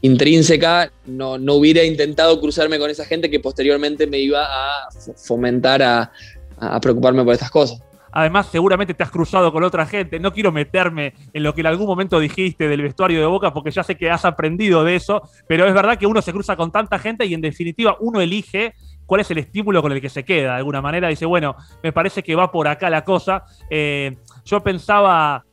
intrínseca, 0.00 0.90
no, 1.06 1.38
no, 1.38 1.54
hubiera 1.54 1.84
intentado 1.84 2.40
cruzarme 2.40 2.78
con 2.78 2.90
esa 2.90 3.04
gente 3.04 3.30
que 3.30 3.40
posteriormente 3.40 4.06
me 4.06 4.18
iba 4.18 4.44
a 4.44 4.88
fomentar 5.16 5.82
a, 5.82 6.12
a 6.58 6.80
preocuparme 6.80 7.24
por 7.24 7.34
estas 7.34 7.50
cosas. 7.50 7.80
Además, 8.18 8.48
seguramente 8.50 8.94
te 8.94 9.02
has 9.02 9.10
cruzado 9.10 9.52
con 9.52 9.62
otra 9.62 9.84
gente. 9.84 10.18
No 10.18 10.32
quiero 10.32 10.50
meterme 10.50 11.12
en 11.34 11.42
lo 11.42 11.54
que 11.54 11.60
en 11.60 11.66
algún 11.66 11.86
momento 11.86 12.18
dijiste 12.18 12.66
del 12.66 12.80
vestuario 12.80 13.20
de 13.20 13.26
Boca, 13.26 13.52
porque 13.52 13.70
ya 13.70 13.82
sé 13.82 13.94
que 13.94 14.10
has 14.10 14.24
aprendido 14.24 14.84
de 14.84 14.96
eso, 14.96 15.20
pero 15.46 15.66
es 15.66 15.74
verdad 15.74 15.98
que 15.98 16.06
uno 16.06 16.22
se 16.22 16.32
cruza 16.32 16.56
con 16.56 16.72
tanta 16.72 16.98
gente 16.98 17.26
y 17.26 17.34
en 17.34 17.42
definitiva 17.42 17.98
uno 18.00 18.22
elige 18.22 18.72
cuál 19.06 19.20
es 19.22 19.30
el 19.30 19.38
estímulo 19.38 19.80
con 19.80 19.92
el 19.92 20.00
que 20.00 20.08
se 20.08 20.24
queda. 20.24 20.52
De 20.52 20.58
alguna 20.58 20.82
manera 20.82 21.08
dice, 21.08 21.24
bueno, 21.24 21.56
me 21.82 21.92
parece 21.92 22.22
que 22.22 22.34
va 22.34 22.50
por 22.50 22.68
acá 22.68 22.90
la 22.90 23.04
cosa. 23.04 23.44
Eh, 23.70 24.16
yo 24.44 24.60
pensaba 24.62 25.44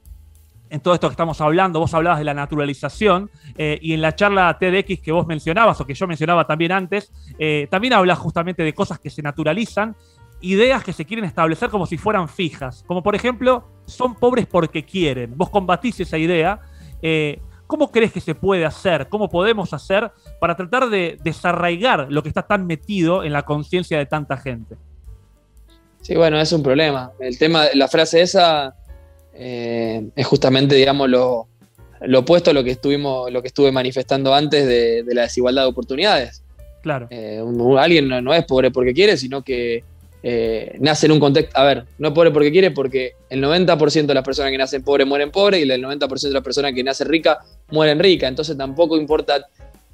en 0.70 0.80
todo 0.80 0.96
esto 0.96 1.08
que 1.08 1.14
estamos 1.14 1.40
hablando, 1.40 1.80
vos 1.80 1.94
hablabas 1.94 2.18
de 2.18 2.26
la 2.26 2.34
naturalización 2.34 3.30
eh, 3.58 3.78
y 3.80 3.94
en 3.94 4.02
la 4.02 4.16
charla 4.16 4.58
TDX 4.60 5.02
que 5.02 5.12
vos 5.12 5.28
mencionabas 5.28 5.80
o 5.80 5.86
que 5.86 5.94
yo 5.94 6.08
mencionaba 6.08 6.48
también 6.48 6.72
antes, 6.72 7.14
eh, 7.38 7.68
también 7.70 7.94
hablas 7.94 8.18
justamente 8.18 8.64
de 8.64 8.74
cosas 8.74 9.00
que 9.00 9.12
se 9.12 9.22
naturalizan, 9.22 9.96
ideas 10.42 10.84
que 10.84 10.92
se 10.92 11.06
quieren 11.06 11.26
establecer 11.26 11.70
como 11.70 11.86
si 11.86 12.00
fueran 12.00 12.28
fijas, 12.28 12.84
como 12.88 13.04
por 13.04 13.14
ejemplo, 13.14 13.70
son 13.86 14.16
pobres 14.16 14.48
porque 14.48 14.84
quieren. 14.84 15.38
Vos 15.38 15.52
combatís 15.52 16.00
esa 16.00 16.18
idea. 16.18 16.60
¿Cómo 17.74 17.92
crees 17.92 18.14
que 18.14 18.22
se 18.22 18.36
puede 18.36 18.66
hacer? 18.66 19.08
¿Cómo 19.10 19.32
podemos 19.32 19.74
hacer 19.74 20.12
para 20.40 20.56
tratar 20.56 20.92
de 20.92 21.18
desarraigar 21.24 22.06
lo 22.08 22.22
que 22.22 22.30
está 22.30 22.44
tan 22.44 22.68
metido 22.68 23.24
en 23.24 23.34
la 23.34 23.42
conciencia 23.42 23.98
de 23.98 24.06
tanta 24.06 24.38
gente? 24.38 24.76
Sí, 26.04 26.14
bueno, 26.16 26.40
es 26.40 26.54
un 26.54 26.62
problema. 26.62 27.14
El 27.20 27.36
tema, 27.40 27.66
la 27.74 27.88
frase 27.88 28.22
esa 28.22 28.76
eh, 29.34 30.08
es 30.16 30.28
justamente, 30.28 30.76
digamos, 30.76 31.10
lo, 31.10 31.48
opuesto 32.16 32.52
a 32.52 32.54
lo 32.54 32.64
que 32.64 32.70
estuvimos, 32.70 33.32
lo 33.32 33.42
que 33.42 33.48
estuve 33.48 33.72
manifestando 33.72 34.36
antes 34.36 34.68
de, 34.68 35.04
la 35.08 35.24
desigualdad 35.24 35.64
de 35.64 35.70
oportunidades. 35.70 36.44
Claro. 36.84 37.08
Eh, 37.10 37.42
alguien 37.80 38.08
no, 38.08 38.36
es 38.36 38.46
pobre 38.46 38.70
porque 38.70 38.94
quiere, 38.94 39.18
sino 39.18 39.42
que 39.42 39.84
eh, 40.24 40.78
nace 40.80 41.06
en 41.06 41.12
un 41.12 41.20
contexto, 41.20 41.58
a 41.58 41.64
ver, 41.66 41.86
no 41.98 42.14
pobre 42.14 42.32
porque 42.32 42.52
quiere, 42.52 42.72
porque 42.72 43.12
el 43.30 43.44
90% 43.44 44.06
de 44.06 44.14
las 44.14 44.24
personas 44.24 44.52
que 44.52 44.58
nacen 44.58 44.84
pobres 44.84 45.06
mueren 45.06 45.32
pobres 45.32 45.64
y 45.64 45.70
el 45.70 45.84
90% 45.84 46.22
de 46.22 46.34
las 46.34 46.44
personas 46.44 46.74
que 46.74 46.84
nacen 46.84 47.08
ricas 47.08 47.38
mueren 47.70 48.00
ricas. 48.00 48.30
Entonces 48.30 48.58
tampoco 48.58 48.98
importa, 48.98 49.46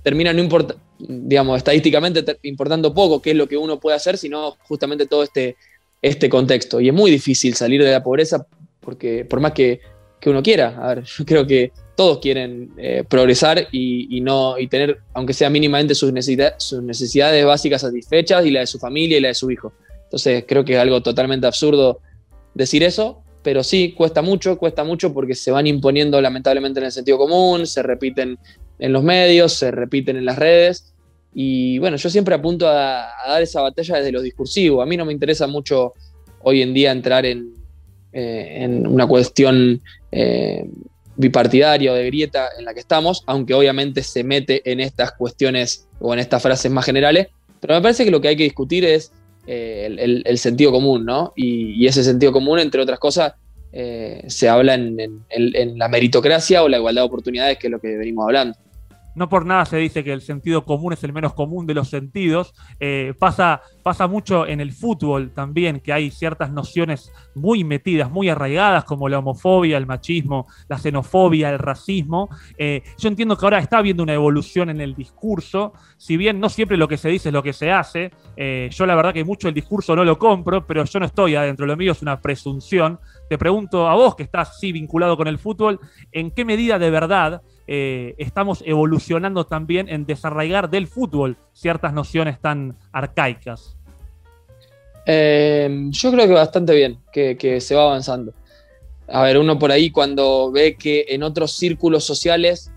termina 0.04 0.32
no 0.32 0.40
importa, 0.40 0.76
digamos, 1.00 1.58
estadísticamente 1.58 2.24
importando 2.44 2.94
poco 2.94 3.22
qué 3.22 3.32
es 3.32 3.36
lo 3.36 3.48
que 3.48 3.58
uno 3.58 3.80
puede 3.80 3.98
hacer, 3.98 4.18
sino 4.18 4.56
justamente 4.68 5.08
todo 5.08 5.24
este, 5.24 5.58
este 6.02 6.30
contexto. 6.30 6.80
Y 6.80 6.90
es 6.90 6.94
muy 6.94 7.12
difícil 7.12 7.56
salir 7.56 7.84
de 7.84 7.92
la 7.92 8.04
pobreza 8.04 8.46
porque 8.80 9.26
por 9.26 9.40
más 9.40 9.52
que 9.54 9.82
que 10.20 10.30
uno 10.30 10.44
quiera. 10.44 10.78
A 10.82 10.96
ver, 10.96 11.04
yo 11.04 11.26
creo 11.26 11.48
que 11.48 11.72
todos 11.96 12.20
quieren 12.20 12.72
eh, 12.78 13.04
progresar 13.08 13.68
y, 13.72 14.22
no, 14.22 14.58
y 14.58 14.68
tener, 14.68 15.00
aunque 15.14 15.34
sea 15.34 15.50
mínimamente 15.50 15.96
sus, 15.96 16.14
sus 16.58 16.84
necesidades 16.84 17.46
básicas 17.46 17.82
satisfechas 17.82 18.46
y 18.46 18.52
la 18.52 18.62
de 18.62 18.68
su 18.68 18.80
familia 18.80 19.18
y 19.18 19.22
la 19.22 19.30
de 19.30 19.34
su 19.34 19.52
hijo. 19.52 19.74
Entonces 20.10 20.44
creo 20.48 20.66
que 20.66 20.74
es 20.74 20.80
algo 20.80 21.04
totalmente 21.04 21.46
absurdo 21.46 22.00
decir 22.56 22.82
eso, 22.82 23.22
pero 23.44 23.64
sí, 23.64 23.94
cuesta 23.94 24.24
mucho, 24.24 24.58
cuesta 24.58 24.84
mucho 24.84 25.14
porque 25.14 25.36
se 25.36 25.52
van 25.52 25.68
imponiendo 25.68 26.20
lamentablemente 26.20 26.80
en 26.80 26.88
el 26.88 26.92
sentido 26.92 27.20
común, 27.20 27.68
se 27.68 27.84
repiten 27.84 28.40
en 28.80 28.92
los 28.92 29.04
medios, 29.04 29.54
se 29.54 29.70
repiten 29.70 30.18
en 30.18 30.26
las 30.26 30.40
redes. 30.40 30.94
Y 31.32 31.78
bueno, 31.78 31.98
yo 31.98 32.10
siempre 32.10 32.34
apunto 32.34 32.68
a, 32.68 33.08
dar 33.28 33.42
esa 33.42 33.62
batalla 33.62 33.98
desde 33.98 34.12
lo 34.12 34.22
discursivo. 34.22 34.82
A 34.82 34.88
mí 34.88 34.98
no 34.98 35.06
me 35.06 35.14
interesa 35.14 35.46
mucho 35.46 35.94
hoy 36.42 36.64
en 36.64 36.74
día 36.74 36.92
entrar 36.92 37.26
en, 37.26 37.54
eh, 38.12 38.68
una 38.88 39.08
cuestión 39.08 39.80
eh, 40.12 40.66
bipartidaria 41.16 41.92
o 41.92 41.96
de 41.96 42.08
grieta 42.08 42.50
en 42.58 42.66
la 42.66 42.74
que 42.74 42.80
estamos, 42.80 43.24
aunque 43.28 43.54
obviamente 43.54 44.02
se 44.02 44.24
mete 44.24 44.70
en 44.70 44.80
estas 44.80 45.12
cuestiones 45.12 45.88
o 46.00 46.14
en 46.14 46.20
estas 46.20 46.42
frases 46.42 46.72
más 46.72 46.86
generales. 46.86 47.28
Pero 47.60 47.76
me 47.76 47.82
parece 47.82 48.06
que 48.06 48.12
lo 48.12 48.22
que 48.22 48.30
hay 48.30 48.36
que 48.36 48.44
discutir 48.44 48.86
es 48.86 49.12
eh, 49.52 50.22
el, 50.24 50.38
sentido 50.38 50.72
común, 50.72 51.06
¿no? 51.06 51.34
Y, 51.36 51.88
ese 51.88 52.04
sentido 52.04 52.32
común, 52.32 52.60
entre 52.60 52.84
otras 52.84 53.00
cosas, 53.00 53.34
eh, 53.74 54.22
se 54.28 54.48
habla 54.48 54.76
en, 54.76 55.26
la 55.76 55.88
meritocracia 55.88 56.62
o 56.62 56.70
la 56.70 56.78
igualdad 56.78 57.02
de 57.02 57.08
oportunidades, 57.08 57.58
que 57.58 57.66
es 57.66 57.72
lo 57.72 57.80
que 57.80 57.98
venimos 57.98 58.26
hablando. 58.26 58.56
No 59.20 59.28
por 59.28 59.46
nada 59.46 59.66
se 59.66 59.76
dice 59.76 60.02
que 60.02 60.14
el 60.14 60.22
sentido 60.22 60.64
común 60.64 60.94
es 60.94 61.04
el 61.04 61.12
menos 61.12 61.34
común 61.34 61.68
de 61.68 61.74
los 61.74 61.90
sentidos. 61.90 62.54
Eh, 62.80 63.14
pasa, 63.20 63.62
pasa 63.84 64.08
mucho 64.08 64.48
en 64.48 64.62
el 64.62 64.72
fútbol 64.72 65.34
también, 65.34 65.82
que 65.82 65.92
hay 65.92 66.10
ciertas 66.10 66.54
nociones 66.54 67.12
muy 67.36 67.66
metidas, 67.66 68.10
muy 68.10 68.30
arraigadas, 68.30 68.86
como 68.86 69.10
la 69.10 69.20
homofobia, 69.20 69.76
el 69.76 69.86
machismo, 69.86 70.48
la 70.70 70.78
xenofobia, 70.78 71.50
el 71.50 71.60
racismo. 71.60 72.30
Eh, 72.58 72.82
yo 72.98 73.10
entiendo 73.10 73.38
que 73.38 73.46
ahora 73.46 73.60
está 73.60 73.80
habiendo 73.80 74.04
una 74.04 74.14
evolución 74.14 74.70
en 74.70 74.80
el 74.80 74.96
discurso, 74.96 75.74
si 75.98 76.16
bien 76.16 76.40
no 76.40 76.48
siempre 76.48 76.78
lo 76.78 76.88
que 76.88 76.96
se 76.96 77.10
dice 77.10 77.28
es 77.28 77.34
lo 77.34 77.44
que 77.44 77.52
se 77.52 77.74
hace. 77.74 78.12
Eh, 78.38 78.70
yo 78.72 78.86
la 78.86 78.96
verdad 78.96 79.14
que 79.14 79.26
mucho 79.26 79.50
el 79.50 79.54
discurso 79.54 79.98
no 79.98 80.06
lo 80.06 80.18
compro, 80.18 80.66
pero 80.66 80.86
yo 80.86 80.98
no 80.98 81.06
estoy 81.06 81.36
adentro, 81.36 81.66
lo 81.66 81.76
mío 81.76 81.92
es 81.92 82.02
una 82.02 82.22
presunción. 82.22 83.02
Te 83.28 83.38
pregunto 83.38 83.86
a 83.86 83.96
vos, 83.96 84.16
que 84.16 84.24
estás 84.24 84.58
sí 84.62 84.72
vinculado 84.72 85.18
con 85.18 85.28
el 85.28 85.40
fútbol, 85.40 85.78
¿en 86.14 86.32
qué 86.32 86.46
medida 86.46 86.80
de 86.80 86.90
verdad 86.90 87.42
eh, 87.72 88.16
estamos 88.18 88.64
evolucionando 88.66 89.46
también 89.46 89.90
en 89.90 90.08
desarraigar 90.08 90.72
del 90.72 90.88
fútbol 90.88 91.38
ciertas 91.54 91.94
nociones 91.94 92.42
tan 92.42 92.76
arcaicas? 92.92 93.78
Eh, 95.06 95.70
yo 95.92 96.12
creo 96.12 96.28
que 96.28 96.34
bastante 96.34 96.74
bien, 96.74 96.98
que, 97.14 97.62
se 97.62 97.76
va 97.76 97.84
avanzando. 97.84 98.34
A 99.08 99.22
ver, 99.22 99.38
uno 99.38 99.60
por 99.60 99.72
ahí 99.72 99.92
cuando 99.92 100.52
ve 100.52 100.78
que 100.78 101.06
en 101.10 101.22
otros 101.22 101.52
círculos 101.52 102.04
sociales, 102.04 102.72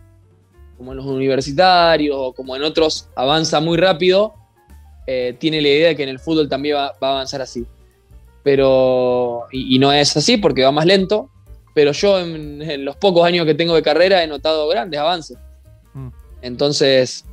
como 0.76 0.92
en 0.92 0.98
los 0.98 1.06
universitarios 1.06 2.14
o 2.18 2.34
como 2.34 2.54
en 2.54 2.62
otros, 2.62 3.08
avanza 3.16 3.60
muy 3.60 3.78
rápido, 3.78 4.34
eh, 5.06 5.34
tiene 5.38 5.62
la 5.62 5.68
idea 5.68 5.88
de 5.88 5.96
que 5.96 6.02
en 6.02 6.10
el 6.10 6.18
fútbol 6.18 6.50
también 6.50 6.76
va, 6.76 6.88
a 6.88 7.12
avanzar 7.12 7.40
así. 7.40 7.64
Pero, 8.42 9.46
y, 9.52 9.78
no 9.78 9.90
es 9.90 10.14
así 10.18 10.36
porque 10.36 10.64
va 10.64 10.70
más 10.70 10.84
lento, 10.84 11.30
pero 11.74 11.92
yo 11.92 12.18
en, 12.18 12.84
los 12.84 12.96
pocos 12.96 13.24
años 13.24 13.46
que 13.46 13.54
tengo 13.54 13.74
de 13.74 13.82
carrera 13.82 14.22
he 14.22 14.26
notado 14.26 14.68
grandes 14.68 15.00
avances. 15.00 15.38
Mm. 15.94 16.08
Entonces, 16.42 17.24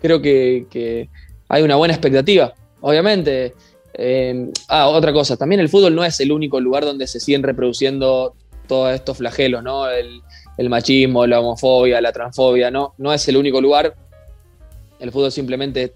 creo 0.00 0.22
que, 0.22 1.08
hay 1.48 1.62
una 1.62 1.76
buena 1.76 1.94
expectativa. 1.94 2.54
Obviamente, 2.80 3.54
eh, 3.94 4.50
ah, 4.68 4.88
otra 4.88 5.12
cosa, 5.12 5.36
también 5.36 5.60
el 5.60 5.68
fútbol 5.68 5.94
no 5.94 6.04
es 6.04 6.18
el 6.20 6.32
único 6.32 6.58
lugar 6.60 6.84
donde 6.84 7.06
se 7.06 7.20
siguen 7.20 7.42
reproduciendo 7.42 8.34
todos 8.66 8.94
estos 8.94 9.18
flagelos, 9.18 9.62
¿no? 9.62 9.88
El, 9.88 10.22
machismo, 10.68 11.26
la 11.26 11.40
homofobia, 11.40 12.00
la 12.00 12.12
transfobia, 12.12 12.70
¿no? 12.70 12.94
No 12.96 13.12
es 13.12 13.26
el 13.28 13.36
único 13.36 13.60
lugar. 13.60 13.94
El 14.98 15.10
fútbol 15.10 15.32
simplemente 15.32 15.94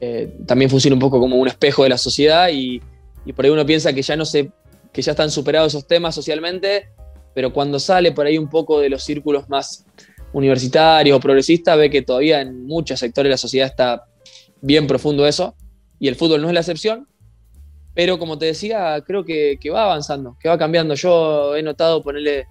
eh, 0.00 0.34
también 0.46 0.70
funciona 0.70 0.94
un 0.94 1.00
poco 1.00 1.18
como 1.18 1.36
un 1.36 1.48
espejo 1.48 1.84
de 1.84 1.90
la 1.90 1.98
sociedad 1.98 2.48
y, 2.52 2.82
y, 3.24 3.32
por 3.32 3.44
ahí 3.44 3.50
uno 3.50 3.64
piensa 3.64 3.92
que 3.92 4.02
ya 4.02 4.16
no 4.16 4.24
se, 4.24 4.50
que 4.92 5.00
ya 5.00 5.12
están 5.12 5.30
superados 5.30 5.74
esos 5.74 5.86
temas 5.86 6.14
socialmente 6.14 6.88
pero 7.34 7.52
cuando 7.52 7.78
sale 7.78 8.12
por 8.12 8.26
ahí 8.26 8.38
un 8.38 8.48
poco 8.48 8.80
de 8.80 8.88
los 8.88 9.04
círculos 9.04 9.48
más 9.48 9.84
universitarios 10.32 11.16
o 11.16 11.20
progresistas, 11.20 11.76
ve 11.76 11.90
que 11.90 12.02
todavía 12.02 12.40
en 12.40 12.66
muchos 12.66 13.00
sectores 13.00 13.28
de 13.28 13.30
la 13.30 13.36
sociedad 13.36 13.68
está 13.68 14.04
bien 14.60 14.86
profundo 14.86 15.26
eso, 15.26 15.54
y 15.98 16.08
el 16.08 16.16
fútbol 16.16 16.42
no 16.42 16.48
es 16.48 16.54
la 16.54 16.60
excepción, 16.60 17.06
pero 17.94 18.18
como 18.18 18.38
te 18.38 18.46
decía, 18.46 19.02
creo 19.06 19.24
que, 19.24 19.58
va 19.72 19.84
avanzando, 19.84 20.36
que 20.40 20.48
va 20.48 20.56
cambiando. 20.56 20.94
Yo 20.94 21.56
he 21.56 21.62
notado 21.62 22.02
ponerle 22.02 22.46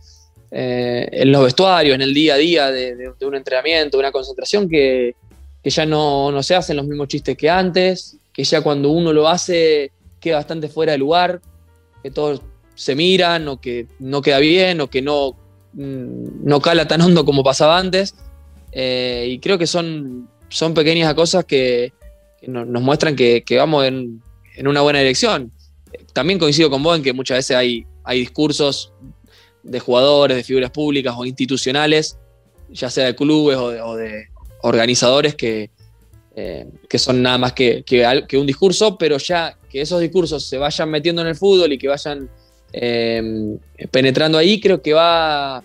eh, 0.51 1.07
en 1.11 1.31
los 1.31 1.43
vestuarios, 1.43 1.95
en 1.95 2.01
el 2.01 2.13
día 2.13 2.35
a 2.35 2.37
día 2.37 2.71
de, 2.71 3.13
un 3.21 3.35
entrenamiento, 3.35 3.97
de 3.97 4.01
una 4.01 4.11
concentración, 4.11 4.69
que, 4.69 5.15
ya 5.63 5.85
no, 5.85 6.31
no 6.31 6.43
se 6.43 6.55
hacen 6.55 6.77
los 6.77 6.85
mismos 6.85 7.07
chistes 7.07 7.37
que 7.37 7.49
antes, 7.49 8.17
que 8.33 8.43
ya 8.43 8.61
cuando 8.61 8.89
uno 8.89 9.13
lo 9.13 9.27
hace 9.27 9.91
queda 10.19 10.37
bastante 10.37 10.67
fuera 10.67 10.91
de 10.91 10.97
lugar, 10.97 11.41
que 12.03 12.11
todos 12.11 12.41
se 12.79 12.95
miran 12.95 13.45
o 13.49 13.59
que 13.59 13.87
no 13.99 14.21
queda 14.21 14.39
bien 14.39 14.79
o 14.79 14.89
que 14.89 15.01
no, 15.01 15.35
mm, 15.73 16.45
no 16.45 16.61
cala 16.61 16.87
tan 16.87 17.01
hondo 17.01 17.25
como 17.25 17.43
pasaba 17.43 17.77
antes. 17.77 18.15
Eh, 18.71 19.27
y 19.31 19.39
creo 19.39 19.57
que 19.57 19.67
son, 19.67 20.29
son 20.47 20.73
pequeñas 20.73 21.13
cosas 21.13 21.43
que, 21.43 21.91
nos 22.47 22.81
muestran 22.81 23.17
que, 23.17 23.43
vamos 23.57 23.85
en, 23.85 24.21
una 24.65 24.79
buena 24.79 24.99
dirección. 24.99 25.51
También 26.13 26.39
coincido 26.39 26.69
con 26.69 26.81
vos 26.81 26.95
en 26.95 27.03
que 27.03 27.11
muchas 27.11 27.39
veces 27.39 27.57
hay, 27.57 27.85
hay 28.05 28.19
discursos 28.21 28.93
de 29.61 29.81
jugadores, 29.81 30.37
de 30.37 30.43
figuras 30.45 30.71
públicas 30.71 31.13
o 31.17 31.25
institucionales, 31.25 32.17
ya 32.69 32.89
sea 32.89 33.07
de 33.07 33.15
clubes 33.15 33.57
o 33.57 33.95
de, 33.97 34.29
organizadores 34.61 35.35
que, 35.35 35.69
eh, 36.33 36.65
que 36.87 36.97
son 36.97 37.21
nada 37.21 37.37
más 37.37 37.51
que, 37.51 37.83
que, 37.83 38.37
un 38.37 38.47
discurso, 38.47 38.97
pero 38.97 39.17
ya 39.17 39.57
que 39.69 39.81
esos 39.81 39.99
discursos 39.99 40.45
se 40.45 40.57
vayan 40.57 40.89
metiendo 40.89 41.21
en 41.21 41.27
el 41.27 41.35
fútbol 41.35 41.73
y 41.73 41.77
que 41.77 41.89
vayan 41.89 42.29
Em, 42.71 43.57
penetrando 43.91 44.37
ahí, 44.37 44.59
creo 44.59 44.81
que 44.81 44.93
va, 44.93 45.63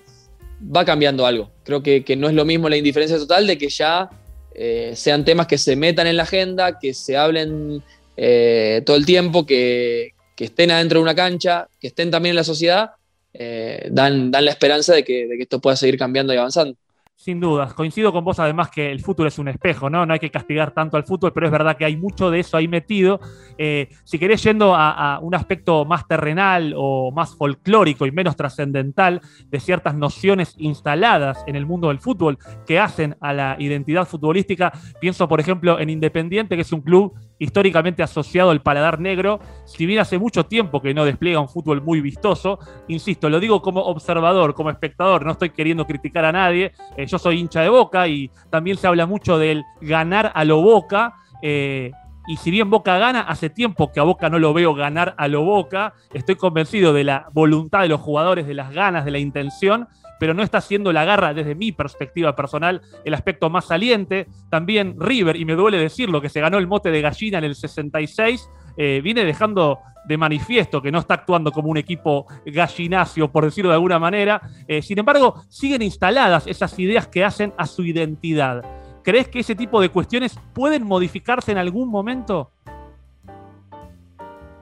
va 0.61 0.85
cambiando 0.85 1.27
algo. 1.27 1.51
Creo 1.65 1.83
que, 1.83 2.05
no 2.17 2.29
es 2.29 2.35
lo 2.35 2.45
mismo 2.45 2.69
la 2.69 2.77
indiferencia 2.77 3.19
total 3.19 3.47
de 3.47 3.59
que 3.59 3.69
ya 3.69 4.09
eh, 4.55 4.93
sean 4.95 5.25
temas 5.25 5.47
que 5.47 5.59
se 5.59 5.77
metan 5.77 6.07
en 6.07 6.17
la 6.17 6.23
agenda, 6.23 6.79
que 6.79 6.95
se 6.95 7.17
hablen 7.17 7.83
eh, 8.17 8.83
todo 8.87 8.97
el 8.97 9.07
tiempo, 9.07 9.45
que, 9.47 10.13
estén 10.39 10.71
adentro 10.71 10.99
de 10.99 11.03
una 11.03 11.15
cancha, 11.15 11.69
que 11.81 11.89
estén 11.89 12.11
también 12.11 12.33
en 12.33 12.37
la 12.37 12.45
sociedad, 12.45 12.91
eh, 13.33 13.89
dan, 13.91 14.31
dan 14.31 14.45
la 14.45 14.51
esperanza 14.51 14.95
de 14.95 15.05
que, 15.05 15.27
de 15.27 15.37
que 15.37 15.43
esto 15.43 15.61
pueda 15.61 15.77
seguir 15.77 15.99
cambiando 15.99 16.33
y 16.35 16.37
avanzando. 16.37 16.77
Sin 17.17 17.39
dudas, 17.39 17.73
coincido 17.75 18.13
con 18.13 18.25
vos 18.25 18.41
además 18.41 18.71
que 18.71 18.91
el 18.91 19.01
fútbol 19.01 19.29
es 19.29 19.39
un 19.39 19.47
espejo, 19.47 19.89
¿no? 19.89 20.05
No 20.05 20.13
hay 20.13 20.19
que 20.19 20.33
castigar 20.33 20.73
tanto 20.73 20.97
al 20.97 21.05
fútbol, 21.05 21.33
pero 21.33 21.47
es 21.47 21.53
verdad 21.53 21.77
que 21.77 21.85
hay 21.85 21.97
mucho 21.97 22.29
de 22.29 22.41
eso 22.41 22.57
ahí 22.57 22.67
metido. 22.67 23.21
Eh, 23.57 23.89
si 24.03 24.19
querés 24.19 24.43
yendo 24.43 24.75
a, 24.75 25.21
un 25.23 25.33
aspecto 25.35 25.85
más 25.85 26.09
terrenal 26.09 26.75
o 26.77 27.13
más 27.13 27.37
folclórico 27.37 28.05
y 28.05 28.11
menos 28.11 28.35
trascendental 28.35 29.21
de 29.47 29.61
ciertas 29.61 29.95
nociones 29.95 30.57
instaladas 30.59 31.45
en 31.47 31.55
el 31.55 31.67
mundo 31.67 31.89
del 31.89 32.01
fútbol 32.01 32.37
que 32.67 32.81
hacen 32.81 33.17
a 33.21 33.33
la 33.33 33.57
identidad 33.61 34.07
futbolística, 34.07 34.73
pienso 35.01 35.29
por 35.29 35.39
ejemplo 35.39 35.79
en 35.79 35.91
Independiente, 35.91 36.57
que 36.57 36.63
es 36.63 36.73
un 36.73 36.81
club 36.81 37.15
históricamente 37.39 38.03
asociado 38.03 38.51
al 38.51 38.63
paladar 38.63 39.01
negro, 39.01 39.41
si 39.65 39.87
bien 39.87 40.01
hace 40.01 40.19
mucho 40.19 40.47
tiempo 40.47 40.81
que 40.81 40.95
no 40.95 41.05
despliega 41.05 41.41
un 41.41 41.49
fútbol 41.49 41.83
muy 41.83 42.01
vistoso, 42.01 42.59
insisto, 42.89 43.29
lo 43.29 43.41
digo 43.41 43.61
como 43.63 43.81
observador, 43.83 44.55
como 44.55 44.71
espectador, 44.71 45.25
no 45.25 45.33
estoy 45.33 45.51
queriendo 45.51 45.87
criticar 45.87 46.25
a 46.25 46.33
nadie, 46.33 46.73
eh, 46.97 47.07
yo 47.07 47.19
soy 47.19 47.41
hincha 47.41 47.61
de 47.61 47.69
Boca 47.69 48.07
y 48.09 48.31
también 48.51 48.77
se 48.77 48.87
habla 48.87 49.07
mucho 49.07 49.39
del 49.39 49.65
ganar 49.81 50.33
a 50.35 50.45
lo 50.45 50.63
Boca. 50.63 51.15
Eh, 51.43 51.91
y 52.27 52.37
si 52.39 52.51
bien 52.51 52.71
Boca 52.71 52.97
gana, 52.99 53.21
hace 53.21 53.51
tiempo 53.51 53.93
que 53.93 54.01
a 54.01 54.03
Boca 54.03 54.31
no 54.31 54.39
lo 54.39 54.55
veo 54.55 54.75
ganar 54.75 55.15
a 55.19 55.29
lo 55.29 55.45
Boca, 55.45 55.93
estoy 56.13 56.37
convencido 56.37 56.93
de 56.95 57.05
la 57.05 57.27
voluntad 57.33 57.83
de 57.83 57.89
los 57.89 58.01
jugadores, 58.01 58.47
de 58.47 58.55
las 58.55 58.73
ganas, 58.73 59.05
de 59.05 59.11
la 59.11 59.19
intención, 59.19 59.89
pero 60.25 60.33
no 60.33 60.43
está 60.43 60.63
siendo 60.63 60.91
la 60.91 61.05
garra 61.05 61.35
desde 61.35 61.55
mi 61.55 61.71
perspectiva 61.71 62.35
personal 62.35 62.81
el 63.05 63.13
aspecto 63.13 63.51
más 63.51 63.67
saliente. 63.67 64.27
También 64.49 64.97
River, 64.99 65.37
y 65.37 65.45
me 65.45 65.55
duele 65.55 65.77
decirlo, 65.77 66.23
que 66.23 66.31
se 66.31 66.41
ganó 66.41 66.57
el 66.57 66.67
mote 66.67 66.91
de 66.91 67.03
gallina 67.03 67.37
en 67.37 67.45
el 67.45 67.55
66, 67.55 68.49
eh, 68.79 69.03
viene 69.05 69.23
dejando 69.27 69.81
de 70.07 70.17
manifiesto 70.17 70.81
que 70.81 70.91
no 70.91 71.01
está 71.01 71.13
actuando 71.13 71.53
como 71.53 71.69
un 71.69 71.77
equipo 71.77 72.25
gallinacio, 72.47 73.31
por 73.31 73.45
decirlo 73.45 73.69
de 73.69 73.75
alguna 73.75 73.99
manera. 73.99 74.41
Eh, 74.67 74.81
sin 74.81 74.99
embargo, 74.99 75.43
siguen 75.51 75.83
instaladas 75.83 76.47
esas 76.47 76.79
ideas 76.79 77.07
que 77.07 77.23
hacen 77.23 77.53
a 77.59 77.67
su 77.67 77.85
identidad. 77.85 78.63
¿Crees 79.03 79.29
que 79.29 79.41
ese 79.41 79.55
tipo 79.55 79.79
de 79.79 79.91
cuestiones 79.91 80.39
pueden 80.55 80.87
modificarse 80.87 81.53
en 81.53 81.59
algún 81.59 81.91
momento? 81.91 82.51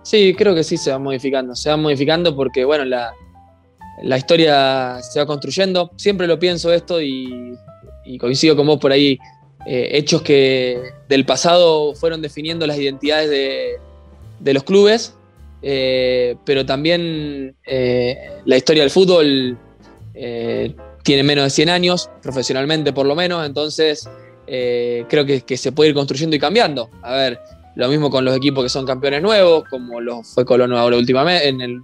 Sí, 0.02 0.34
creo 0.36 0.56
que 0.56 0.64
sí 0.64 0.76
se 0.76 0.90
va 0.90 0.98
modificando. 0.98 1.54
Se 1.54 1.70
va 1.70 1.76
modificando 1.76 2.34
porque, 2.34 2.64
bueno, 2.64 2.84
la, 2.84 3.12
la 4.02 4.18
historia 4.18 5.00
se 5.02 5.20
va 5.20 5.26
construyendo. 5.26 5.90
Siempre 5.96 6.26
lo 6.26 6.38
pienso 6.38 6.72
esto 6.72 7.00
y, 7.00 7.56
coincido 8.18 8.56
con 8.56 8.66
vos 8.66 8.78
por 8.78 8.92
ahí. 8.92 9.18
Eh, 9.64 9.90
hechos 9.92 10.22
que 10.22 10.80
del 11.08 11.24
pasado 11.24 11.94
fueron 11.94 12.20
definiendo 12.20 12.66
las 12.66 12.78
identidades 12.78 13.30
de, 13.30 14.52
los 14.52 14.64
clubes, 14.64 15.14
eh, 15.62 16.36
pero 16.44 16.66
también 16.66 17.54
eh, 17.64 18.16
la 18.44 18.56
historia 18.56 18.82
del 18.82 18.90
fútbol 18.90 19.56
tiene 21.04 21.22
menos 21.22 21.44
de 21.44 21.50
100 21.50 21.68
años, 21.68 22.10
profesionalmente 22.22 22.92
por 22.92 23.06
lo 23.06 23.14
menos, 23.14 23.46
entonces 23.46 24.08
creo 24.46 25.24
que, 25.24 25.42
que, 25.42 25.56
se 25.56 25.72
puede 25.72 25.90
ir 25.90 25.94
construyendo 25.94 26.34
y 26.34 26.38
cambiando. 26.40 26.90
A 27.02 27.14
ver, 27.14 27.40
lo 27.74 27.88
mismo 27.88 28.10
con 28.10 28.24
los 28.24 28.36
equipos 28.36 28.64
que 28.64 28.68
son 28.68 28.84
campeones 28.84 29.22
nuevos, 29.22 29.64
como 29.70 30.00
lo 30.00 30.22
fue 30.22 30.44
Colón 30.44 30.72
ahora 30.72 30.96
últimamente, 30.96 31.48
en 31.48 31.60
el, 31.60 31.82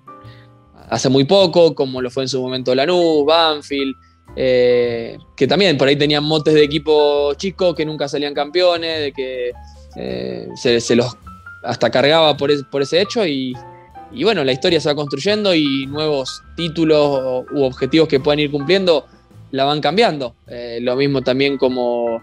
hace 0.90 1.08
muy 1.08 1.24
poco, 1.24 1.74
como 1.74 2.00
lo 2.00 2.10
fue 2.10 2.24
en 2.24 2.28
su 2.28 2.40
momento 2.40 2.74
Lanús, 2.74 3.24
Banfield, 3.26 3.94
eh, 4.36 5.18
que 5.36 5.46
también 5.46 5.76
por 5.76 5.88
ahí 5.88 5.96
tenían 5.96 6.24
motes 6.24 6.54
de 6.54 6.62
equipo 6.62 7.34
chico 7.34 7.74
que 7.74 7.84
nunca 7.84 8.08
salían 8.08 8.34
campeones, 8.34 9.00
de 9.00 9.12
que 9.12 9.52
eh, 9.96 10.48
se, 10.54 10.96
los 10.96 11.16
hasta 11.64 11.90
cargaba 11.90 12.36
por, 12.36 12.50
por 12.70 12.82
ese 12.82 13.00
hecho 13.00 13.26
y, 13.26 13.54
bueno, 14.22 14.44
la 14.44 14.52
historia 14.52 14.80
se 14.80 14.88
va 14.88 14.94
construyendo 14.94 15.54
y 15.54 15.86
nuevos 15.86 16.42
títulos 16.56 17.44
u 17.52 17.62
objetivos 17.62 18.08
que 18.08 18.20
puedan 18.20 18.38
ir 18.38 18.50
cumpliendo 18.50 19.06
la 19.50 19.64
van 19.64 19.80
cambiando. 19.80 20.34
Eh, 20.46 20.78
lo 20.82 20.94
mismo 20.96 21.22
también 21.22 21.58
como, 21.58 22.22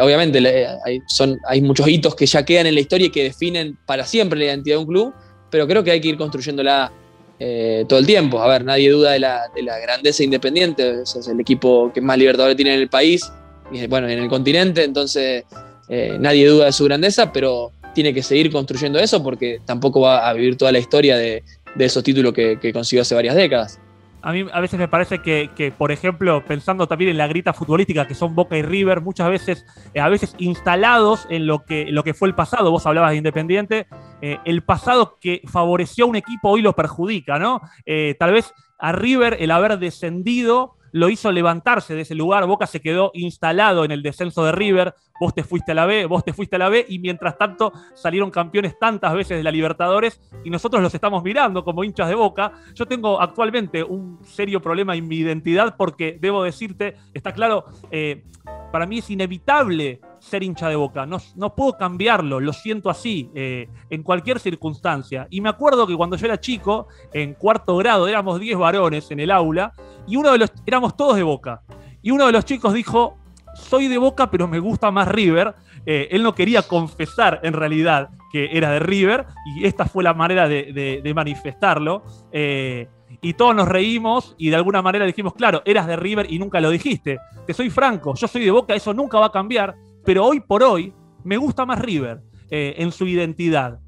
obviamente, 0.00 0.38
hay, 0.84 1.00
son, 1.08 1.38
hay 1.48 1.62
muchos 1.62 1.88
hitos 1.88 2.14
que 2.14 2.26
ya 2.26 2.44
quedan 2.44 2.66
en 2.66 2.74
la 2.74 2.80
historia 2.80 3.06
y 3.06 3.10
que 3.10 3.24
definen 3.24 3.78
para 3.86 4.04
siempre 4.04 4.38
la 4.38 4.46
identidad 4.46 4.76
de 4.76 4.80
un 4.80 4.86
club, 4.86 5.14
pero 5.50 5.66
creo 5.66 5.82
que 5.82 5.90
hay 5.90 6.00
que 6.00 6.08
ir 6.08 6.18
construyéndola 6.18 6.92
eh, 7.38 7.84
todo 7.88 7.98
el 7.98 8.06
tiempo. 8.06 8.40
A 8.40 8.48
ver, 8.48 8.64
nadie 8.64 8.90
duda 8.90 9.12
de 9.12 9.20
la, 9.20 9.78
grandeza 9.82 10.22
independiente, 10.22 11.02
es 11.02 11.28
el 11.28 11.40
equipo 11.40 11.92
que 11.92 12.00
más 12.00 12.18
libertadores 12.18 12.56
tiene 12.56 12.74
en 12.74 12.80
el 12.80 12.88
país, 12.88 13.30
y 13.72 13.86
bueno, 13.86 14.08
en 14.08 14.18
el 14.18 14.28
continente, 14.28 14.84
entonces 14.84 15.44
eh, 15.88 16.16
nadie 16.18 16.46
duda 16.48 16.66
de 16.66 16.72
su 16.72 16.84
grandeza, 16.84 17.32
pero 17.32 17.72
tiene 17.94 18.12
que 18.12 18.22
seguir 18.22 18.52
construyendo 18.52 18.98
eso 18.98 19.22
porque 19.22 19.60
tampoco 19.64 20.02
va 20.02 20.28
a 20.28 20.32
vivir 20.34 20.56
toda 20.56 20.70
la 20.70 20.78
historia 20.78 21.16
de, 21.16 21.42
esos 21.78 22.02
títulos 22.02 22.32
que 22.32 22.72
consiguió 22.72 23.02
hace 23.02 23.14
varias 23.14 23.34
décadas. 23.34 23.80
A 24.26 24.32
mí 24.32 24.44
a 24.52 24.60
veces 24.60 24.76
me 24.76 24.88
parece 24.88 25.20
que, 25.20 25.72
por 25.78 25.92
ejemplo, 25.92 26.44
pensando 26.44 26.88
también 26.88 27.12
en 27.12 27.16
la 27.16 27.28
grita 27.28 27.52
futbolística 27.52 28.08
que 28.08 28.16
son 28.16 28.34
Boca 28.34 28.58
y 28.58 28.62
River, 28.62 29.00
muchas 29.00 29.30
veces, 29.30 29.64
eh, 29.94 30.00
a 30.00 30.08
veces 30.08 30.34
instalados 30.38 31.28
en 31.30 31.46
lo 31.46 31.64
que, 31.64 31.86
lo 31.92 32.02
que 32.02 32.12
fue 32.12 32.26
el 32.26 32.34
pasado, 32.34 32.72
vos 32.72 32.84
hablabas 32.86 33.12
de 33.12 33.18
Independiente, 33.18 33.86
eh, 34.20 34.38
el 34.44 34.64
pasado 34.64 35.18
que 35.20 35.42
favoreció 35.46 36.06
a 36.06 36.08
un 36.08 36.16
equipo 36.16 36.50
hoy 36.50 36.60
lo 36.60 36.72
perjudica, 36.72 37.38
¿no? 37.38 37.60
Eh, 37.84 38.16
tal 38.18 38.32
vez 38.32 38.52
a 38.80 38.90
River 38.90 39.36
el 39.38 39.52
haber 39.52 39.78
descendido 39.78 40.74
lo 40.90 41.08
hizo 41.08 41.30
levantarse 41.30 41.94
de 41.94 42.00
ese 42.00 42.16
lugar. 42.16 42.46
Boca 42.46 42.66
se 42.66 42.80
quedó 42.80 43.12
instalado 43.14 43.84
en 43.84 43.92
el 43.92 44.02
descenso 44.02 44.44
de 44.44 44.50
River. 44.50 44.94
Vos 45.20 45.34
te 45.34 45.42
fuiste 45.42 45.72
a 45.72 45.74
la 45.74 45.86
B, 45.86 46.06
vos 46.06 46.24
te 46.24 46.32
fuiste 46.32 46.56
a 46.56 46.58
la 46.58 46.68
B, 46.68 46.84
y 46.88 46.98
mientras 46.98 47.36
tanto 47.38 47.72
salieron 47.94 48.30
campeones 48.30 48.78
tantas 48.78 49.14
veces 49.14 49.36
de 49.36 49.42
la 49.42 49.50
Libertadores 49.50 50.20
y 50.44 50.50
nosotros 50.50 50.82
los 50.82 50.94
estamos 50.94 51.22
mirando 51.22 51.64
como 51.64 51.84
hinchas 51.84 52.08
de 52.08 52.14
Boca. 52.14 52.52
Yo 52.74 52.86
tengo 52.86 53.20
actualmente 53.20 53.82
un 53.82 54.18
serio 54.24 54.60
problema 54.60 54.94
en 54.94 55.08
mi 55.08 55.16
identidad 55.16 55.76
porque 55.76 56.18
debo 56.20 56.42
decirte, 56.42 56.96
está 57.14 57.32
claro, 57.32 57.64
eh, 57.90 58.24
para 58.72 58.86
mí 58.86 58.98
es 58.98 59.10
inevitable 59.10 60.00
ser 60.18 60.42
hincha 60.42 60.68
de 60.68 60.76
boca. 60.76 61.06
No, 61.06 61.18
no 61.36 61.54
puedo 61.54 61.76
cambiarlo, 61.76 62.40
lo 62.40 62.52
siento 62.52 62.90
así, 62.90 63.30
eh, 63.34 63.68
en 63.90 64.02
cualquier 64.02 64.40
circunstancia. 64.40 65.26
Y 65.30 65.40
me 65.40 65.48
acuerdo 65.48 65.86
que 65.86 65.96
cuando 65.96 66.16
yo 66.16 66.26
era 66.26 66.40
chico, 66.40 66.88
en 67.12 67.34
cuarto 67.34 67.76
grado, 67.76 68.08
éramos 68.08 68.40
10 68.40 68.58
varones 68.58 69.10
en 69.10 69.20
el 69.20 69.30
aula, 69.30 69.72
y 70.06 70.16
uno 70.16 70.32
de 70.32 70.38
los, 70.38 70.52
éramos 70.66 70.96
todos 70.96 71.16
de 71.16 71.22
boca. 71.22 71.62
Y 72.02 72.10
uno 72.10 72.26
de 72.26 72.32
los 72.32 72.44
chicos 72.44 72.74
dijo, 72.74 73.16
soy 73.56 73.88
de 73.88 73.98
boca, 73.98 74.30
pero 74.30 74.46
me 74.46 74.58
gusta 74.58 74.90
más 74.90 75.08
River. 75.08 75.54
Eh, 75.84 76.08
él 76.10 76.22
no 76.22 76.34
quería 76.34 76.62
confesar 76.62 77.40
en 77.42 77.52
realidad 77.52 78.10
que 78.32 78.50
era 78.52 78.70
de 78.70 78.80
River, 78.80 79.26
y 79.56 79.66
esta 79.66 79.86
fue 79.86 80.04
la 80.04 80.14
manera 80.14 80.48
de, 80.48 81.12
manifestarlo. 81.14 82.02
Eh, 82.32 82.88
y 83.22 83.34
todos 83.34 83.54
nos 83.54 83.68
reímos 83.68 84.34
y 84.36 84.50
de 84.50 84.56
alguna 84.56 84.82
manera 84.82 85.06
dijimos, 85.06 85.32
claro, 85.34 85.62
eras 85.64 85.86
de 85.86 85.96
River 85.96 86.30
y 86.30 86.38
nunca 86.38 86.60
lo 86.60 86.70
dijiste. 86.70 87.18
Te 87.46 87.54
soy 87.54 87.70
franco, 87.70 88.14
yo 88.14 88.28
soy 88.28 88.44
de 88.44 88.50
Boca, 88.50 88.74
eso 88.74 88.92
nunca 88.92 89.18
va 89.18 89.26
a 89.26 89.32
cambiar 89.32 89.74
pero 90.04 90.24
hoy 90.24 90.38
por 90.38 90.62
hoy 90.62 90.92
me 91.24 91.36
gusta 91.36 91.66
más 91.66 91.80
River 91.80 92.20
eh, 92.48 92.74
en 92.78 92.92
su 92.92 93.06
identidad. 93.06 93.80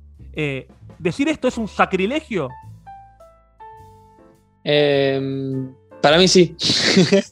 ¿Decir 0.98 1.28
esto 1.28 1.46
es 1.46 1.56
un 1.56 1.68
sacrilegio? 1.68 2.48
Em, 4.64 5.72
para 6.02 6.18
mí 6.18 6.28
sí. 6.28 6.56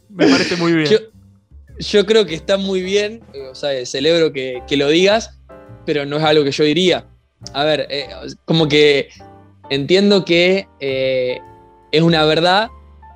me 0.08 0.26
parece 0.28 0.56
muy 0.56 0.72
bien. 0.76 0.86
Yo, 0.86 0.98
creo 2.06 2.26
que 2.26 2.34
está 2.34 2.56
muy 2.56 2.82
bien, 2.82 3.22
o 3.50 3.54
sea, 3.54 3.84
celebro 3.86 4.32
que, 4.32 4.62
lo 4.70 4.88
digas, 4.88 5.38
pero 5.84 6.06
no 6.06 6.16
es 6.18 6.24
algo 6.24 6.44
que 6.44 6.52
yo 6.52 6.64
diría. 6.64 7.06
A 7.52 7.64
ver, 7.64 7.86
eh, 7.90 8.08
como 8.44 8.68
que 8.68 9.08
entiendo 9.70 10.24
que 10.24 10.66
es 10.80 12.02
una 12.02 12.24
verdad, 12.24 12.68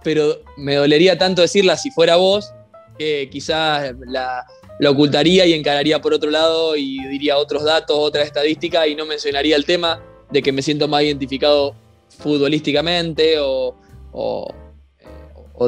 pero 0.02 0.40
me 0.56 0.76
dolería 0.76 1.18
tanto 1.18 1.42
decirla 1.42 1.76
si 1.76 1.90
fuera 1.90 2.16
vos, 2.16 2.52
que 2.98 3.28
quizás 3.30 3.94
la, 4.06 4.46
la 4.80 4.90
ocultaría 4.90 5.44
y 5.44 5.52
encararía 5.52 6.00
por 6.00 6.14
otro 6.14 6.30
lado 6.30 6.74
y 6.74 7.06
diría 7.06 7.36
otros 7.36 7.64
datos, 7.64 7.96
otra 7.98 8.22
estadística 8.22 8.86
y 8.86 8.94
no 8.94 9.04
mencionaría 9.04 9.54
el 9.54 9.66
tema 9.66 10.02
de 10.30 10.42
que 10.42 10.52
me 10.52 10.62
siento 10.62 10.88
más 10.88 11.02
identificado 11.02 11.74
futbolísticamente 12.18 13.34
o, 13.38 13.74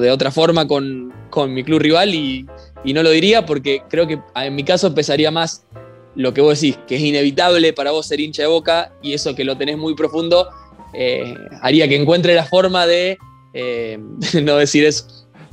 de 0.01 0.11
otra 0.11 0.31
forma 0.31 0.67
con, 0.67 1.13
mi 1.49 1.63
club 1.63 1.81
rival 1.81 2.15
y, 2.15 2.47
no 2.93 3.03
lo 3.03 3.11
diría 3.11 3.47
porque 3.47 3.83
creo 3.89 4.07
que 4.07 4.21
en 4.35 4.55
mi 4.55 4.65
caso 4.65 4.95
pesaría 4.95 5.31
más 5.31 5.65
lo 6.15 6.35
que 6.35 6.41
vos 6.41 6.61
decís, 6.61 6.79
que 6.87 6.97
es 6.97 7.03
inevitable 7.03 7.73
para 7.73 7.91
vos 7.91 8.07
ser 8.07 8.21
hincha 8.21 8.43
de 8.43 8.49
boca 8.49 8.93
y 9.03 9.15
eso 9.15 9.35
que 9.35 9.45
lo 9.45 9.57
tenés 9.57 9.79
muy 9.79 9.95
profundo 9.95 10.49
eh, 10.93 11.35
haría 11.63 11.89
que 11.89 11.97
encuentre 11.97 12.35
la 12.35 12.45
forma 12.45 12.87
de 12.87 13.19
eh, 13.55 13.99
no 14.43 14.57
decir 14.57 14.85
eso. 14.85 15.07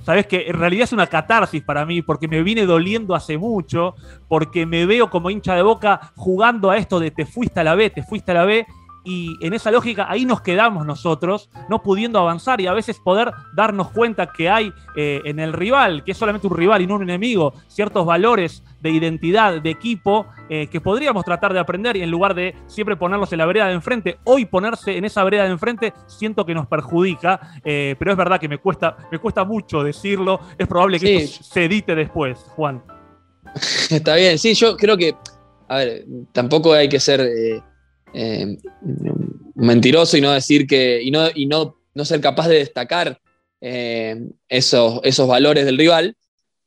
Sabes 0.05 0.25
que 0.25 0.47
en 0.47 0.57
realidad 0.57 0.85
es 0.85 0.93
una 0.93 1.07
catarsis 1.07 1.61
para 1.61 1.85
mí, 1.85 2.01
porque 2.01 2.27
me 2.27 2.41
vine 2.41 2.65
doliendo 2.65 3.13
hace 3.13 3.37
mucho, 3.37 3.95
porque 4.27 4.65
me 4.65 4.85
veo 4.85 5.09
como 5.09 5.29
hincha 5.29 5.55
de 5.55 5.61
boca 5.61 6.13
jugando 6.15 6.71
a 6.71 6.77
esto 6.77 6.99
de 6.99 7.11
te 7.11 7.25
fuiste 7.25 7.59
a 7.59 7.63
la 7.63 7.75
B, 7.75 7.89
te 7.89 8.01
fuiste 8.01 8.31
a 8.31 8.35
la 8.35 8.45
B, 8.45 8.65
y 9.09 9.35
en 9.41 9.55
esa 9.55 9.71
lógica 9.71 10.05
ahí 10.07 10.23
nos 10.23 10.41
quedamos 10.41 10.85
nosotros, 10.85 11.49
no 11.67 11.81
pudiendo 11.81 12.19
avanzar 12.19 12.61
y 12.61 12.67
a 12.67 12.73
veces 12.73 12.99
poder 12.99 13.31
darnos 13.55 13.89
cuenta 13.89 14.31
que 14.31 14.51
hay 14.51 14.71
eh, 14.95 15.19
en 15.25 15.39
el 15.39 15.51
rival, 15.51 16.03
que 16.03 16.11
es 16.11 16.17
solamente 16.17 16.45
un 16.45 16.55
rival 16.55 16.83
y 16.83 16.87
no 16.87 16.95
un 16.95 17.01
enemigo, 17.01 17.55
ciertos 17.67 18.05
valores 18.05 18.61
de 18.81 18.91
identidad, 18.91 19.63
de 19.63 19.69
equipo, 19.71 20.27
eh, 20.47 20.67
que 20.67 20.79
podríamos 20.79 21.25
tratar 21.25 21.53
de 21.53 21.59
aprender 21.59 21.97
y 21.97 22.03
en 22.03 22.11
lugar 22.11 22.35
de 22.35 22.55
siempre 22.67 22.95
ponerlos 22.97 23.33
en 23.33 23.39
la 23.39 23.47
vereda 23.47 23.65
de 23.65 23.73
enfrente, 23.73 24.19
hoy 24.25 24.45
ponerse 24.45 24.95
en 24.95 25.05
esa 25.05 25.23
vereda 25.23 25.45
de 25.45 25.49
enfrente 25.49 25.91
siento 26.05 26.45
que 26.45 26.53
nos 26.53 26.67
perjudica, 26.67 27.39
eh, 27.65 27.95
pero 27.97 28.11
es 28.11 28.17
verdad 28.17 28.39
que 28.39 28.47
me 28.47 28.59
cuesta, 28.59 28.95
me 29.11 29.17
cuesta 29.17 29.43
mucho 29.43 29.81
decirlo, 29.81 30.39
es 30.55 30.67
probable 30.67 30.99
que 30.99 31.17
esto 31.17 31.43
se 31.43 31.65
edite 31.65 31.95
después, 31.95 32.37
Juan. 32.55 32.83
Está 33.89 34.13
bien, 34.15 34.37
sí, 34.37 34.53
yo 34.53 34.77
creo 34.77 34.95
que, 34.95 35.15
a 35.67 35.77
ver, 35.77 36.05
tampoco 36.31 36.73
hay 36.73 36.87
que 36.87 36.99
ser 36.99 37.21
eh, 38.13 38.57
mentiroso 39.55 40.17
y 40.17 40.21
no 40.21 40.31
decir 40.31 40.67
que. 40.67 41.01
y 41.01 41.11
no, 41.11 41.27
y 41.33 41.45
no, 41.45 41.77
no 41.93 42.05
ser 42.05 42.21
capaz 42.21 42.47
de 42.47 42.57
destacar 42.57 43.19
eh, 43.61 44.29
esos, 44.47 45.01
esos 45.03 45.27
valores 45.27 45.65
del 45.65 45.77
rival. 45.77 46.15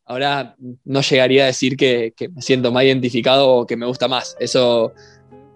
Ahora 0.05 0.57
no 0.85 1.01
llegaría 1.01 1.45
a 1.45 1.47
decir 1.47 1.77
que, 1.77 2.13
me 2.35 2.43
siento 2.43 2.73
más 2.73 2.85
identificado 2.85 3.49
o 3.49 3.67
que 3.67 3.77
me 3.77 3.87
gusta 3.87 4.09
más. 4.09 4.37
Eso, 4.41 4.93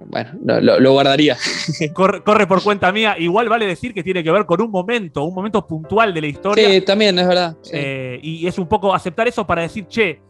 bueno, 0.07 0.31
lo, 0.43 0.93
guardaría. 0.93 1.37
Corre, 1.93 2.47
por 2.47 2.63
cuenta 2.63 2.91
mía. 2.93 3.17
Igual 3.19 3.49
vale 3.49 3.67
decir 3.67 3.93
que 3.93 4.03
tiene 4.03 4.23
que 4.23 4.31
ver 4.31 4.47
con 4.47 4.63
un 4.63 4.71
momento, 4.71 5.25
un 5.25 5.35
momento 5.35 5.67
puntual 5.67 6.15
de 6.15 6.21
la 6.21 6.27
historia. 6.29 6.71
Sí, 6.71 6.81
también, 6.81 7.19
es 7.19 7.27
verdad. 7.27 7.57
Eh, 7.73 8.19
y 8.23 8.47
es 8.47 8.59
un 8.59 8.69
poco 8.69 8.95
aceptar 8.95 9.29
eso 9.29 9.47
para 9.47 9.63
decir, 9.63 9.87
che, 9.89 10.21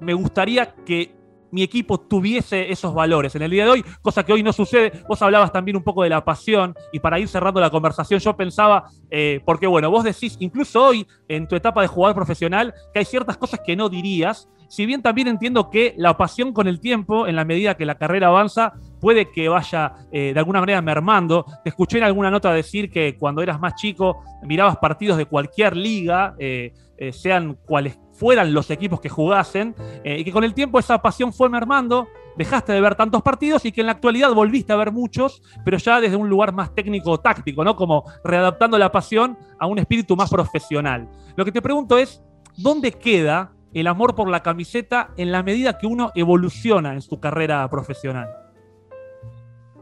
me 0.00 0.14
gustaría 0.14 0.74
que 0.86 1.17
mi 1.50 1.62
equipo 1.62 1.98
tuviese 2.00 2.70
esos 2.70 2.94
valores 2.94 3.34
en 3.34 3.42
el 3.42 3.50
día 3.50 3.64
de 3.64 3.70
hoy, 3.70 3.84
cosa 4.02 4.24
que 4.24 4.32
hoy 4.32 4.42
no 4.42 4.52
sucede. 4.52 4.92
Vos 5.08 5.20
hablabas 5.22 5.52
también 5.52 5.76
un 5.76 5.82
poco 5.82 6.02
de 6.02 6.10
la 6.10 6.24
pasión 6.24 6.74
y 6.92 7.00
para 7.00 7.18
ir 7.18 7.28
cerrando 7.28 7.60
la 7.60 7.70
conversación 7.70 8.20
yo 8.20 8.36
pensaba, 8.36 8.90
eh, 9.10 9.40
porque 9.44 9.66
bueno, 9.66 9.90
vos 9.90 10.04
decís, 10.04 10.36
incluso 10.40 10.82
hoy 10.82 11.06
en 11.28 11.48
tu 11.48 11.56
etapa 11.56 11.82
de 11.82 11.88
jugador 11.88 12.14
profesional, 12.14 12.74
que 12.92 13.00
hay 13.00 13.04
ciertas 13.04 13.36
cosas 13.36 13.60
que 13.64 13.76
no 13.76 13.88
dirías, 13.88 14.48
si 14.68 14.86
bien 14.86 15.02
también 15.02 15.28
entiendo 15.28 15.70
que 15.70 15.94
la 15.96 16.16
pasión 16.16 16.52
con 16.52 16.68
el 16.68 16.80
tiempo, 16.80 17.26
en 17.26 17.36
la 17.36 17.44
medida 17.44 17.76
que 17.76 17.86
la 17.86 17.96
carrera 17.96 18.28
avanza, 18.28 18.74
puede 19.00 19.30
que 19.30 19.48
vaya 19.48 19.94
eh, 20.12 20.32
de 20.32 20.38
alguna 20.38 20.60
manera 20.60 20.82
mermando. 20.82 21.44
Te 21.64 21.70
escuché 21.70 21.98
en 21.98 22.04
alguna 22.04 22.30
nota 22.30 22.52
decir 22.52 22.90
que 22.90 23.16
cuando 23.16 23.42
eras 23.42 23.60
más 23.60 23.74
chico 23.74 24.22
mirabas 24.42 24.76
partidos 24.76 25.16
de 25.16 25.24
cualquier 25.26 25.76
liga, 25.76 26.34
eh, 26.38 26.72
sean 27.12 27.56
cuales 27.64 27.98
fueran 28.12 28.52
los 28.52 28.70
equipos 28.70 29.00
que 29.00 29.08
jugasen, 29.08 29.74
eh, 30.04 30.18
y 30.18 30.24
que 30.24 30.32
con 30.32 30.42
el 30.42 30.52
tiempo 30.52 30.78
esa 30.78 31.00
pasión 31.00 31.32
fue 31.32 31.48
mermando, 31.48 32.08
dejaste 32.36 32.72
de 32.72 32.80
ver 32.80 32.96
tantos 32.96 33.22
partidos 33.22 33.64
y 33.64 33.72
que 33.72 33.80
en 33.80 33.86
la 33.86 33.92
actualidad 33.92 34.32
volviste 34.32 34.72
a 34.72 34.76
ver 34.76 34.92
muchos, 34.92 35.40
pero 35.64 35.78
ya 35.78 36.00
desde 36.00 36.16
un 36.16 36.28
lugar 36.28 36.52
más 36.52 36.74
técnico-táctico, 36.74 37.64
¿no? 37.64 37.76
Como 37.76 38.04
readaptando 38.24 38.76
la 38.78 38.90
pasión 38.90 39.38
a 39.58 39.66
un 39.66 39.78
espíritu 39.78 40.16
más 40.16 40.30
profesional. 40.30 41.08
Lo 41.36 41.44
que 41.44 41.52
te 41.52 41.62
pregunto 41.62 41.96
es, 41.98 42.22
¿dónde 42.56 42.92
queda 42.92 43.52
el 43.74 43.86
amor 43.86 44.14
por 44.14 44.28
la 44.28 44.42
camiseta 44.42 45.10
en 45.16 45.32
la 45.32 45.42
medida 45.42 45.78
que 45.78 45.86
uno 45.86 46.12
evoluciona 46.14 46.94
en 46.94 47.02
su 47.02 47.20
carrera 47.20 47.68
profesional? 47.68 48.28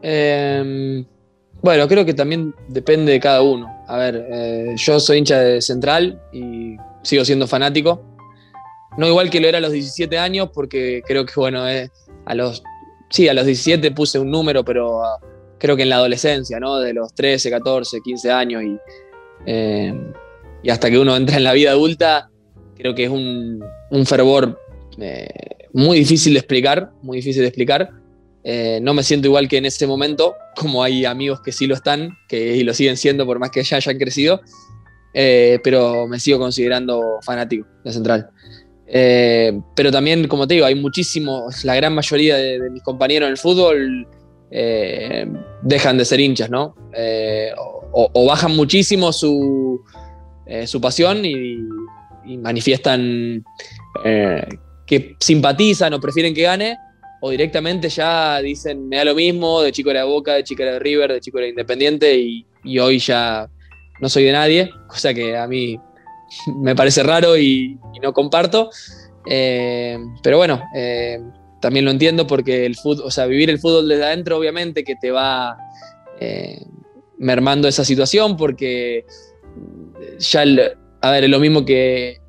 Em, 0.01 1.05
bueno, 1.61 1.87
creo 1.87 2.05
que 2.05 2.13
también 2.13 2.53
depende 2.67 3.11
de 3.11 3.19
cada 3.19 3.41
uno. 3.41 3.67
A 3.87 3.97
ver, 3.97 4.27
eh, 4.29 4.75
yo 4.77 4.99
soy 4.99 5.19
hincha 5.19 5.39
de 5.39 5.61
Central 5.61 6.21
y 6.31 6.77
sigo 7.01 7.25
siendo 7.25 7.47
fanático. 7.47 8.03
No 8.97 9.07
igual 9.07 9.29
que 9.29 9.39
lo 9.39 9.47
era 9.47 9.59
a 9.59 9.61
los 9.61 9.71
17 9.71 10.17
años, 10.17 10.49
porque 10.53 11.01
creo 11.05 11.25
que, 11.25 11.33
bueno, 11.35 11.67
eh, 11.69 11.89
a 12.25 12.35
los, 12.35 12.63
sí, 13.09 13.27
a 13.27 13.33
los 13.33 13.45
17 13.45 13.91
puse 13.91 14.19
un 14.19 14.31
número, 14.31 14.65
pero 14.65 15.03
ah, 15.03 15.19
creo 15.59 15.75
que 15.75 15.83
en 15.83 15.89
la 15.89 15.97
adolescencia, 15.97 16.59
¿no? 16.59 16.77
De 16.77 16.93
los 16.93 17.13
13, 17.13 17.49
14, 17.49 18.01
15 18.01 18.31
años 18.31 18.63
y, 18.63 18.77
eh, 19.45 19.93
y 20.63 20.69
hasta 20.69 20.89
que 20.89 20.99
uno 20.99 21.15
entra 21.15 21.37
en 21.37 21.43
la 21.43 21.53
vida 21.53 21.71
adulta, 21.71 22.29
creo 22.77 22.95
que 22.95 23.05
es 23.05 23.09
un, 23.09 23.63
un 23.91 24.05
fervor 24.05 24.57
eh, 24.99 25.27
muy 25.73 25.99
difícil 25.99 26.33
de 26.33 26.39
explicar, 26.39 26.91
muy 27.01 27.17
difícil 27.17 27.41
de 27.41 27.47
explicar. 27.47 27.91
Eh, 28.43 28.79
no 28.81 28.93
me 28.93 29.03
siento 29.03 29.27
igual 29.27 29.47
que 29.47 29.57
en 29.57 29.65
ese 29.65 29.85
momento, 29.85 30.35
como 30.55 30.81
hay 30.81 31.05
amigos 31.05 31.41
que 31.41 31.51
sí 31.51 31.67
lo 31.67 31.75
están, 31.75 32.17
que 32.27 32.55
y 32.55 32.63
lo 32.63 32.73
siguen 32.73 32.97
siendo 32.97 33.25
por 33.25 33.39
más 33.39 33.51
que 33.51 33.63
ya 33.63 33.77
hayan 33.77 33.97
crecido, 33.97 34.41
eh, 35.13 35.59
pero 35.63 36.07
me 36.07 36.19
sigo 36.19 36.39
considerando 36.39 37.19
fanático 37.21 37.67
de 37.83 37.91
Central. 37.91 38.29
pero 39.75 39.91
también, 39.91 40.27
como 40.27 40.47
te 40.47 40.55
digo, 40.55 40.65
hay 40.65 40.75
muchísimos, 40.75 41.65
la 41.65 41.75
gran 41.75 41.93
mayoría 41.93 42.37
de, 42.37 42.69
mis 42.69 42.81
compañeros 42.83 43.27
en 43.27 43.31
el 43.31 43.37
fútbol 43.37 44.07
dejan 45.63 45.97
de 45.97 46.05
ser 46.05 46.21
hinchas, 46.21 46.49
¿no? 46.49 46.73
O, 47.91 48.25
bajan 48.25 48.55
muchísimo 48.55 49.11
su, 49.11 49.81
su 50.65 50.79
pasión 50.79 51.25
y, 51.25 51.57
y 52.27 52.37
manifiestan 52.37 53.43
que 54.85 55.15
simpatizan 55.19 55.93
o 55.93 55.99
prefieren 55.99 56.33
que 56.33 56.43
gane, 56.43 56.77
o 57.19 57.29
directamente 57.29 57.89
ya 57.89 58.39
dicen, 58.41 58.87
me 58.87 58.97
da 58.97 59.05
lo 59.05 59.15
mismo, 59.15 59.61
de 59.61 59.71
chico 59.71 59.91
era 59.91 60.01
de 60.01 60.07
Boca, 60.07 60.33
de 60.33 60.43
chico 60.43 60.63
era 60.63 60.73
de 60.73 60.79
River, 60.79 61.13
de 61.13 61.19
chico 61.19 61.37
era 61.39 61.47
Independiente, 61.47 62.17
y, 62.17 62.45
hoy 62.79 62.99
ya 62.99 63.49
no 64.01 64.09
soy 64.09 64.23
de 64.23 64.31
nadie, 64.31 64.69
cosa 64.87 65.13
que 65.13 65.37
a 65.37 65.47
mí 65.47 65.79
me 66.61 66.75
parece 66.75 67.03
raro 67.03 67.37
y, 67.37 67.77
no 68.01 68.13
comparto. 68.13 68.69
Eh, 69.29 69.97
pero 70.21 70.37
bueno, 70.37 70.61
eh, 70.75 71.19
también 71.59 71.83
lo 71.83 71.91
entiendo 71.91 72.27
porque 72.27 72.65
el 72.65 72.75
fútbol, 72.75 73.07
o 73.07 73.11
sea, 73.11 73.25
vivir 73.25 73.49
el 73.49 73.59
fútbol 73.59 73.89
desde 73.89 74.05
adentro, 74.05 74.37
obviamente, 74.37 74.83
que 74.83 74.95
te 74.95 75.09
va 75.09 75.57
eh, 76.19 76.63
mermando 77.17 77.67
esa 77.67 77.83
situación, 77.83 78.37
porque 78.37 79.03
ya, 80.19 80.45
a 81.07 81.11
ver, 81.11 81.23
es 81.23 81.29
lo 81.29 81.39
mismo 81.39 81.65
que, 81.65 82.19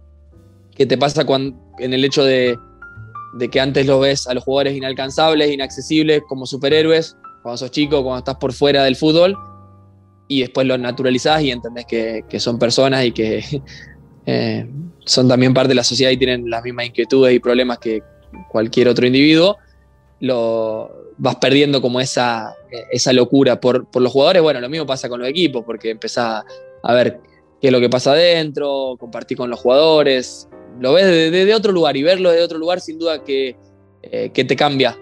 que 0.74 0.86
te 0.86 0.96
pasa 0.96 1.24
cuando, 1.24 1.58
en 1.78 1.92
el 1.92 2.04
hecho 2.04 2.24
de, 2.24 2.58
que 3.50 3.60
antes 3.60 3.86
lo 3.86 4.00
ves 4.00 4.26
a 4.26 4.34
los 4.34 4.44
jugadores 4.44 4.76
inalcanzables, 4.76 5.50
inaccesibles, 5.52 6.22
como 6.28 6.46
superhéroes, 6.46 7.16
cuando 7.42 7.58
sos 7.58 7.70
chico, 7.70 8.02
cuando 8.02 8.18
estás 8.18 8.36
por 8.36 8.52
fuera 8.52 8.84
del 8.84 8.96
fútbol, 8.96 9.36
y 10.28 10.40
después 10.40 10.66
lo 10.66 10.76
naturalizás 10.76 11.42
y 11.42 11.50
entendés 11.50 11.86
que, 11.86 12.40
son 12.40 12.58
personas 12.58 13.04
y 13.04 13.12
que 13.12 13.44
eh, 14.26 14.68
son 15.04 15.28
también 15.28 15.54
parte 15.54 15.70
de 15.70 15.74
la 15.74 15.84
sociedad 15.84 16.10
y 16.10 16.16
tienen 16.16 16.48
las 16.48 16.62
mismas 16.62 16.86
inquietudes 16.86 17.34
y 17.34 17.40
problemas 17.40 17.78
que 17.78 18.02
cualquier 18.48 18.88
otro 18.88 19.06
individuo, 19.06 19.56
lo 20.20 20.90
vas 21.16 21.36
perdiendo 21.36 21.80
como 21.80 22.00
esa, 22.00 22.54
esa 22.90 23.12
locura 23.12 23.60
por, 23.60 23.90
por 23.90 24.02
los 24.02 24.12
jugadores. 24.12 24.42
Bueno, 24.42 24.60
lo 24.60 24.68
mismo 24.68 24.86
pasa 24.86 25.08
con 25.08 25.20
los 25.20 25.28
equipos, 25.28 25.64
porque 25.64 25.90
empezás 25.90 26.44
a 26.82 26.94
ver 26.94 27.20
qué 27.60 27.68
es 27.68 27.72
lo 27.72 27.80
que 27.80 27.88
pasa 27.88 28.12
adentro, 28.12 28.96
compartir 28.98 29.36
con 29.36 29.50
los 29.50 29.60
jugadores, 29.60 30.48
lo 30.80 30.92
ves 30.92 31.06
desde, 31.06 31.54
otro 31.54 31.72
lugar 31.72 31.96
y 31.96 32.02
verlo 32.02 32.30
desde 32.30 32.44
otro 32.44 32.58
lugar 32.58 32.80
sin 32.80 32.98
duda 32.98 33.24
que, 33.24 33.56
eh, 34.02 34.30
te 34.30 34.56
cambia. 34.56 34.96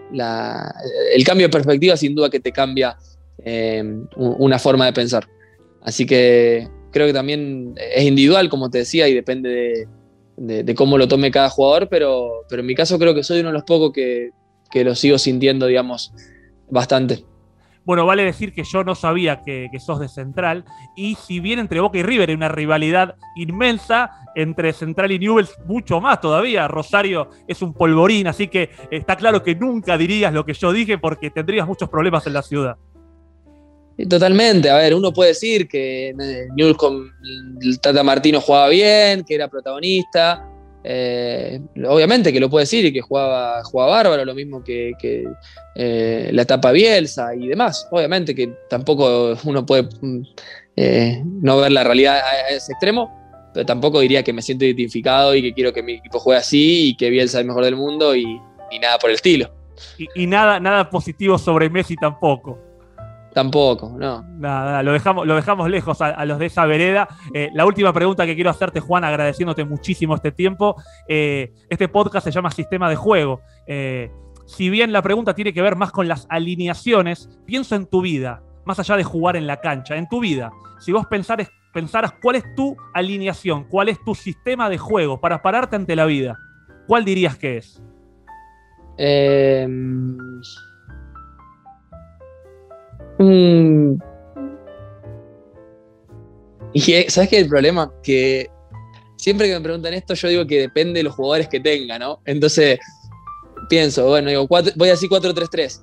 el 1.15 1.25
cambio 1.25 1.47
de 1.47 1.53
perspectiva 1.53 1.97
sin 1.97 2.15
duda 2.15 2.31
que 2.31 2.41
te 2.41 2.53
cambia 2.53 2.97
eh, 3.45 3.83
una 4.17 4.59
forma 4.59 4.87
de 4.87 4.93
pensar. 4.93 5.29
Así 5.83 6.07
que 6.07 6.69
creo 6.91 7.07
que 7.07 7.13
también 7.13 7.75
es 7.77 8.05
individual, 8.05 8.49
como 8.49 8.71
te 8.71 8.79
decía, 8.79 9.07
y 9.07 9.15
depende 9.15 9.87
de, 10.37 10.75
cómo 10.75 10.99
lo 10.99 11.09
tome 11.09 11.31
cada 11.31 11.51
jugador, 11.51 11.89
pero, 11.89 12.45
pero, 12.49 12.61
en 12.61 12.67
mi 12.67 12.75
caso 12.75 12.99
creo 12.99 13.15
que 13.15 13.23
soy 13.23 13.41
uno 13.41 13.51
de 13.51 13.55
los 13.55 13.65
pocos 13.65 13.93
que, 13.93 14.31
que 14.71 14.83
lo 14.83 14.95
sigo 14.95 15.19
sintiendo, 15.19 15.67
digamos, 15.67 16.13
bastante. 16.71 17.25
Bueno, 17.87 18.05
vale 18.05 18.25
decir 18.25 18.53
que 18.53 18.65
yo 18.65 18.83
no 18.83 18.97
sabía 18.97 19.43
que, 19.43 19.71
sos 19.79 20.01
de 20.01 20.09
Central. 20.09 20.65
Y 20.97 21.15
si 21.15 21.39
bien 21.39 21.61
entre 21.61 21.79
Boca 21.79 21.97
y 21.99 22.03
River 22.03 22.31
hay 22.31 22.35
una 22.35 22.49
rivalidad 22.49 23.15
inmensa, 23.37 24.11
entre 24.35 24.73
Central 24.73 25.13
y 25.13 25.21
Newell's 25.21 25.55
mucho 25.67 26.01
más 26.01 26.21
todavía. 26.21 26.67
Rosario 26.67 27.31
es 27.47 27.63
un 27.63 27.73
polvorín, 27.73 28.27
así 28.27 28.49
que 28.49 28.71
está 28.91 29.15
claro 29.15 29.43
que 29.43 29.55
nunca 29.55 29.97
dirías 29.97 30.33
lo 30.35 30.45
que 30.45 30.53
yo 30.53 30.73
dije 30.73 30.99
porque 30.99 31.31
tendrías 31.31 31.67
muchos 31.67 31.89
problemas 31.89 32.27
en 32.27 32.33
la 32.33 32.43
ciudad. 32.43 32.77
Totalmente, 34.11 34.69
a 34.69 34.77
ver, 34.77 34.93
uno 34.93 35.13
puede 35.13 35.31
decir 35.31 35.69
que 35.69 36.13
Newell's 36.57 36.77
con 36.77 37.09
el 37.63 37.81
Tata 37.81 38.03
Martino 38.03 38.41
jugaba 38.41 38.69
bien, 38.69 39.25
que 39.25 39.37
era 39.37 39.49
protagonista, 39.49 40.45
eh, 40.89 41.61
obviamente 41.89 42.33
que 42.33 42.39
lo 42.39 42.49
puede 42.49 42.63
decir 42.63 42.85
y 42.85 42.93
que 42.93 43.01
jugaba, 43.01 43.61
jugaba 43.65 43.91
bárbaro, 43.91 44.25
lo 44.25 44.35
mismo 44.37 44.63
que, 44.63 44.95
eh, 45.75 46.31
la 46.33 46.43
etapa 46.43 46.71
Bielsa 46.71 47.35
y 47.35 47.49
demás. 47.49 47.89
Obviamente 47.91 48.37
que 48.37 48.53
tampoco 48.71 49.37
uno 49.45 49.67
puede 49.67 49.89
mm, 50.01 50.23
eh, 50.77 51.23
no 51.25 51.57
ver 51.57 51.73
la 51.73 51.83
realidad 51.83 52.19
a 52.19 52.51
ese 52.51 52.71
extremo, 52.71 53.13
pero 53.53 53.67
tampoco 53.67 53.99
diría 53.99 54.23
que 54.23 54.33
me 54.33 54.43
siento 54.43 54.65
identificado 54.65 55.35
y 55.35 55.43
que 55.43 55.53
quiero 55.53 55.73
que 55.73 55.83
mi 55.83 55.95
equipo 55.95 56.21
juegue 56.21 56.39
así 56.39 56.91
y 56.91 56.97
que 56.97 57.11
Bielsa 57.11 57.39
es 57.39 57.41
el 57.41 57.49
mejor 57.49 57.65
del 57.65 57.75
mundo 57.75 58.15
y, 58.15 58.41
nada 58.81 58.99
por 58.99 59.11
el 59.11 59.17
estilo. 59.17 59.51
y, 60.15 60.27
nada, 60.29 60.61
nada 60.61 60.89
positivo 60.89 61.37
sobre 61.37 61.69
Messi 61.69 61.97
tampoco. 61.97 62.61
Tampoco, 63.37 63.95
no. 63.99 64.23
Nada, 64.39 64.83
lo 64.83 64.95
dejamos, 64.95 65.27
lo 65.27 65.37
dejamos 65.37 65.69
lejos 65.69 66.01
a, 66.01 66.25
los 66.25 66.39
de 66.39 66.47
esa 66.47 66.65
vereda. 66.65 67.07
Eh, 67.35 67.51
la 67.53 67.67
última 67.67 67.93
pregunta 67.93 68.25
que 68.25 68.35
quiero 68.35 68.49
hacerte, 68.49 68.81
Juan, 68.81 69.05
agradeciéndote 69.05 69.63
muchísimo 69.67 70.15
este 70.15 70.33
tiempo. 70.33 70.75
Eh, 71.07 71.53
este 71.69 71.87
podcast 71.87 72.25
se 72.25 72.31
llama 72.31 72.51
Sistema 72.51 72.89
de 72.89 72.97
Juego. 72.97 73.43
Eh, 73.67 74.11
si 74.47 74.71
bien 74.71 74.91
la 74.91 75.03
pregunta 75.03 75.35
tiene 75.35 75.53
que 75.53 75.61
ver 75.61 75.77
más 75.77 75.93
con 75.93 76.09
las 76.09 76.27
alineaciones, 76.31 77.29
pienso 77.45 77.77
en 77.77 77.85
tu 77.85 78.01
vida, 78.01 78.41
más 78.65 78.79
allá 78.79 78.97
de 78.97 79.05
jugar 79.05 79.37
en 79.37 79.47
la 79.47 79.61
cancha, 79.61 79.97
en 79.97 80.09
tu 80.09 80.21
vida. 80.21 80.51
Si 80.81 80.93
vos 80.93 81.05
pensares, 81.05 81.51
pensaras 81.75 82.15
cuál 82.23 82.37
es 82.37 82.55
tu 82.55 82.75
alineación, 82.95 83.65
cuál 83.65 83.91
es 83.91 84.03
tu 84.03 84.15
sistema 84.15 84.71
de 84.71 84.79
juego 84.79 85.21
para 85.21 85.43
pararte 85.43 85.77
ante 85.77 85.95
la 85.95 86.07
vida, 86.07 86.39
¿cuál 86.87 87.05
dirías 87.05 87.37
que 87.37 87.59
es? 87.59 87.83
Eh 88.97 89.69
Mm. 93.19 93.95
Y 96.73 96.81
sabes 97.09 97.31
qué 97.31 97.39
el 97.39 97.49
problema 97.49 97.91
que 98.03 98.49
siempre 99.17 99.49
que 99.49 99.55
me 99.55 99.61
preguntan 99.61 99.95
esto 99.95 100.15
yo 100.15 100.29
digo 100.29 100.47
que 100.47 100.61
depende 100.61 101.01
de 101.01 101.05
los 101.05 101.15
jugadores 101.15 101.49
que 101.49 101.61
tenga, 101.61 101.99
¿no? 101.99 102.21
Entonces 102.27 102.79
pienso, 103.69 104.07
bueno, 104.07 104.29
digo, 104.29 104.47
voy 104.47 104.89
a 104.89 104.93
decir 104.93 105.09
4-3-3 105.09 105.81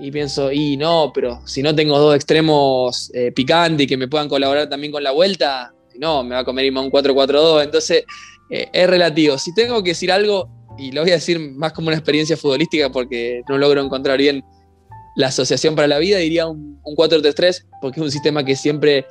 y 0.00 0.10
pienso, 0.10 0.50
y 0.50 0.76
no, 0.76 1.10
pero 1.14 1.40
si 1.46 1.62
no 1.62 1.74
tengo 1.74 1.98
dos 1.98 2.14
extremos 2.14 3.10
eh, 3.12 3.32
picantes 3.32 3.84
y 3.84 3.86
que 3.86 3.96
me 3.96 4.08
puedan 4.08 4.28
colaborar 4.28 4.68
también 4.68 4.92
con 4.92 5.02
la 5.02 5.10
vuelta, 5.10 5.74
no, 5.98 6.22
me 6.24 6.34
va 6.34 6.40
a 6.40 6.44
comer 6.44 6.72
un 6.72 6.90
4-4-2. 6.90 7.64
Entonces, 7.64 8.04
eh, 8.48 8.68
es 8.72 8.88
relativo. 8.88 9.36
Si 9.36 9.54
tengo 9.54 9.82
que 9.82 9.90
decir 9.90 10.10
algo, 10.10 10.48
y 10.78 10.92
lo 10.92 11.02
voy 11.02 11.10
a 11.10 11.14
decir 11.14 11.38
más 11.38 11.72
como 11.72 11.88
una 11.88 11.96
experiencia 11.96 12.36
futbolística 12.36 12.90
porque 12.90 13.42
no 13.48 13.58
logro 13.58 13.82
encontrar 13.82 14.16
bien 14.16 14.42
la 15.16 15.28
Asociación 15.28 15.74
para 15.74 15.88
la 15.88 15.98
Vida, 15.98 16.18
diría 16.18 16.46
un, 16.46 16.80
4-3-3, 16.84 17.66
porque 17.80 18.00
es 18.00 18.04
un 18.04 18.10
sistema 18.10 18.44
que 18.44 18.56
siempre 18.56 18.98
eh, 18.98 19.06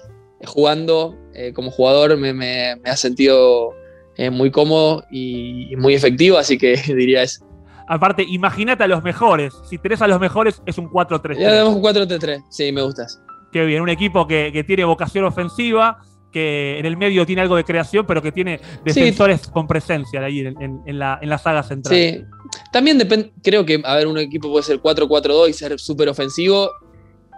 jugando 0.45 1.18
eh, 1.34 1.54
como 1.54 1.72
jugador 1.72 2.18
me, 2.18 2.72
ha 2.84 2.97
sentido 2.97 3.74
eh, 4.18 4.30
muy 4.30 4.52
cómodo 4.52 5.04
y, 5.12 5.76
muy 5.78 5.93
efectivo, 5.93 6.38
así 6.38 6.58
que 6.58 6.76
diría 6.88 7.24
eso. 7.24 7.45
Aparte, 7.88 8.24
imagínate 8.28 8.84
a 8.84 8.88
los 8.88 9.04
mejores. 9.04 9.54
Si 9.68 9.80
tenés 9.80 10.02
a 10.02 10.08
los 10.08 10.20
mejores, 10.20 10.62
es 10.66 10.78
un 10.78 10.89
4-3-3. 10.89 11.39
Ya 11.39 11.50
tenemos 11.50 11.76
un 11.76 11.82
4-3-3, 11.82 12.43
sí, 12.50 12.72
me 12.72 12.84
gustas. 12.84 13.20
Qué 13.52 13.66
bien, 13.66 13.82
un 13.82 13.89
equipo 13.89 14.28
que, 14.28 14.52
que 14.54 14.64
tiene 14.64 14.84
vocación 14.86 15.26
ofensiva, 15.26 16.00
que 16.32 16.77
en 16.80 16.86
el 16.86 16.97
medio 16.97 17.25
tiene 17.25 17.41
algo 17.41 17.55
de 17.55 17.63
creación, 17.63 18.05
pero 18.05 18.21
que 18.21 18.32
tiene 18.32 18.59
defensores 18.84 19.47
con 19.47 19.67
presencia 19.67 20.23
ahí 20.23 20.39
en, 20.39 20.99
la, 20.99 21.19
en, 21.21 21.30
la, 21.30 21.38
saga 21.38 21.63
central. 21.63 21.95
Sí, 21.95 22.23
también 22.71 22.97
depende, 22.97 23.32
creo 23.43 23.65
que, 23.65 23.82
a 23.84 23.95
ver, 23.95 24.07
un 24.07 24.17
equipo 24.17 24.49
puede 24.51 24.63
ser 24.63 24.80
4-4-2 24.80 25.49
y 25.49 25.53
ser 25.53 25.80
súper 25.80 26.09
ofensivo, 26.09 26.71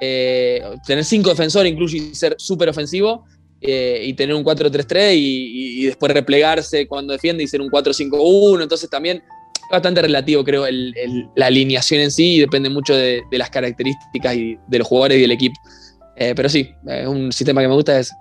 eh, 0.02 0.62
tener 0.86 1.06
cinco 1.06 1.30
defensores 1.30 1.72
incluso 1.72 1.96
y 1.96 2.16
ser 2.16 2.36
súper 2.38 2.70
ofensivo, 2.70 3.26
eh, 3.64 4.02
y 4.06 4.14
tener 4.14 4.36
un 4.36 4.44
4-3-3 4.44 5.14
y, 5.16 5.86
después 5.86 6.12
replegarse 6.12 6.88
cuando 6.88 7.14
defiende 7.14 7.44
y 7.44 7.48
ser 7.48 7.62
un 7.62 7.70
4-5-1, 7.70 8.64
entonces 8.64 8.90
también 8.90 9.22
bastante 9.70 10.02
relativo, 10.02 10.44
creo, 10.44 10.66
la 11.36 11.46
alineación 11.46 12.02
en 12.02 12.12
sí 12.12 12.36
y 12.36 12.40
depende 12.40 12.70
mucho 12.70 12.96
de, 12.96 13.22
las 13.32 13.52
características 13.52 14.36
y 14.36 14.58
de 14.68 14.80
los 14.80 14.88
jugadores 14.88 15.20
y 15.20 15.22
del 15.22 15.32
equipo. 15.32 15.60
Eh, 16.18 16.34
pero 16.36 16.50
sí, 16.50 16.72
es 16.88 17.08
un 17.08 17.32
sistema 17.32 17.62
que 17.62 17.68
me 17.68 17.76
gusta 17.76 18.00
es 18.00 18.12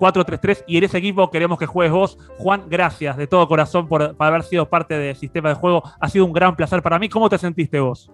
4-3-3 0.00 0.64
y 0.66 0.78
en 0.78 0.84
ese 0.84 0.98
equipo 0.98 1.30
queremos 1.30 1.58
que 1.58 1.66
juegues 1.66 1.92
vos. 1.92 2.18
Juan, 2.38 2.64
gracias 2.68 3.16
de 3.16 3.26
todo 3.26 3.46
corazón 3.46 3.86
por, 3.86 4.16
haber 4.18 4.42
sido 4.42 4.68
parte 4.68 4.94
del 4.94 5.14
sistema 5.14 5.50
de 5.50 5.54
juego. 5.54 5.82
Ha 6.00 6.08
sido 6.08 6.24
un 6.24 6.32
gran 6.32 6.56
placer 6.56 6.82
para 6.82 6.98
mí. 6.98 7.08
¿Cómo 7.08 7.28
te 7.28 7.38
sentiste 7.38 7.78
vos? 7.78 8.10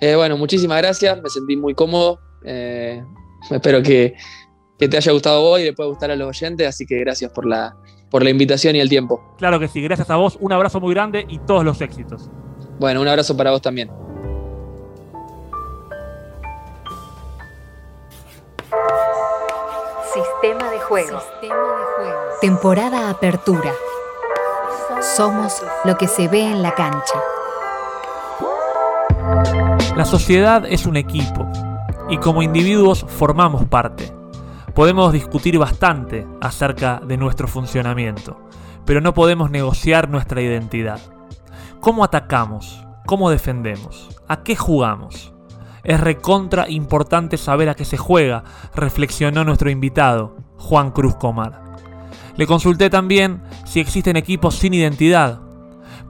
Eh, 0.00 0.16
bueno, 0.16 0.36
muchísimas 0.36 0.78
gracias. 0.78 1.22
Me 1.22 1.30
sentí 1.30 1.56
muy 1.56 1.74
cómodo. 1.74 2.20
Eh, 2.44 3.02
espero 3.50 3.82
que, 3.82 4.14
te 4.78 4.96
haya 4.96 5.12
gustado 5.12 5.42
hoy 5.42 5.62
y 5.62 5.64
le 5.66 5.72
pueda 5.72 5.88
gustar 5.88 6.10
a 6.10 6.16
los 6.16 6.28
oyentes. 6.28 6.66
Así 6.66 6.84
que 6.84 6.98
gracias 6.98 7.30
por 7.32 7.46
la, 7.46 7.76
por 8.10 8.24
la 8.24 8.30
invitación 8.30 8.74
y 8.76 8.80
el 8.80 8.88
tiempo. 8.88 9.22
Claro 9.38 9.60
que 9.60 9.68
sí, 9.68 9.80
gracias 9.80 10.10
a 10.10 10.16
vos, 10.16 10.36
un 10.40 10.52
abrazo 10.52 10.80
muy 10.80 10.92
grande 10.92 11.24
y 11.28 11.38
todos 11.38 11.64
los 11.64 11.80
éxitos. 11.80 12.30
Bueno, 12.80 13.00
un 13.00 13.08
abrazo 13.08 13.36
para 13.36 13.50
vos 13.50 13.62
también. 13.62 13.90
Sistema 20.18 20.68
de 20.68 20.80
juego. 20.80 21.20
Temporada 22.40 23.08
Apertura. 23.08 23.72
Somos 25.00 25.62
lo 25.84 25.96
que 25.96 26.08
se 26.08 26.26
ve 26.26 26.40
en 26.40 26.60
la 26.60 26.74
cancha. 26.74 27.22
La 29.94 30.04
sociedad 30.04 30.64
es 30.68 30.86
un 30.86 30.96
equipo 30.96 31.48
y 32.08 32.18
como 32.18 32.42
individuos 32.42 33.06
formamos 33.06 33.66
parte. 33.66 34.12
Podemos 34.74 35.12
discutir 35.12 35.56
bastante 35.56 36.26
acerca 36.40 37.00
de 37.04 37.16
nuestro 37.16 37.46
funcionamiento, 37.46 38.40
pero 38.84 39.00
no 39.00 39.14
podemos 39.14 39.52
negociar 39.52 40.08
nuestra 40.08 40.42
identidad. 40.42 40.98
¿Cómo 41.78 42.02
atacamos? 42.02 42.84
¿Cómo 43.06 43.30
defendemos? 43.30 44.08
¿A 44.26 44.42
qué 44.42 44.56
jugamos? 44.56 45.32
Es 45.88 45.98
recontra 46.00 46.68
importante 46.68 47.38
saber 47.38 47.70
a 47.70 47.74
qué 47.74 47.86
se 47.86 47.96
juega, 47.96 48.44
reflexionó 48.74 49.42
nuestro 49.42 49.70
invitado, 49.70 50.36
Juan 50.58 50.90
Cruz 50.90 51.16
Comar. 51.16 51.62
Le 52.36 52.46
consulté 52.46 52.90
también 52.90 53.40
si 53.64 53.80
existen 53.80 54.18
equipos 54.18 54.54
sin 54.54 54.74
identidad. 54.74 55.40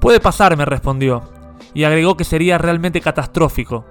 Puede 0.01 0.19
pasar, 0.19 0.57
me 0.57 0.65
respondió, 0.65 1.23
y 1.75 1.85
agregó 1.85 2.17
que 2.17 2.25
sería 2.25 2.59
realmente 2.59 3.01
catastrófico, 3.01 3.85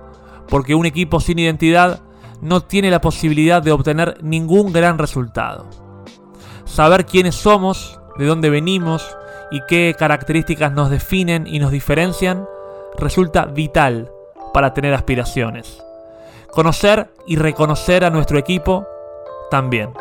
porque 0.50 0.76
un 0.76 0.86
equipo 0.86 1.22
sin 1.22 1.40
identidad 1.40 2.02
no 2.42 2.60
tiene 2.60 2.92
la 2.92 3.00
posibilidad 3.00 3.64
de 3.64 3.72
obtener 3.72 4.18
ningún 4.22 4.74
gran 4.74 4.98
resultado. 4.98 5.70
Saber 6.66 7.06
quiénes 7.06 7.36
somos, 7.36 7.98
de 8.18 8.26
dónde 8.26 8.50
venimos 8.50 9.08
y 9.52 9.62
qué 9.70 9.96
características 9.98 10.74
nos 10.74 10.90
definen 10.90 11.48
y 11.48 11.60
nos 11.60 11.72
diferencian 11.72 12.46
resulta 12.98 13.46
vital 13.46 14.12
para 14.58 14.74
tener 14.74 14.92
aspiraciones. 14.96 15.84
Conocer 16.50 17.12
y 17.28 17.36
reconocer 17.36 18.04
a 18.04 18.10
nuestro 18.10 18.40
equipo 18.40 18.88
también. 19.52 19.94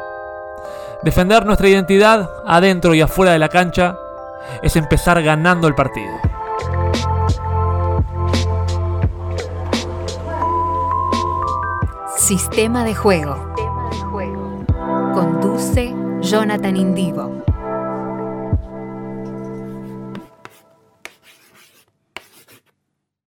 Defender 1.03 1.45
nuestra 1.45 1.69
identidad 1.69 2.31
adentro 2.47 2.95
y 2.95 3.03
afuera 3.03 3.33
de 3.33 3.39
la 3.39 3.51
cancha 3.51 3.99
es 4.63 4.75
empezar 4.77 5.23
ganando 5.23 5.69
el 5.69 5.75
partido. 5.75 6.11
Sistema 12.17 12.83
de 12.83 12.95
juego. 12.95 13.37
Conduce 15.13 15.95
Jonathan 16.23 16.77
Indigo. 16.77 17.45